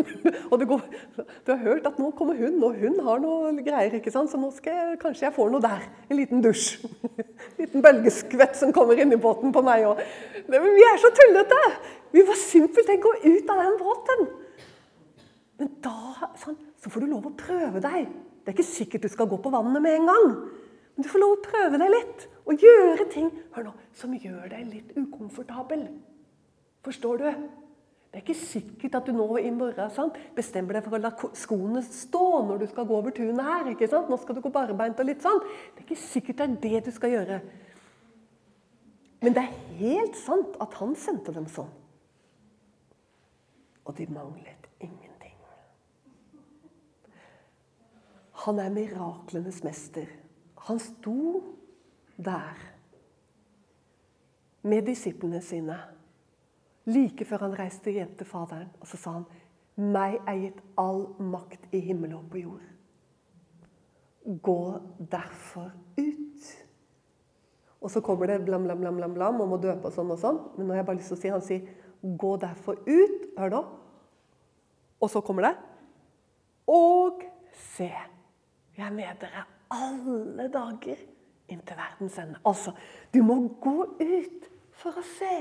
og 0.50 0.54
du, 0.62 0.64
går, 0.70 0.86
du, 1.18 1.50
har 1.50 1.58
hørt 1.60 1.88
at 1.90 1.98
nå 2.00 2.08
kommer 2.16 2.38
hun, 2.38 2.56
og 2.64 2.78
hun 2.80 2.96
har 3.04 3.20
noe 3.20 3.50
greier, 3.66 3.98
ikke 3.98 4.08
sant? 4.14 4.32
så 4.32 4.40
nå 4.40 4.48
skal 4.56 4.78
jeg, 4.78 4.94
kanskje 5.02 5.26
jeg 5.26 5.36
får 5.36 5.52
noe 5.52 5.60
der. 5.60 5.84
En 6.08 6.16
liten 6.16 6.40
dusj. 6.40 6.86
En 7.04 7.28
liten 7.60 7.84
bølgeskvett 7.84 8.56
som 8.62 8.72
kommer 8.72 8.96
inn 8.96 9.12
i 9.12 9.20
båten 9.20 9.52
på 9.52 9.64
meg 9.66 9.84
òg. 9.90 10.00
Vi 10.48 10.88
er 10.88 11.04
så 11.04 11.12
tullete! 11.20 11.60
Vi 12.16 12.24
må 12.24 12.40
simpelthen 12.40 13.04
gå 13.04 13.14
ut 13.26 13.52
av 13.52 13.62
den 13.66 13.78
båten. 13.82 14.26
Men 15.60 15.74
da 15.84 16.32
sånn, 16.40 16.56
så 16.80 16.88
får 16.88 17.04
du 17.04 17.12
lov 17.12 17.28
å 17.28 17.36
prøve 17.36 17.84
deg. 17.84 18.08
Det 18.40 18.54
er 18.54 18.56
ikke 18.56 18.70
sikkert 18.72 19.04
du 19.04 19.12
skal 19.12 19.28
gå 19.28 19.36
på 19.36 19.52
vannet 19.52 19.84
med 19.84 20.00
en 20.00 20.12
gang. 20.14 20.34
Men 20.94 21.06
du 21.06 21.08
får 21.08 21.22
lov 21.22 21.34
å 21.36 21.42
prøve 21.44 21.80
deg 21.80 21.92
litt 21.92 22.28
og 22.42 22.62
gjøre 22.62 23.08
ting 23.12 23.30
hør 23.54 23.70
nå, 23.70 23.74
som 23.96 24.14
gjør 24.16 24.48
deg 24.52 24.68
litt 24.68 24.94
ukomfortabel. 24.98 25.86
Forstår 26.84 27.22
du? 27.22 27.28
Det 28.12 28.20
er 28.20 28.24
ikke 28.26 28.36
sikkert 28.36 28.96
at 28.98 29.06
du 29.08 29.14
nå 29.16 29.24
i 29.40 29.50
morgen 29.54 29.92
sant, 29.94 30.18
bestemmer 30.36 30.76
deg 30.76 30.84
for 30.84 30.98
å 30.98 31.00
la 31.00 31.12
skoene 31.38 31.80
stå 31.86 32.24
når 32.44 32.58
du 32.60 32.66
skal 32.68 32.84
gå 32.90 32.98
over 32.98 33.14
tunet 33.16 33.46
her. 33.46 33.70
ikke 33.72 33.88
sant? 33.88 34.10
Nå 34.12 34.18
skal 34.20 34.36
du 34.36 34.42
gå 34.44 34.52
barbeint 34.52 35.00
og 35.00 35.08
litt 35.08 35.24
sånn. 35.24 35.40
Det 35.72 35.80
er 35.80 35.86
ikke 35.86 36.02
sikkert 36.02 36.42
det 36.42 36.48
er 36.48 36.58
det 36.66 36.90
du 36.90 36.92
skal 36.92 37.14
gjøre. 37.14 37.38
Men 39.22 39.38
det 39.38 39.46
er 39.46 39.78
helt 39.78 40.18
sant 40.20 40.58
at 40.60 40.76
han 40.82 40.92
sendte 40.98 41.32
dem 41.32 41.46
sånn. 41.48 41.70
Og 43.88 43.96
de 43.96 44.04
manglet 44.12 44.68
ingenting. 44.82 45.38
Han 48.44 48.60
er 48.60 48.74
miraklenes 48.76 49.62
mester. 49.64 50.10
Han 50.62 50.78
sto 50.78 51.42
der 52.16 52.58
med 54.62 54.86
disiplene 54.86 55.40
sine 55.42 55.78
like 56.86 57.24
før 57.26 57.46
han 57.46 57.56
reiste 57.58 57.90
hjem 57.90 58.14
til 58.18 58.26
Faderen. 58.26 58.70
Og 58.80 58.86
så 58.86 58.96
sa 58.96 59.10
han, 59.10 59.24
'Meg 59.76 60.20
er 60.26 60.38
gitt 60.38 60.62
all 60.78 61.06
makt 61.18 61.66
i 61.72 61.80
himmel 61.80 62.14
og 62.14 62.30
på 62.30 62.38
jord.' 62.38 62.68
Gå 64.42 64.78
derfor 65.10 65.72
ut. 65.98 66.42
Og 67.80 67.90
så 67.90 68.00
kommer 68.00 68.26
det 68.26 68.44
blam, 68.44 68.62
blam, 68.62 68.78
blam, 68.80 68.96
blam, 68.96 69.14
blam 69.14 69.40
om 69.40 69.52
å 69.52 69.60
døpe 69.62 69.86
og 69.86 69.92
sånn 69.92 70.10
og 70.10 70.18
sånn. 70.18 70.38
Men 70.56 70.66
nå 70.66 70.72
har 70.72 70.82
jeg 70.82 70.86
bare 70.86 70.96
lyst 70.96 71.08
til 71.08 71.16
å 71.16 71.20
si, 71.20 71.28
han 71.28 71.42
sier 71.42 71.68
'gå 72.02 72.36
derfor 72.40 72.74
ut'. 72.86 73.38
Hør 73.38 73.50
nå. 73.50 73.64
Og 75.00 75.10
så 75.10 75.20
kommer 75.20 75.42
det 75.42 75.56
'Og 76.68 77.22
se, 77.52 77.90
jeg 78.76 78.86
er 78.86 78.92
med 78.92 79.18
dere 79.20 79.51
alle 79.72 80.48
dager 80.52 81.00
inntil 81.48 81.76
verdens 81.76 82.18
ende. 82.18 82.38
Altså, 82.46 82.72
du 83.14 83.22
må 83.22 83.36
gå 83.60 83.76
ut 84.00 84.48
for 84.72 84.96
å 84.96 85.04
se. 85.06 85.32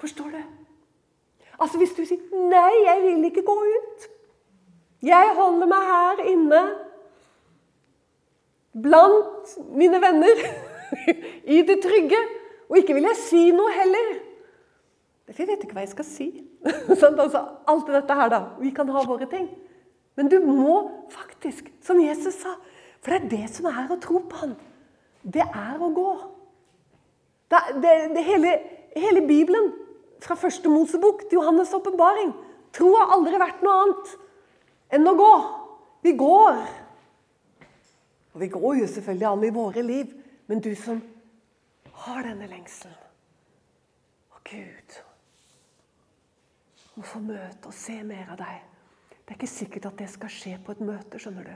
Forstår 0.00 0.34
du? 0.34 0.42
Altså, 1.58 1.78
Hvis 1.78 1.94
du 1.94 2.04
sier 2.04 2.20
'nei, 2.32 2.72
jeg 2.86 3.02
vil 3.02 3.24
ikke 3.24 3.46
gå 3.46 3.56
ut', 3.78 4.10
jeg 5.02 5.34
holder 5.36 5.66
meg 5.66 5.82
her 5.92 6.22
inne 6.32 6.62
blant 8.82 9.58
mine 9.70 10.00
venner 10.02 10.40
i 11.56 11.62
det 11.62 11.82
trygge, 11.82 12.20
og 12.68 12.78
ikke 12.78 12.94
vil 12.94 13.06
jeg 13.10 13.16
si 13.16 13.50
noe 13.50 13.70
heller 13.70 14.14
jeg 15.24 15.48
vet 15.48 15.62
ikke 15.64 15.72
hva 15.72 15.84
jeg 15.84 15.92
skal 15.94 16.04
si. 16.04 16.26
altså, 16.92 17.40
alt 17.66 17.86
dette 17.88 18.16
her, 18.18 18.28
da. 18.28 18.40
Vi 18.60 18.70
kan 18.76 18.88
ha 18.92 19.04
våre 19.08 19.26
ting. 19.30 19.48
Men 20.14 20.30
du 20.30 20.38
må 20.44 20.76
faktisk, 21.10 21.70
som 21.82 22.00
Jesus 22.00 22.38
sa 22.42 22.54
For 23.02 23.12
det 23.12 23.24
er 23.24 23.30
det 23.32 23.48
som 23.52 23.66
er 23.68 23.90
å 23.90 24.00
tro 24.00 24.22
på 24.24 24.38
Han. 24.40 24.54
Det 25.20 25.44
er 25.44 25.80
å 25.80 25.90
gå. 25.92 26.10
Det, 27.52 27.60
det, 27.82 27.92
det 28.14 28.22
hele, 28.24 28.52
hele, 28.96 29.22
Bibelen, 29.26 29.72
fra 30.24 30.36
første 30.40 30.70
Mosebok 30.72 31.26
til 31.28 31.38
Johannes' 31.38 31.74
åpenbaring 31.76 32.32
Tro 32.74 32.88
har 32.96 33.12
aldri 33.14 33.38
vært 33.38 33.60
noe 33.62 33.74
annet 33.82 34.14
enn 34.96 35.06
å 35.06 35.14
gå. 35.18 35.32
Vi 36.02 36.14
går. 36.18 36.56
Og 38.34 38.40
vi 38.42 38.48
går 38.50 38.80
jo 38.80 38.88
selvfølgelig 38.90 39.28
an 39.28 39.44
i 39.46 39.52
våre 39.54 39.84
liv, 39.84 40.10
men 40.50 40.62
du 40.64 40.72
som 40.78 40.98
har 42.04 42.24
denne 42.26 42.48
lengselen 42.50 42.98
Å, 44.34 44.40
Gud 44.48 44.96
Må 46.96 47.06
få 47.06 47.22
møte 47.22 47.70
og 47.70 47.76
se 47.76 48.00
mer 48.06 48.34
av 48.34 48.40
deg. 48.42 48.73
Det 49.24 49.32
er 49.32 49.38
ikke 49.38 49.48
sikkert 49.48 49.88
at 49.88 50.00
det 50.02 50.10
skal 50.12 50.32
skje 50.32 50.58
på 50.60 50.74
et 50.74 50.82
møte, 50.84 51.20
skjønner 51.20 51.48
du. 51.48 51.54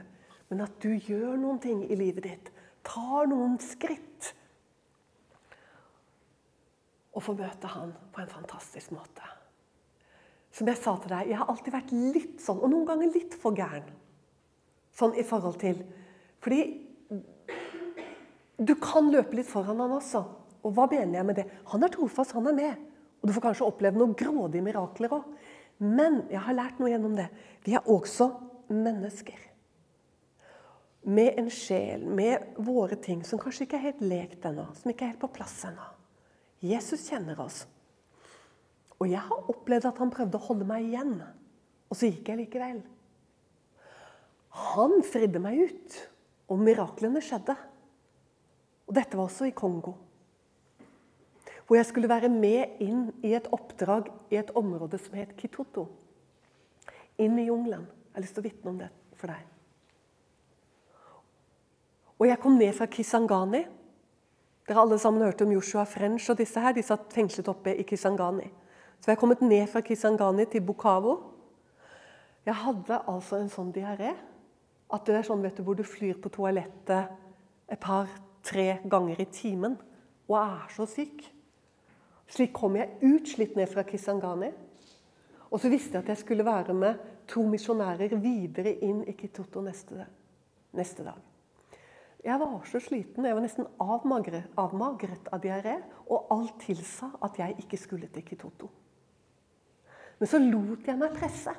Men 0.49 0.65
at 0.65 0.79
du 0.81 0.89
gjør 0.89 1.37
noen 1.37 1.59
ting 1.61 1.83
i 1.85 1.97
livet 1.97 2.25
ditt. 2.25 2.49
Tar 2.85 3.29
noen 3.29 3.59
skritt. 3.61 4.31
Og 7.13 7.21
får 7.25 7.37
møte 7.37 7.69
han 7.69 7.93
på 8.13 8.23
en 8.23 8.31
fantastisk 8.31 8.93
måte. 8.95 9.25
Som 10.55 10.69
jeg 10.71 10.81
sa 10.81 10.95
til 10.97 11.13
deg, 11.13 11.29
jeg 11.29 11.37
har 11.37 11.49
alltid 11.51 11.75
vært 11.75 11.93
litt 11.93 12.41
sånn, 12.41 12.57
og 12.57 12.71
noen 12.71 12.87
ganger 12.89 13.13
litt 13.13 13.37
for 13.37 13.53
gæren. 13.57 13.85
Sånn 14.97 15.13
i 15.15 15.23
forhold 15.23 15.59
til 15.61 15.83
Fordi 16.39 16.63
du 18.59 18.73
kan 18.79 19.07
løpe 19.11 19.37
litt 19.37 19.47
foran 19.47 19.79
han 19.79 19.93
også. 19.95 20.21
Og 20.63 20.73
hva 20.75 20.87
mener 20.91 21.19
jeg 21.19 21.27
med 21.27 21.37
det? 21.39 21.45
Han 21.71 21.83
er 21.83 21.91
trofast, 21.93 22.33
han 22.35 22.47
er 22.51 22.55
med. 22.55 22.87
Og 23.19 23.27
du 23.27 23.35
får 23.35 23.43
kanskje 23.49 23.67
oppleve 23.67 23.99
noen 23.99 24.15
grådige 24.19 24.63
mirakler 24.63 25.15
òg. 25.15 25.27
Men 25.79 26.25
jeg 26.31 26.41
har 26.43 26.57
lært 26.57 26.79
noe 26.79 26.91
gjennom 26.91 27.15
det. 27.15 27.29
Vi 27.63 27.75
er 27.77 27.87
også 27.87 28.29
mennesker. 28.71 29.37
Med 31.09 31.39
en 31.39 31.47
sjel, 31.53 32.03
med 32.03 32.59
våre 32.59 32.97
ting 32.99 33.23
som 33.25 33.39
kanskje 33.39 33.65
ikke 33.65 33.79
er 33.79 33.85
helt 33.87 34.03
lekt 34.03 34.45
ennå. 34.45 34.67
Som 34.75 34.91
ikke 34.91 35.07
er 35.07 35.13
helt 35.13 35.23
på 35.23 35.31
plass 35.39 35.55
ennå. 35.69 35.87
Jesus 36.59 37.05
kjenner 37.07 37.39
oss. 37.39 37.63
Og 38.99 39.07
jeg 39.07 39.23
har 39.23 39.51
opplevd 39.53 39.87
at 39.87 40.01
han 40.03 40.11
prøvde 40.11 40.35
å 40.35 40.47
holde 40.49 40.67
meg 40.67 40.89
igjen. 40.89 41.15
Og 41.87 41.95
så 41.95 42.09
gikk 42.11 42.33
jeg 42.33 42.41
likevel. 42.41 42.81
Han 44.75 44.99
fridde 45.07 45.39
meg 45.39 45.69
ut, 45.69 45.97
og 46.51 46.59
miraklene 46.59 47.21
skjedde. 47.23 47.55
Og 48.89 48.95
dette 48.97 49.15
var 49.15 49.29
også 49.29 49.47
i 49.47 49.55
Kongo 49.55 49.95
hvor 51.69 51.77
jeg 51.77 51.85
skulle 51.85 52.09
være 52.09 52.31
med 52.33 52.79
inn 52.81 53.11
i 53.21 53.35
et 53.37 53.45
oppdrag 53.53 54.07
i 54.33 54.39
et 54.39 54.49
område 54.57 54.97
som 54.97 55.13
het 55.13 55.35
Kitoto. 55.37 55.85
inn 57.19 57.37
i 57.37 57.45
jungelen. 57.45 57.83
Jeg 57.83 58.15
har 58.15 58.21
lyst 58.23 58.33
til 58.33 58.41
å 58.41 58.47
vitne 58.47 58.71
om 58.71 58.77
det 58.79 58.87
for 59.19 59.27
deg. 59.27 59.43
Og 62.17 62.27
jeg 62.27 62.39
kom 62.39 62.57
ned 62.57 62.73
fra 62.73 62.87
Kisangani. 62.87 63.65
Dere 64.67 64.81
alle 64.81 64.97
sammen 64.97 65.21
hørt 65.21 65.41
om 65.41 65.51
Joshua 65.51 65.83
French 65.85 66.29
og 66.31 66.37
disse 66.37 66.59
her. 66.59 66.73
De 66.73 66.81
satt 66.81 67.13
fengslet 67.13 67.47
oppe 67.47 67.75
i 67.75 67.83
Kisangani. 67.83 68.49
Så 68.99 69.11
jeg 69.11 69.17
er 69.17 69.19
kommet 69.19 69.41
ned 69.41 69.67
fra 69.67 69.81
Kisangani 69.81 70.45
til 70.45 70.61
Bukavo. 70.61 71.19
Jeg 72.45 72.55
hadde 72.55 73.01
altså 73.05 73.37
en 73.37 73.51
sånn 73.51 73.73
diaré 73.75 74.15
at 74.89 75.05
det 75.05 75.19
er 75.19 75.27
sånn 75.27 75.43
vet 75.43 75.59
du, 75.59 75.63
hvor 75.63 75.75
du 75.77 75.83
flyr 75.83 76.17
på 76.17 76.31
toalettet 76.33 77.11
et 77.69 77.79
par-tre 77.79 78.79
ganger 78.89 79.21
i 79.21 79.27
timen 79.29 79.77
og 80.29 80.39
er 80.39 80.71
så 80.73 80.87
syk. 80.89 81.27
Slik 82.29 82.53
kom 82.53 82.77
jeg 82.77 82.97
utslitt 83.05 83.55
ned 83.57 83.69
fra 83.71 83.83
Kisangani. 83.87 84.51
Og 85.49 85.61
så 85.61 85.71
visste 85.71 85.97
jeg 85.97 86.05
at 86.05 86.11
jeg 86.13 86.21
skulle 86.21 86.45
være 86.45 86.75
med 86.77 86.99
to 87.29 87.41
misjonærer 87.49 88.13
videre 88.21 88.75
inn 88.85 89.01
i 89.09 89.15
Kitoto 89.17 89.63
neste, 89.65 90.05
neste 90.77 91.05
dag. 91.05 91.17
Jeg 92.19 92.35
var 92.41 92.65
så 92.67 92.81
sliten, 92.83 93.25
jeg 93.25 93.35
var 93.35 93.43
nesten 93.45 93.67
avmagret, 93.79 94.49
avmagret 94.59 95.29
av 95.33 95.41
diaré. 95.41 95.77
Og 96.11 96.29
alt 96.35 96.59
tilsa 96.65 97.13
at 97.25 97.39
jeg 97.39 97.57
ikke 97.63 97.79
skulle 97.79 98.11
til 98.13 98.25
Kitoto. 98.27 98.69
Men 100.19 100.27
så 100.27 100.41
lot 100.43 100.85
jeg 100.85 100.99
meg 100.99 101.15
presse 101.15 101.53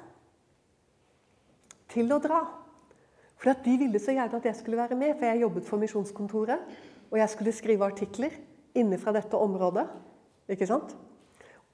til 1.90 2.12
å 2.12 2.20
dra. 2.22 2.42
For 3.40 3.56
de 3.64 3.76
ville 3.80 3.98
så 4.02 4.12
gjerne 4.12 4.36
at 4.36 4.46
jeg 4.50 4.58
skulle 4.58 4.78
være 4.78 4.98
med, 5.00 5.16
for 5.16 5.26
jeg 5.26 5.40
jobbet 5.40 5.66
for 5.66 5.80
Misjonskontoret. 5.80 6.66
Og 7.10 7.18
jeg 7.18 7.32
skulle 7.32 7.56
skrive 7.56 7.88
artikler 7.88 8.36
inne 8.76 9.00
fra 9.00 9.14
dette 9.16 9.38
området. 9.40 9.88
Ikke 10.50 10.68
sant? 10.68 10.94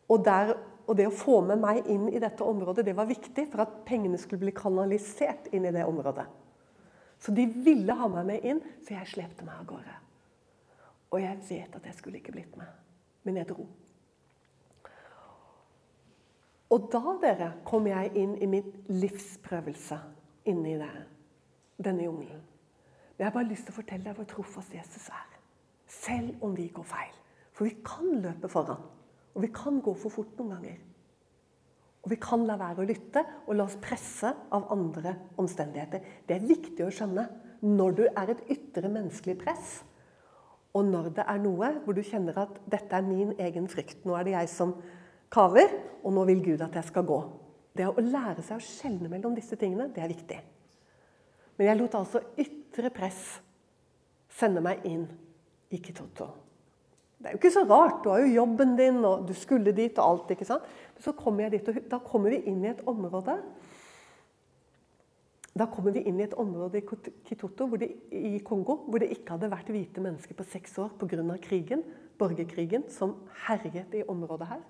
Og, 0.07 0.21
der, 0.25 0.55
og, 0.87 0.93
det 0.99 1.09
å 1.09 1.15
få 1.15 1.41
med 1.47 1.61
meg 1.63 1.87
inn 1.91 2.09
i 2.13 2.21
dette 2.23 2.47
området 2.47 2.85
det 2.87 2.95
var 2.97 3.09
viktig 3.09 3.49
for 3.51 3.65
at 3.65 3.81
pengene 3.89 4.21
skulle 4.21 4.45
bli 4.45 4.55
kanalisert 4.55 5.49
inn 5.57 5.67
i 5.67 5.75
det 5.75 5.87
området. 5.89 6.27
Så 7.19 7.33
de 7.35 7.47
ville 7.65 7.97
ha 7.97 8.09
meg 8.13 8.29
med 8.29 8.45
inn, 8.47 8.61
så 8.85 8.99
jeg 8.99 9.15
slepte 9.15 9.47
meg 9.47 9.57
av 9.63 9.71
gårde. 9.71 9.97
Og 11.15 11.23
jeg 11.23 11.41
vet 11.49 11.77
at 11.79 11.89
jeg 11.89 11.97
skulle 11.97 12.21
ikke 12.21 12.35
blitt 12.35 12.57
med, 12.61 12.69
men 13.25 13.41
jeg 13.41 13.49
dro. 13.51 13.67
Og 16.75 16.89
da 16.93 17.15
dere, 17.23 17.53
kom 17.65 17.87
jeg 17.87 18.11
inn 18.19 18.35
i 18.43 18.49
min 18.51 18.69
livsprøvelse 18.91 19.99
inni 20.51 20.75
det, 20.81 20.91
denne 21.79 22.09
jungelen. 22.09 22.43
Jeg 23.17 23.25
har 23.25 23.33
bare 23.33 23.49
lyst 23.49 23.69
til 23.69 23.73
å 23.73 23.79
fortelle 23.79 24.05
deg 24.05 24.19
hvor 24.19 24.29
trofast 24.29 24.75
Jesus 24.75 25.07
er. 25.09 25.39
Selv 25.89 26.43
om 26.45 26.57
vi 26.57 26.67
går 26.75 26.85
feil. 26.85 27.15
For 27.57 27.65
vi 27.65 27.79
kan 27.85 28.21
løpe 28.21 28.51
foran. 28.53 28.85
Og 29.37 29.45
vi 29.45 29.49
kan 29.53 29.81
gå 29.85 29.95
for 29.97 30.13
fort 30.13 30.37
noen 30.39 30.53
ganger. 30.57 30.77
Og 32.05 32.13
vi 32.13 32.19
kan 32.23 32.45
la 32.47 32.55
være 32.61 32.85
å 32.85 32.87
lytte 32.87 33.23
og 33.49 33.57
la 33.57 33.65
oss 33.67 33.81
presse 33.83 34.31
av 34.55 34.69
andre 34.73 35.17
omstendigheter. 35.41 36.05
Det 36.29 36.37
er 36.37 36.47
viktig 36.47 36.85
å 36.87 36.93
skjønne 36.93 37.25
når 37.67 37.97
du 37.99 38.05
er 38.07 38.31
et 38.31 38.45
ytre 38.53 38.91
menneskelig 38.93 39.35
press, 39.41 39.81
og 40.77 40.85
når 40.87 41.09
det 41.17 41.25
er 41.25 41.41
noe 41.41 41.73
hvor 41.83 41.97
du 41.97 42.03
kjenner 42.05 42.37
at 42.39 42.61
'dette 42.69 42.95
er 42.95 43.03
min 43.03 43.33
egen 43.41 43.67
frykt'. 43.67 44.05
Nå 44.05 44.15
er 44.15 44.29
det 44.29 44.37
jeg 44.37 44.49
som 44.53 44.77
kaver, 45.33 45.73
og 46.05 46.13
nå 46.13 46.25
vil 46.31 46.45
Gud 46.45 46.63
at 46.63 46.75
jeg 46.77 46.85
skal 46.85 47.09
gå. 47.09 47.21
Det 47.77 47.89
å 47.89 47.97
lære 47.97 48.43
seg 48.45 48.61
å 48.61 48.65
skjelne 48.65 49.09
mellom 49.09 49.35
disse 49.35 49.57
tingene, 49.57 49.89
det 49.89 50.05
er 50.05 50.13
viktig. 50.13 50.41
Men 51.57 51.67
jeg 51.67 51.81
lot 51.81 51.95
altså 51.95 52.21
ytre 52.39 52.91
press 52.91 53.41
sende 54.29 54.61
meg 54.61 54.85
inn 54.85 55.09
i 55.73 55.81
Kitoto. 55.81 56.46
Det 57.17 57.31
er 57.31 57.35
jo 57.35 57.41
ikke 57.41 57.55
så 57.55 57.65
rart. 57.65 58.03
Du 58.05 58.11
har 58.13 58.21
jo 58.23 58.35
jobben 58.35 58.77
din, 58.77 59.01
og 59.05 59.25
du 59.29 59.33
skulle 59.35 59.73
dit 59.73 59.99
og 59.99 60.11
alt. 60.11 60.31
ikke 60.31 60.49
sant? 60.49 60.67
Men 60.95 61.03
så 61.03 61.13
kommer 61.17 61.47
jeg 61.47 61.57
dit, 61.57 61.69
og 61.69 61.91
da 61.91 61.99
kommer 62.05 62.35
vi 62.35 62.43
inn 62.51 62.65
i 62.65 62.73
et 62.75 62.85
område 62.87 63.39
da 65.57 65.65
kommer 65.73 65.95
vi 65.95 66.03
inn 66.05 66.19
i 66.21 66.25
et 66.27 66.35
område 66.37 66.83
i 66.83 66.85
Kitoto 67.25 67.69
det, 67.81 67.89
i 68.13 68.41
Kongo 68.45 68.77
hvor 68.85 69.01
det 69.01 69.09
ikke 69.15 69.37
hadde 69.37 69.49
vært 69.49 69.71
hvite 69.73 70.03
mennesker 70.05 70.37
på 70.37 70.45
seks 70.45 70.75
år 70.83 70.91
pga. 71.01 71.23
krigen, 71.41 71.83
borgerkrigen 72.19 72.85
som 72.93 73.15
herjet 73.47 73.95
i 73.95 74.05
området 74.05 74.49
her. 74.51 74.61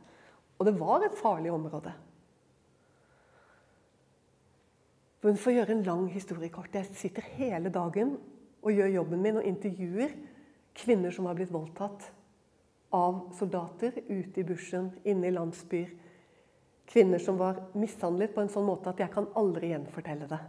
Og 0.59 0.67
det 0.67 0.77
var 0.79 1.03
et 1.03 1.19
farlig 1.19 1.51
område. 1.51 1.93
Men 5.23 5.37
for 5.37 5.51
å 5.51 5.57
gjøre 5.57 5.75
en 5.75 5.83
lang 5.83 6.07
historie 6.13 6.53
kort 6.55 6.75
Jeg 6.75 6.87
sitter 6.95 7.23
hele 7.35 7.69
dagen 7.69 8.15
og 8.63 8.71
gjør 8.71 8.95
jobben 9.01 9.23
min 9.23 9.41
og 9.41 9.49
intervjuer 9.49 10.15
kvinner 10.77 11.11
som 11.11 11.27
har 11.27 11.35
blitt 11.35 11.53
voldtatt 11.53 12.13
av 12.97 13.19
soldater 13.37 13.99
ute 14.09 14.41
i 14.41 14.45
bushen, 14.47 14.91
inne 15.05 15.29
i 15.29 15.35
landsbyer. 15.35 15.91
Kvinner 16.87 17.19
som 17.19 17.39
var 17.39 17.61
mishandlet 17.75 18.33
på 18.35 18.41
en 18.41 18.53
sånn 18.53 18.67
måte 18.67 18.93
at 18.93 19.03
jeg 19.03 19.13
kan 19.13 19.29
aldri 19.37 19.73
gjenfortelle 19.73 20.29
det. 20.31 20.41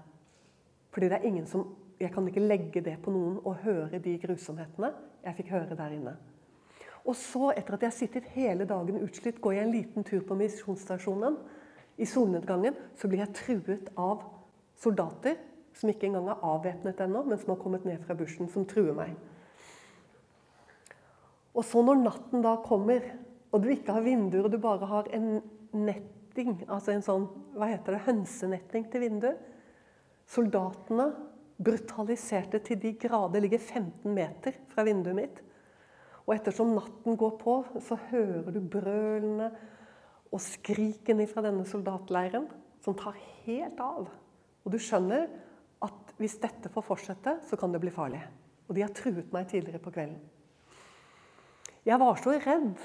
Fordi 0.93 1.09
det 1.09 1.19
er 1.19 1.27
ingen 1.27 1.49
som, 1.49 1.67
Jeg 1.97 2.11
kan 2.13 2.27
ikke 2.29 2.43
legge 2.45 2.81
det 2.85 2.99
på 3.01 3.09
noen 3.09 3.39
og 3.41 3.63
høre 3.63 3.97
de 3.97 4.11
grusomhetene 4.21 4.91
jeg 5.23 5.33
fikk 5.39 5.47
høre 5.49 5.75
der 5.79 5.95
inne. 5.95 6.11
Og 7.09 7.15
så, 7.17 7.53
etter 7.57 7.73
at 7.73 7.81
jeg 7.81 7.89
har 7.89 7.95
sittet 7.95 8.27
hele 8.35 8.67
dagen 8.69 8.99
utslitt, 9.01 9.39
går 9.41 9.55
jeg 9.55 9.65
en 9.65 9.73
liten 9.73 10.05
tur 10.05 10.21
på 10.21 10.37
misjonsstasjonen. 10.37 11.39
I 11.97 12.05
solnedgangen 12.05 12.77
så 12.93 13.09
blir 13.09 13.23
jeg 13.23 13.33
truet 13.39 13.89
av 13.97 14.27
soldater 14.77 15.39
som 15.73 15.89
ikke 15.89 16.05
engang 16.09 16.29
er 16.29 16.45
avvæpnet 16.45 17.01
ennå, 17.01 17.23
men 17.25 17.39
som 17.41 17.55
har 17.55 17.61
kommet 17.63 17.85
ned 17.85 18.03
fra 18.05 18.13
bushen, 18.17 18.49
som 18.49 18.65
truer 18.69 18.93
meg. 18.97 19.17
Og 21.57 21.65
så 21.65 21.81
når 21.81 22.03
natten 22.03 22.43
da 22.45 22.53
kommer, 22.61 23.01
og 23.49 23.63
du 23.63 23.71
ikke 23.73 23.95
har 23.95 24.05
vinduer, 24.05 24.45
og 24.45 24.53
du 24.53 24.59
bare 24.61 24.89
har 24.89 25.09
en 25.17 25.39
netting, 25.73 26.59
altså 26.69 26.93
en 26.93 27.05
sånn 27.05 27.29
hva 27.57 27.71
heter 27.71 27.95
det, 27.95 28.03
hønsenetting 28.05 28.89
til 28.93 29.07
vinduet 29.07 29.53
Soldatene 30.27 31.07
brutaliserte 31.57 32.59
til 32.65 32.79
de 32.81 32.91
grader 32.99 33.41
ligger 33.41 33.61
15 33.61 34.11
meter 34.13 34.57
fra 34.73 34.83
vinduet 34.85 35.15
mitt. 35.17 35.41
Og 36.27 36.35
ettersom 36.35 36.73
natten 36.75 37.15
går 37.17 37.37
på, 37.39 37.55
så 37.79 37.95
hører 38.09 38.51
du 38.51 38.59
brølene 38.59 39.49
og 40.27 40.43
skrikene 40.43 41.27
fra 41.31 41.45
denne 41.45 41.63
soldatleiren, 41.67 42.49
som 42.83 42.97
tar 42.99 43.15
helt 43.45 43.79
av. 43.79 44.09
Og 44.67 44.73
du 44.73 44.77
skjønner 44.83 45.29
at 45.87 46.15
hvis 46.19 46.35
dette 46.43 46.71
får 46.73 46.83
fortsette, 46.83 47.37
så 47.47 47.59
kan 47.59 47.71
det 47.71 47.79
bli 47.81 47.93
farlig. 47.95 48.19
Og 48.67 48.75
de 48.75 48.83
har 48.83 48.91
truet 48.91 49.31
meg 49.31 49.47
tidligere 49.47 49.79
på 49.79 49.93
kvelden. 49.95 50.19
Jeg 51.87 51.99
var 52.01 52.17
så 52.19 52.33
redd. 52.43 52.79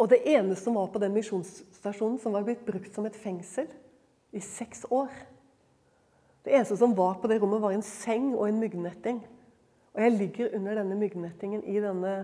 Og 0.00 0.08
det 0.10 0.22
eneste 0.26 0.64
som 0.64 0.78
var 0.78 0.88
på 0.90 1.00
den 1.02 1.14
misjonsstasjonen 1.14 2.18
som 2.18 2.34
var 2.34 2.46
blitt 2.46 2.64
brukt 2.66 2.94
som 2.96 3.06
et 3.06 3.18
fengsel 3.18 3.68
i 4.32 4.40
seks 4.42 4.86
år 4.90 5.10
Det 6.40 6.54
eneste 6.56 6.78
som 6.80 6.94
var 6.96 7.18
på 7.20 7.28
det 7.28 7.36
rommet, 7.42 7.60
var 7.60 7.74
en 7.76 7.84
seng 7.84 8.30
og 8.32 8.46
en 8.48 8.60
myggnetting. 8.62 9.18
Og 9.92 10.00
jeg 10.00 10.14
ligger 10.14 10.54
under 10.56 10.78
denne 10.78 10.96
myggnettingen 10.96 11.60
i, 11.68 11.74
denne, 11.84 12.14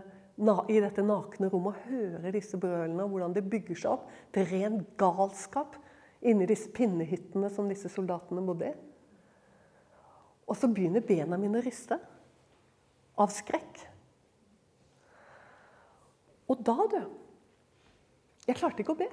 i 0.73 0.79
dette 0.81 1.05
nakne 1.05 1.51
rommet 1.53 1.77
og 1.77 1.91
hører 1.91 2.33
disse 2.33 2.57
brølene 2.57 3.05
og 3.05 3.13
hvordan 3.13 3.35
det 3.37 3.45
bygger 3.45 3.77
seg 3.77 3.93
opp 3.93 4.07
til 4.33 4.49
ren 4.55 4.79
galskap 4.97 5.77
inni 6.25 6.49
disse 6.49 6.73
pinnehyttene 6.73 7.51
som 7.53 7.69
disse 7.69 7.91
soldatene 7.93 8.45
bodde 8.47 8.71
i. 8.71 8.79
Og 10.49 10.57
så 10.57 10.71
begynner 10.73 11.05
bena 11.05 11.37
mine 11.37 11.61
å 11.61 11.67
riste 11.67 12.01
av 13.21 13.37
skrekk. 13.37 13.85
Og 16.49 16.61
da, 16.63 16.77
du 16.91 17.01
Jeg 18.47 18.57
klarte 18.61 18.83
ikke 18.83 18.95
å 18.95 18.99
be. 18.99 19.09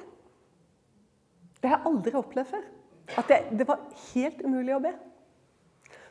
Det 1.58 1.72
har 1.72 1.80
jeg 1.80 1.90
aldri 1.90 2.14
opplevd 2.20 2.52
før. 2.52 2.66
At 3.18 3.30
det, 3.32 3.40
det 3.58 3.66
var 3.68 3.82
helt 4.14 4.44
umulig 4.46 4.76
å 4.76 4.84
be. 4.84 4.92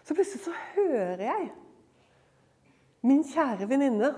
Så 0.03 0.17
plutselig 0.17 0.43
så 0.43 0.55
hører 0.75 1.23
jeg 1.29 1.51
min 3.07 3.23
kjære 3.27 3.67
venninne 3.71 4.13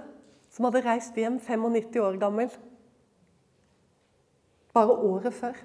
som 0.52 0.66
hadde 0.68 0.82
reist 0.84 1.16
hjem 1.18 1.38
95 1.40 2.00
år 2.04 2.18
gammel. 2.20 2.50
Bare 4.74 4.96
året 5.08 5.34
før. 5.34 5.56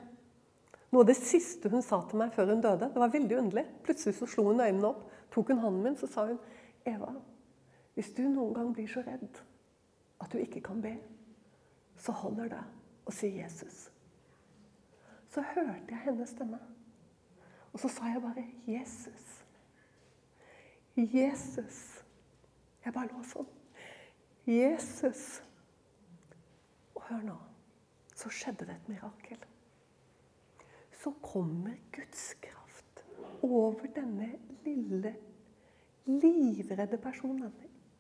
Noe 0.89 1.03
av 1.03 1.09
det 1.11 1.17
siste 1.19 1.69
hun 1.69 1.83
sa 1.85 1.99
til 2.09 2.21
meg 2.21 2.33
før 2.33 2.49
hun 2.53 2.63
døde, 2.63 2.89
det 2.89 3.01
var 3.01 3.11
veldig 3.13 3.37
underlig. 3.37 3.65
Plutselig 3.85 4.15
så 4.17 4.27
slo 4.29 4.47
hun 4.49 4.63
øynene 4.63 4.89
opp, 4.89 5.03
tok 5.33 5.51
hun 5.53 5.61
hånden 5.61 5.85
min, 5.85 5.97
så 5.99 6.09
sa 6.09 6.25
hun 6.31 6.39
Eva, 6.87 7.11
hvis 7.93 8.09
du 8.17 8.23
noen 8.25 8.55
gang 8.55 8.71
blir 8.73 8.87
så 8.89 9.03
redd 9.05 9.41
at 10.23 10.31
du 10.31 10.39
ikke 10.41 10.63
kan 10.65 10.79
be, 10.81 10.95
så 11.99 12.15
holder 12.15 12.53
det 12.53 12.61
å 13.05 13.13
si 13.13 13.31
Jesus. 13.35 13.89
Så 15.29 15.43
hørte 15.53 15.91
jeg 15.91 16.01
hennes 16.05 16.31
stemme. 16.31 16.59
Og 17.73 17.79
så 17.79 17.91
sa 17.91 18.09
jeg 18.09 18.21
bare 18.21 18.45
'Jesus'. 18.67 19.35
Jesus. 20.95 22.05
Jeg 22.85 22.93
bare 22.93 23.11
lå 23.11 23.23
sånn. 23.23 23.47
Jesus. 24.47 25.43
Og 26.95 27.03
hør 27.09 27.21
nå. 27.23 27.37
Så 28.15 28.29
skjedde 28.29 28.65
det 28.65 28.75
et 28.75 28.89
mirakel. 28.89 29.45
Så 31.03 31.13
kommer 31.21 31.77
Guds 31.95 32.33
kraft 32.41 33.03
over 33.41 33.87
denne 33.95 34.33
lille, 34.65 35.15
livredde 36.05 36.97
personen 36.97 37.53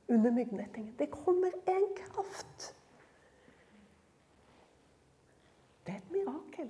under 0.09 0.31
myggnettingen. 0.31 0.95
Det 0.99 1.11
kommer 1.11 1.53
en 1.67 1.87
kraft 1.95 2.75
Det 5.89 5.95
er 5.95 6.01
et 6.01 6.11
mirakel. 6.11 6.67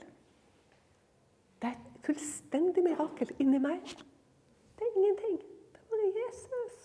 Det 1.61 1.67
er 1.67 1.74
et 1.76 2.05
fullstendig 2.05 2.84
mirakel 2.86 3.34
inni 3.43 3.59
meg. 3.59 3.82
Det 4.80 4.86
er 4.88 4.93
ingenting. 4.95 5.41
Det 5.74 5.82
er 5.82 5.89
bare 5.91 6.11
Jesus. 6.22 6.78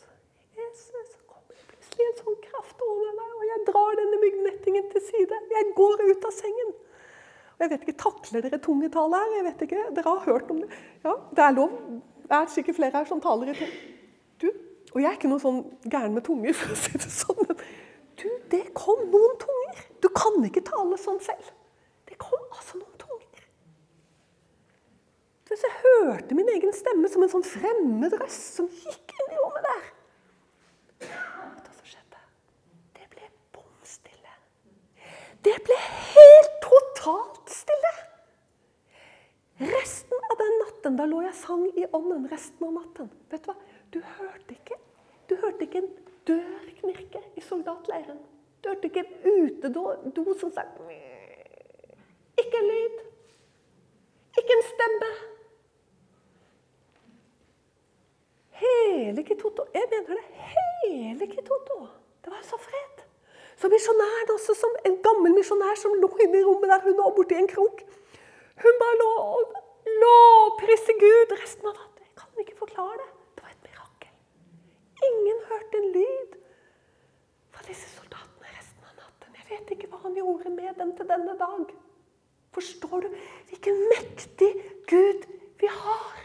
Jesus. 0.58 1.12
Kommer 1.30 1.60
plutselig 1.70 2.08
en 2.08 2.18
sånn 2.24 2.40
kraft 2.48 2.82
over 2.88 3.14
meg, 3.20 3.30
og 3.38 3.46
jeg 3.52 3.62
drar 3.70 3.94
denne 4.00 4.18
myggnettingen 4.24 4.90
til 4.90 5.06
side. 5.12 5.40
Jeg 5.54 5.70
går 5.78 6.04
ut 6.10 6.26
av 6.26 6.36
sengen. 6.40 6.74
Og 7.54 7.62
jeg 7.62 7.74
vet 7.76 7.86
ikke, 7.86 7.98
Takler 8.02 8.46
dere 8.48 8.62
tungetale 8.66 9.22
her? 9.22 9.38
Jeg 9.38 9.48
vet 9.52 9.66
ikke, 9.68 9.88
Dere 9.94 10.18
har 10.18 10.26
hørt 10.26 10.50
om 10.50 10.62
det? 10.64 10.84
Ja, 11.06 11.16
Det 11.30 11.48
er 11.48 11.58
lov. 11.62 11.80
Det 12.26 12.38
er 12.42 12.54
sikkert 12.58 12.82
flere 12.82 12.98
her 12.98 13.10
som 13.14 13.22
taler 13.22 13.54
i 13.54 13.58
tunge. 13.60 13.82
Du, 14.42 14.50
og 14.90 15.02
jeg 15.04 15.12
er 15.12 15.20
ikke 15.20 15.30
noe 15.30 15.42
sånn 15.42 15.66
gæren 15.86 16.18
med 16.18 16.26
tunger, 16.26 16.56
for 16.58 16.74
å 16.74 16.82
si 16.82 16.98
det 16.98 17.14
sånn. 17.14 17.58
du, 18.18 18.30
det 18.50 18.64
kom 18.74 19.06
noen 19.12 19.38
tunger. 19.38 19.84
Du 20.02 20.10
kan 20.10 20.42
ikke 20.50 20.66
tale 20.66 20.98
sånn 20.98 21.22
selv. 21.22 21.60
Det 22.14 22.20
kom 22.22 22.42
altså 22.54 22.78
noen 22.78 22.98
tunger. 23.00 23.46
Så 25.48 25.56
jeg 25.66 25.78
hørte 25.82 26.36
min 26.38 26.50
egen 26.52 26.70
stemme 26.74 27.08
som 27.10 27.24
en 27.24 27.30
sånn 27.32 27.46
fremmed 27.46 28.14
røst 28.20 28.60
som 28.60 28.68
gikk 28.70 29.14
inn 29.16 29.32
i 29.34 29.38
rommet 29.40 29.66
der. 29.66 29.88
Vet 31.00 31.08
du 31.08 31.70
hva 31.72 31.74
som 31.74 31.88
skjedde? 31.90 32.20
Det 32.94 33.08
ble 33.16 33.30
bom 33.56 33.72
stille. 33.86 34.36
Det 35.46 35.56
ble 35.66 35.78
helt 35.82 36.54
totalt 36.62 37.50
stille. 37.50 37.92
Resten 39.74 40.30
av 40.30 40.38
den 40.38 40.56
natten, 40.62 40.98
da 41.00 41.10
lå 41.10 41.24
jeg 41.26 41.38
sang 41.40 41.66
i 41.74 41.88
ånden 41.90 42.30
resten 42.30 42.68
av 42.68 42.76
natten. 42.78 43.10
Vet 43.34 43.42
Du 43.42 43.50
hva? 43.50 43.58
Du 43.90 44.00
hørte 44.20 44.54
ikke 44.54 44.78
Du 45.26 45.34
hørte 45.40 45.66
ikke 45.66 45.82
en 45.82 45.92
dør 46.28 46.70
knirke 46.78 47.26
i 47.34 47.42
soldatleiren. 47.42 48.22
Du 48.62 48.70
hørte 48.70 48.90
ikke 48.90 49.02
en 49.02 49.46
utedo 49.48 50.38
som 50.38 50.54
sa 50.54 50.62
Ikke 52.42 52.60
en 52.62 52.68
lyd. 52.72 52.98
Ikke 54.38 54.56
en 54.58 54.66
stemme. 54.72 55.10
Hele 58.62 59.24
Kitoto. 59.24 59.62
Jeg 59.74 59.86
mener 59.90 60.14
det. 60.18 60.26
Hele 60.50 61.26
Kitoto. 61.34 61.76
Det 62.24 62.32
var 62.32 62.42
så 62.42 62.56
fred. 62.66 63.04
Så 63.56 63.68
misjonæren 63.68 64.30
også, 64.36 64.54
som 64.62 64.72
en 64.86 64.96
gammel 65.06 65.34
misjonær 65.34 65.76
som 65.78 65.94
lå 66.02 66.08
inne 66.24 66.40
i 66.40 66.44
rommet 66.44 66.70
der 66.70 66.82
hun 66.86 66.96
lå 67.00 67.10
borti 67.16 67.36
en 67.38 67.50
krok. 67.54 67.82
Hun 68.62 68.80
bare 68.82 68.96
lå 69.02 69.10
og 69.34 69.54
lovpriste 70.02 70.94
Gud 71.04 71.34
resten 71.42 71.70
av 71.70 71.74
natten. 71.78 72.02
Jeg 72.08 72.14
kan 72.20 72.42
ikke 72.44 72.56
forklare 72.64 72.96
det. 73.02 73.08
Det 73.36 73.44
var 73.44 73.52
et 73.54 73.66
mirakel. 73.68 74.12
Ingen 75.10 75.40
hørte 75.50 75.82
en 75.82 75.88
lyd 75.96 76.36
fra 77.54 77.66
disse 77.68 77.88
soldatene 77.96 78.54
resten 78.58 78.90
av 78.90 78.94
natten. 79.02 79.38
Jeg 79.40 79.50
vet 79.52 79.74
ikke 79.76 79.90
hva 79.92 80.02
han 80.06 80.18
gjorde 80.18 80.54
med 80.58 80.80
dem 80.82 80.94
til 80.98 81.10
denne 81.14 81.36
dag. 81.44 81.74
Forstår 82.54 83.00
du 83.04 83.08
hvilken 83.50 83.78
mektig 83.90 84.50
Gud 84.90 85.26
vi 85.60 85.70
har? 85.70 86.18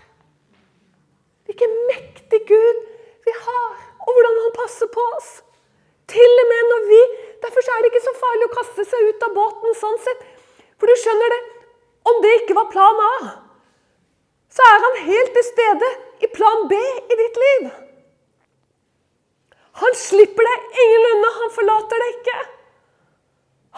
Hvilken 1.50 1.72
mektig 1.90 2.42
Gud 2.48 2.82
vi 3.26 3.34
har, 3.46 3.72
og 4.06 4.12
hvordan 4.14 4.42
han 4.44 4.58
passer 4.58 4.90
på 4.94 5.06
oss. 5.18 5.30
Til 6.10 6.42
og 6.44 6.48
med 6.52 6.72
når 6.74 6.86
vi 6.92 7.02
Derfor 7.40 7.72
er 7.72 7.82
det 7.82 7.90
ikke 7.90 8.04
så 8.04 8.12
farlig 8.20 8.46
å 8.46 8.52
kaste 8.52 8.84
seg 8.84 9.06
ut 9.10 9.22
av 9.24 9.36
båten 9.36 9.76
sånn 9.80 10.00
sett. 10.04 10.24
For 10.76 10.92
du 10.92 10.96
skjønner 11.00 11.32
det, 11.34 11.38
om 12.12 12.18
det 12.26 12.34
ikke 12.42 12.58
var 12.58 12.68
plan 12.74 13.00
A, 13.06 13.14
så 14.52 14.66
er 14.66 14.84
han 14.86 14.98
helt 15.06 15.32
til 15.38 15.46
stede 15.48 15.92
i 16.20 16.30
plan 16.36 16.66
B 16.68 16.76
i 16.76 17.18
ditt 17.22 17.40
liv. 17.44 17.70
Han 19.80 19.96
slipper 19.96 20.50
deg 20.50 20.80
ingenlunde, 20.84 21.32
han 21.38 21.56
forlater 21.56 22.04
deg 22.04 22.18
ikke. 22.18 22.38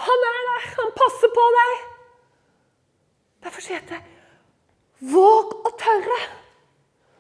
Han 0.08 0.28
er 0.32 0.42
der, 0.50 0.68
han 0.80 0.94
passer 0.98 1.34
på 1.38 1.48
deg. 1.60 1.91
Derfor 3.42 3.66
sier 3.66 3.82
jeg 3.82 4.02
våg 5.12 5.54
å 5.66 5.72
tørre. 5.80 6.20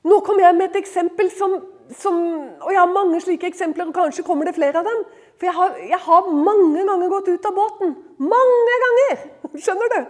Nå 0.05 0.22
kommer 0.26 0.47
jeg 0.47 0.57
med 0.57 0.69
et 0.69 0.80
eksempel 0.82 1.30
som, 1.34 1.59
som, 1.97 2.17
Og 2.61 2.72
jeg 2.74 2.80
har 2.80 2.93
mange 2.93 3.22
slike 3.22 3.49
eksempler, 3.49 3.89
og 3.89 3.97
kanskje 3.97 4.26
kommer 4.26 4.49
det 4.49 4.55
flere 4.57 4.82
av 4.82 4.88
dem. 4.88 5.03
For 5.38 5.49
jeg 5.49 5.57
har, 5.57 5.78
jeg 5.93 6.01
har 6.05 6.32
mange 6.32 6.86
ganger 6.88 7.13
gått 7.13 7.30
ut 7.30 7.47
av 7.49 7.57
båten. 7.57 7.95
Mange 8.22 8.80
ganger! 8.86 9.24
Skjønner 9.63 9.93
du? 9.95 10.01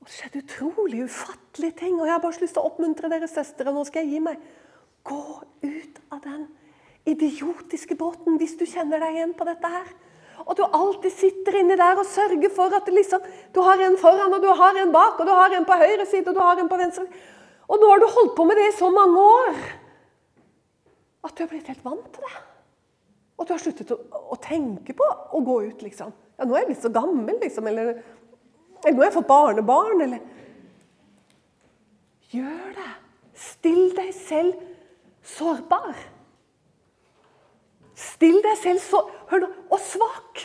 Og 0.00 0.08
Det 0.08 0.16
skjedde 0.16 0.44
utrolig 0.44 1.04
ufattelige 1.04 1.78
ting. 1.82 1.98
Og 1.98 2.06
jeg 2.06 2.14
har 2.16 2.24
bare 2.24 2.40
lyst 2.40 2.56
til 2.56 2.64
å 2.64 2.70
oppmuntre 2.70 3.12
dere 3.12 3.28
søstre. 3.28 3.72
Nå 3.72 3.84
skal 3.88 4.04
jeg 4.04 4.16
gi 4.16 4.24
meg. 4.24 4.40
Gå 5.04 5.20
ut 5.64 6.00
av 6.12 6.24
den 6.24 6.48
idiotiske 7.08 7.96
båten 7.96 8.36
hvis 8.40 8.56
du 8.60 8.66
kjenner 8.68 9.00
deg 9.00 9.16
igjen 9.16 9.36
på 9.36 9.46
dette 9.48 9.72
her. 9.72 9.92
Og 10.46 10.56
du 10.56 10.62
alltid 10.64 11.12
sitter 11.12 11.58
inni 11.60 11.76
der 11.78 11.98
og 12.00 12.08
sørger 12.08 12.52
for 12.54 12.72
at 12.76 12.88
liksom, 12.90 13.24
du 13.54 13.60
har 13.64 13.82
en 13.84 13.98
foran, 14.00 14.32
og 14.34 14.42
du 14.42 14.48
har 14.56 14.78
en 14.80 14.92
bak, 14.94 15.20
og 15.20 15.28
du 15.28 15.32
har 15.36 15.56
en 15.56 15.66
på 15.68 15.78
høyre 15.82 16.06
side 16.08 16.28
og 16.30 16.36
du 16.38 16.42
har 16.42 16.60
en 16.60 16.70
på 16.70 16.78
venstre 16.80 17.04
Og 17.68 17.78
nå 17.78 17.90
har 17.90 18.00
du 18.00 18.08
holdt 18.08 18.34
på 18.38 18.46
med 18.48 18.58
det 18.58 18.70
i 18.70 18.78
så 18.78 18.88
mange 18.94 19.20
år 19.20 19.60
at 21.20 21.36
du 21.36 21.42
har 21.44 21.50
blitt 21.50 21.68
helt 21.68 21.84
vant 21.84 22.06
til 22.14 22.24
det. 22.24 22.36
Og 23.36 23.44
du 23.44 23.50
har 23.52 23.60
sluttet 23.60 23.90
å, 23.92 23.98
å 24.32 24.36
tenke 24.40 24.94
på 24.96 25.04
å 25.04 25.40
gå 25.44 25.56
ut, 25.66 25.82
liksom. 25.84 26.14
Ja, 26.40 26.46
nå 26.48 26.54
er 26.56 26.62
jeg 26.62 26.70
blitt 26.70 26.86
så 26.86 26.90
gammel, 26.94 27.36
liksom. 27.42 27.66
Eller, 27.68 27.90
eller 28.80 28.96
nå 28.96 29.02
har 29.02 29.10
jeg 29.10 29.16
fått 29.18 29.28
barnebarn, 29.28 30.00
eller 30.06 30.24
Gjør 32.30 32.74
det. 32.76 32.90
Still 33.34 33.90
deg 33.96 34.10
selv 34.14 34.58
sårbar. 35.26 35.96
Still 38.00 38.40
deg 38.44 38.56
selv 38.60 38.82
så 38.84 39.04
Hør 39.30 39.44
nå 39.44 39.48
Og 39.70 39.80
svak. 39.84 40.44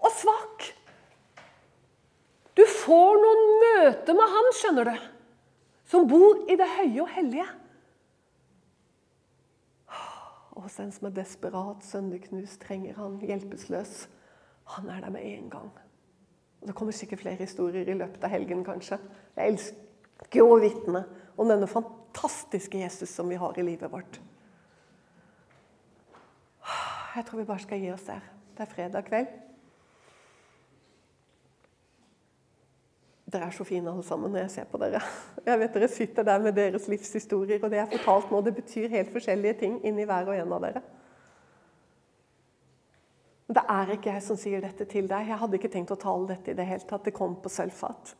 Og 0.00 0.12
svak. 0.16 0.70
Du 2.56 2.62
får 2.66 3.18
noen 3.20 3.42
møter 3.62 4.16
med 4.16 4.32
han, 4.34 4.48
skjønner 4.56 4.88
du, 4.88 5.04
som 5.88 6.06
bor 6.10 6.40
i 6.50 6.56
det 6.58 6.66
høye 6.66 7.02
og 7.04 7.12
hellige. 7.14 7.46
Og 10.56 10.66
hos 10.66 10.76
den 10.80 10.90
som 10.92 11.08
er 11.08 11.14
desperat, 11.16 11.84
sønderknust, 11.86 12.58
trenger 12.64 12.98
han 12.98 13.20
hjelpeløs. 13.24 14.08
Han 14.74 14.90
er 14.92 15.04
der 15.04 15.14
med 15.14 15.24
en 15.24 15.46
gang. 15.52 15.70
Og 16.60 16.66
Det 16.68 16.74
kommer 16.76 16.92
sikkert 16.92 17.22
flere 17.22 17.40
historier 17.40 17.88
i 17.88 17.96
løpet 17.96 18.24
av 18.24 18.34
helgen, 18.34 18.64
kanskje. 18.66 18.98
Jeg 19.36 19.54
elsker 19.54 20.44
å 20.44 20.58
vitne 20.60 21.04
om 21.40 21.48
denne 21.48 21.70
fantastiske 21.70 22.82
Jesus 22.82 23.14
som 23.14 23.30
vi 23.30 23.40
har 23.40 23.56
i 23.56 23.64
livet 23.64 23.92
vårt. 23.92 24.20
Jeg 27.20 27.26
tror 27.28 27.42
vi 27.42 27.44
bare 27.44 27.60
skal 27.60 27.82
gi 27.82 27.88
oss 27.92 28.06
der. 28.08 28.20
Det 28.56 28.62
er 28.64 28.68
fredag 28.70 29.02
kveld. 29.04 29.32
Dere 33.30 33.50
er 33.50 33.52
så 33.52 33.66
fine 33.68 33.92
alle 33.92 34.04
sammen 34.08 34.32
når 34.32 34.46
jeg 34.46 34.52
ser 34.54 34.70
på 34.70 34.80
dere. 34.80 35.02
Jeg 35.44 35.60
vet 35.60 35.76
Dere 35.76 35.88
sitter 35.92 36.24
der 36.24 36.40
med 36.40 36.56
deres 36.56 36.88
livshistorier, 36.88 37.60
og 37.60 37.68
det 37.68 37.76
jeg 37.76 37.86
har 37.90 37.92
fortalt 37.98 38.32
nå, 38.32 38.40
det 38.40 38.54
betyr 38.56 38.88
helt 38.96 39.12
forskjellige 39.12 39.58
ting 39.60 39.76
inni 39.84 40.08
hver 40.08 40.32
og 40.32 40.38
en 40.38 40.56
av 40.56 40.64
dere. 40.64 40.84
Det 43.52 43.68
er 43.76 43.94
ikke 43.98 44.14
jeg 44.14 44.24
som 44.24 44.40
sier 44.40 44.64
dette 44.64 44.88
til 44.88 45.12
deg. 45.12 45.28
Jeg 45.28 45.44
hadde 45.44 45.60
ikke 45.60 45.74
tenkt 45.76 45.92
å 45.92 46.00
tale 46.00 46.32
dette 46.32 46.54
i 46.54 46.56
det 46.56 46.70
hele 46.72 46.88
tatt. 46.88 47.04
Det 47.04 47.18
kom 47.20 47.36
på 47.36 47.52
sølvfat. 47.52 48.16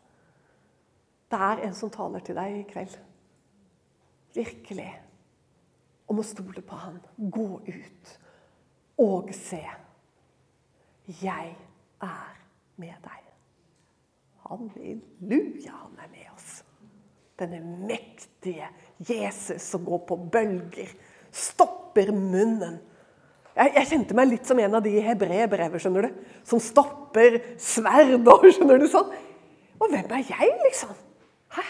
Det 1.32 1.44
er 1.48 1.64
en 1.70 1.76
som 1.78 1.88
taler 1.88 2.20
til 2.20 2.36
deg 2.36 2.60
i 2.60 2.64
kveld. 2.68 3.00
Virkelig. 4.36 4.90
Om 6.04 6.20
å 6.20 6.32
stole 6.36 6.60
på 6.60 6.84
han. 6.84 7.00
Gå 7.16 7.52
ut 7.64 8.18
og 9.00 9.32
se. 9.36 9.62
Jeg 11.20 11.54
er 12.04 12.34
med 12.80 12.96
deg. 13.04 13.24
Halleluja, 14.46 15.72
han 15.72 15.96
er 16.02 16.10
med 16.12 16.28
oss. 16.34 16.60
Denne 17.40 17.60
mektige 17.88 18.68
Jesus 19.08 19.62
som 19.62 19.84
går 19.86 20.04
på 20.08 20.18
bølger, 20.32 20.92
stopper 21.32 22.12
munnen. 22.12 22.80
Jeg, 23.56 23.72
jeg 23.76 23.88
kjente 23.90 24.16
meg 24.16 24.30
litt 24.30 24.48
som 24.48 24.60
en 24.62 24.76
av 24.78 24.84
de 24.84 24.92
i 24.98 25.04
hebreerbrevet, 25.04 25.82
skjønner 25.82 26.08
du. 26.08 26.20
Som 26.46 26.62
stopper 26.62 27.40
sverd 27.60 28.28
og 28.28 28.46
skjønner 28.52 28.80
du 28.80 28.86
sånn. 28.90 29.10
Og 29.80 29.88
hvem 29.88 30.12
er 30.18 30.26
jeg, 30.28 30.52
liksom? 30.66 30.92
Hæ? 31.56 31.64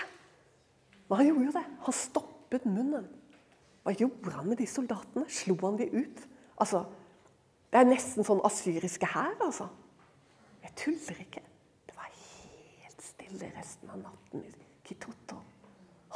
Men 1.09 1.21
han 1.21 1.31
gjorde 1.31 1.47
jo 1.49 1.57
det. 1.57 1.67
Han 1.87 1.97
stoppet 1.97 2.67
munnen. 2.67 3.07
Hva 3.87 3.95
gjorde 3.97 4.35
han 4.35 4.51
med 4.51 4.61
de 4.61 4.67
soldatene? 4.69 5.25
Slo 5.33 5.57
han 5.63 5.79
de 5.79 5.89
ut? 5.95 6.25
Altså, 6.61 6.85
Det 7.71 7.79
er 7.79 7.87
nesten 7.87 8.27
sånn 8.27 8.43
asyriske 8.47 9.07
hær, 9.13 9.37
altså. 9.45 9.69
Jeg 10.65 10.75
tuller 10.79 11.23
ikke. 11.23 11.43
Det 11.87 11.95
var 11.97 12.11
helt 12.11 13.05
stille 13.05 13.51
resten 13.55 13.93
av 13.93 14.01
natten 14.03 14.45
Kitoto. 14.87 15.39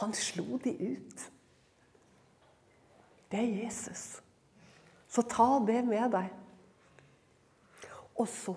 Han 0.02 0.14
slo 0.18 0.58
de 0.64 0.72
ut. 0.74 1.26
Det 3.30 3.38
er 3.38 3.52
Jesus. 3.62 4.18
Så 5.08 5.22
ta 5.30 5.60
det 5.66 5.80
med 5.86 6.10
deg. 6.10 6.32
Og 8.18 8.26
så 8.30 8.54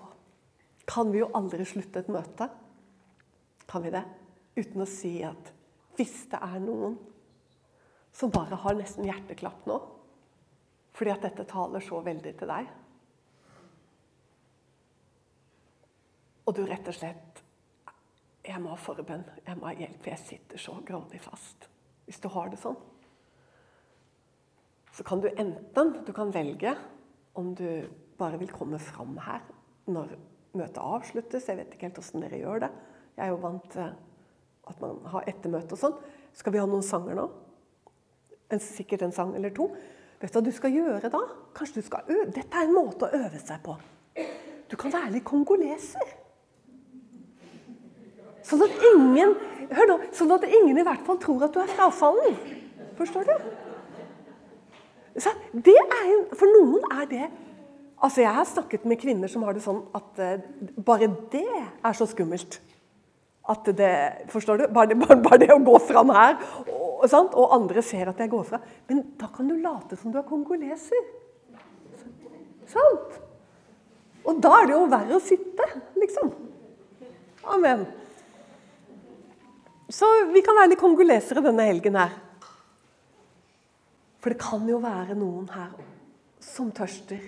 kan 0.88 1.12
vi 1.12 1.20
jo 1.22 1.30
aldri 1.38 1.66
slutte 1.66 2.02
et 2.02 2.10
møte. 2.10 2.48
Kan 3.70 3.84
vi 3.84 3.94
det? 3.94 4.02
Uten 4.58 4.82
å 4.82 4.90
si 4.90 5.20
at 5.26 5.52
hvis 5.98 6.26
det 6.32 6.40
er 6.42 6.58
noen 6.62 6.96
som 8.14 8.32
bare 8.34 8.58
har 8.58 8.74
nesten 8.78 9.06
hjerteklapp 9.06 9.66
nå 9.70 9.78
fordi 10.98 11.12
at 11.12 11.22
dette 11.22 11.44
taler 11.46 11.82
så 11.84 12.00
veldig 12.02 12.32
til 12.38 12.50
deg 12.50 12.70
Og 16.48 16.56
du 16.56 16.64
rett 16.64 16.88
og 16.88 16.96
slett 16.96 17.42
jeg 18.48 18.60
må 18.64 18.72
ha 18.72 18.78
forbønn, 18.80 19.26
jeg 19.44 19.58
må 19.58 19.68
ha 19.68 19.74
hjelp, 19.76 20.06
jeg 20.08 20.20
sitter 20.22 20.60
så 20.62 20.78
grådig 20.86 21.18
fast. 21.20 21.66
Hvis 22.08 22.20
du 22.22 22.30
har 22.32 22.48
det 22.48 22.56
sånn. 22.62 22.78
Så 24.96 25.04
kan 25.04 25.20
du 25.20 25.28
enten 25.28 25.90
du 26.06 26.14
kan 26.16 26.32
velge 26.32 26.72
om 27.36 27.50
du 27.54 27.84
bare 28.18 28.38
vil 28.40 28.48
komme 28.50 28.80
fram 28.80 29.18
her 29.20 29.42
når 29.86 30.14
møtet 30.56 30.80
avsluttes. 30.80 31.50
Jeg 31.50 31.58
vet 31.60 31.74
ikke 31.74 31.90
helt 31.90 32.00
åssen 32.00 32.24
dere 32.24 32.40
gjør 32.40 32.64
det. 32.64 32.70
Jeg 33.18 33.26
er 33.26 33.34
jo 33.34 33.42
vant 33.42 33.68
til 33.74 33.84
at 34.72 34.80
man 34.80 34.96
har 35.12 35.28
ettermøte 35.28 35.76
og 35.76 35.82
sånn. 35.82 35.98
Skal 36.38 36.54
vi 36.54 36.62
ha 36.62 36.66
noen 36.70 36.86
sanger 36.86 37.18
nå? 37.18 37.26
En, 38.48 38.62
sikkert 38.64 39.04
en 39.04 39.12
sang 39.12 39.34
eller 39.36 39.52
to. 39.54 39.68
Vet 40.22 40.32
du 40.32 40.40
hva 40.40 40.44
du 40.46 40.54
skal 40.56 40.72
gjøre 40.72 41.12
da? 41.12 41.20
Kanskje 41.54 41.82
du 41.82 41.90
skal 41.90 42.08
øve. 42.08 42.30
Dette 42.32 42.56
er 42.56 42.64
en 42.64 42.74
måte 42.74 43.06
å 43.06 43.20
øve 43.20 43.42
seg 43.42 43.60
på. 43.66 43.76
Du 44.68 44.76
kan 44.80 44.92
være 44.94 45.12
litt 45.18 45.28
kongoleser. 45.28 46.16
Sånn 48.48 48.64
at 48.64 48.84
ingen 48.94 49.34
hør 49.76 49.90
nå, 49.90 49.96
sånn 50.16 50.32
at 50.38 50.46
ingen 50.48 50.78
i 50.80 50.86
hvert 50.86 51.04
fall 51.04 51.18
tror 51.20 51.44
at 51.46 51.56
du 51.56 51.60
er 51.60 51.72
frafallen. 51.72 52.38
Forstår 52.98 53.28
du? 53.28 53.34
Så 55.18 55.34
det 55.52 55.76
er 55.76 56.00
en, 56.14 56.24
for 56.38 56.50
noen 56.60 56.98
er 57.00 57.06
det 57.10 57.26
Altså, 57.98 58.20
Jeg 58.22 58.30
har 58.30 58.44
snakket 58.46 58.84
med 58.86 59.00
kvinner 59.02 59.26
som 59.26 59.42
har 59.42 59.56
det 59.56 59.64
sånn 59.64 59.80
at 59.98 60.20
uh, 60.22 60.36
bare 60.86 61.08
det 61.32 61.42
er 61.50 61.96
så 61.98 62.06
skummelt. 62.06 62.60
At 63.50 63.66
det 63.74 63.88
Forstår 64.30 64.60
du? 64.60 64.66
Bare 64.70 64.94
bare, 64.94 65.16
bare 65.24 65.40
det 65.42 65.48
å 65.50 65.58
gå 65.66 65.74
fram 65.82 66.12
her, 66.14 66.36
og, 66.70 67.02
og, 67.08 67.46
andre 67.56 67.82
ser 67.82 68.12
at 68.12 68.22
jeg 68.22 68.30
går 68.30 68.44
fra. 68.46 68.60
Men 68.86 69.02
da 69.18 69.32
kan 69.34 69.50
du 69.50 69.56
late 69.58 69.98
som 69.98 70.14
du 70.14 70.20
er 70.20 70.28
kongoleser. 70.30 71.10
Sant? 72.70 73.18
Og 74.28 74.38
da 74.44 74.60
er 74.60 74.70
det 74.70 74.76
jo 74.76 74.86
verre 74.92 75.18
å 75.18 75.24
sitte, 75.24 75.66
liksom. 75.98 76.30
Amen. 77.50 77.86
Så 79.88 80.08
vi 80.34 80.42
kan 80.44 80.56
være 80.58 80.74
litt 80.74 80.80
kongolesere 80.82 81.40
denne 81.44 81.64
helgen 81.64 81.96
her. 81.96 82.12
For 84.18 84.34
det 84.34 84.40
kan 84.42 84.66
jo 84.68 84.80
være 84.82 85.16
noen 85.16 85.46
her 85.54 85.72
som 86.44 86.68
tørster 86.74 87.22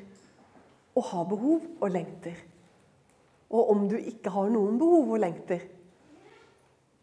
og 0.98 1.06
har 1.08 1.28
behov 1.30 1.64
og 1.80 1.92
lengter. 1.94 2.36
Og 3.50 3.70
om 3.72 3.86
du 3.88 3.96
ikke 3.96 4.32
har 4.34 4.50
noen 4.52 4.76
behov 4.78 5.14
og 5.14 5.22
lengter, 5.22 5.62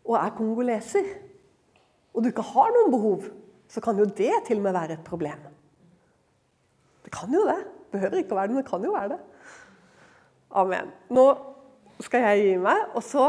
og 0.07 0.15
er 0.19 0.35
kongoleser, 0.37 1.09
og 2.13 2.23
du 2.23 2.29
ikke 2.29 2.45
har 2.53 2.71
noen 2.75 2.93
behov, 2.93 3.25
så 3.67 3.83
kan 3.83 3.97
jo 3.99 4.05
det 4.05 4.31
til 4.47 4.61
og 4.61 4.67
med 4.67 4.77
være 4.77 4.95
et 4.95 5.03
problem. 5.07 5.41
Det 7.03 7.11
kan 7.15 7.33
jo 7.33 7.43
det. 7.47 7.59
Behøver 7.91 8.21
ikke 8.21 8.35
å 8.35 8.39
være 8.39 8.47
det, 8.47 8.55
men 8.55 8.63
det 8.63 8.69
kan 8.69 8.85
jo 8.85 8.93
være 8.93 9.15
det. 9.15 9.19
Amen. 10.61 10.89
Nå 11.11 11.25
skal 12.03 12.23
jeg 12.29 12.45
gi 12.45 12.55
meg, 12.63 12.85
og 12.95 13.03
så 13.03 13.27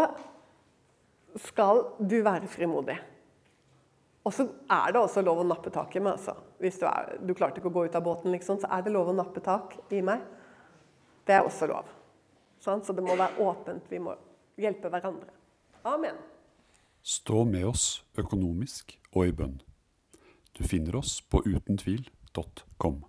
skal 1.37 1.85
du 1.99 2.21
være 2.25 2.49
frimodig. 2.51 2.97
Og 4.25 4.35
så 4.35 4.45
er 4.71 4.93
det 4.93 5.01
også 5.01 5.23
lov 5.25 5.41
å 5.41 5.47
nappe 5.47 5.71
tak 5.73 5.95
i 5.97 6.03
meg. 6.03 6.19
Altså. 6.19 6.35
Hvis 6.61 6.81
du, 6.81 6.85
er, 6.91 7.15
du, 7.23 7.33
klarte 7.37 7.63
ikke 7.63 7.71
å 7.71 7.77
gå 7.77 7.87
ut 7.89 7.97
av 7.97 8.05
båten, 8.05 8.33
liksom, 8.35 8.59
så 8.61 8.69
er 8.75 8.85
det 8.85 8.93
lov 8.93 9.13
å 9.13 9.17
nappe 9.17 9.41
tak 9.45 9.79
i 9.95 10.03
meg. 10.05 10.25
Det 11.29 11.39
er 11.39 11.47
også 11.47 11.69
lov. 11.71 11.89
Sånn? 12.61 12.83
Så 12.85 12.93
det 12.97 13.05
må 13.07 13.17
være 13.17 13.41
åpent. 13.45 13.87
Vi 13.89 14.03
må 14.03 14.17
hjelpe 14.61 14.91
hverandre. 14.93 15.33
Amen. 15.89 16.19
Stå 17.01 17.45
med 17.49 17.65
oss 17.71 17.87
økonomisk 18.21 18.99
og 19.15 19.31
i 19.31 19.33
bønn. 19.33 19.61
Du 20.59 20.65
finner 20.67 20.99
oss 20.99 21.21
på 21.23 21.41
utentvil.com. 21.47 23.05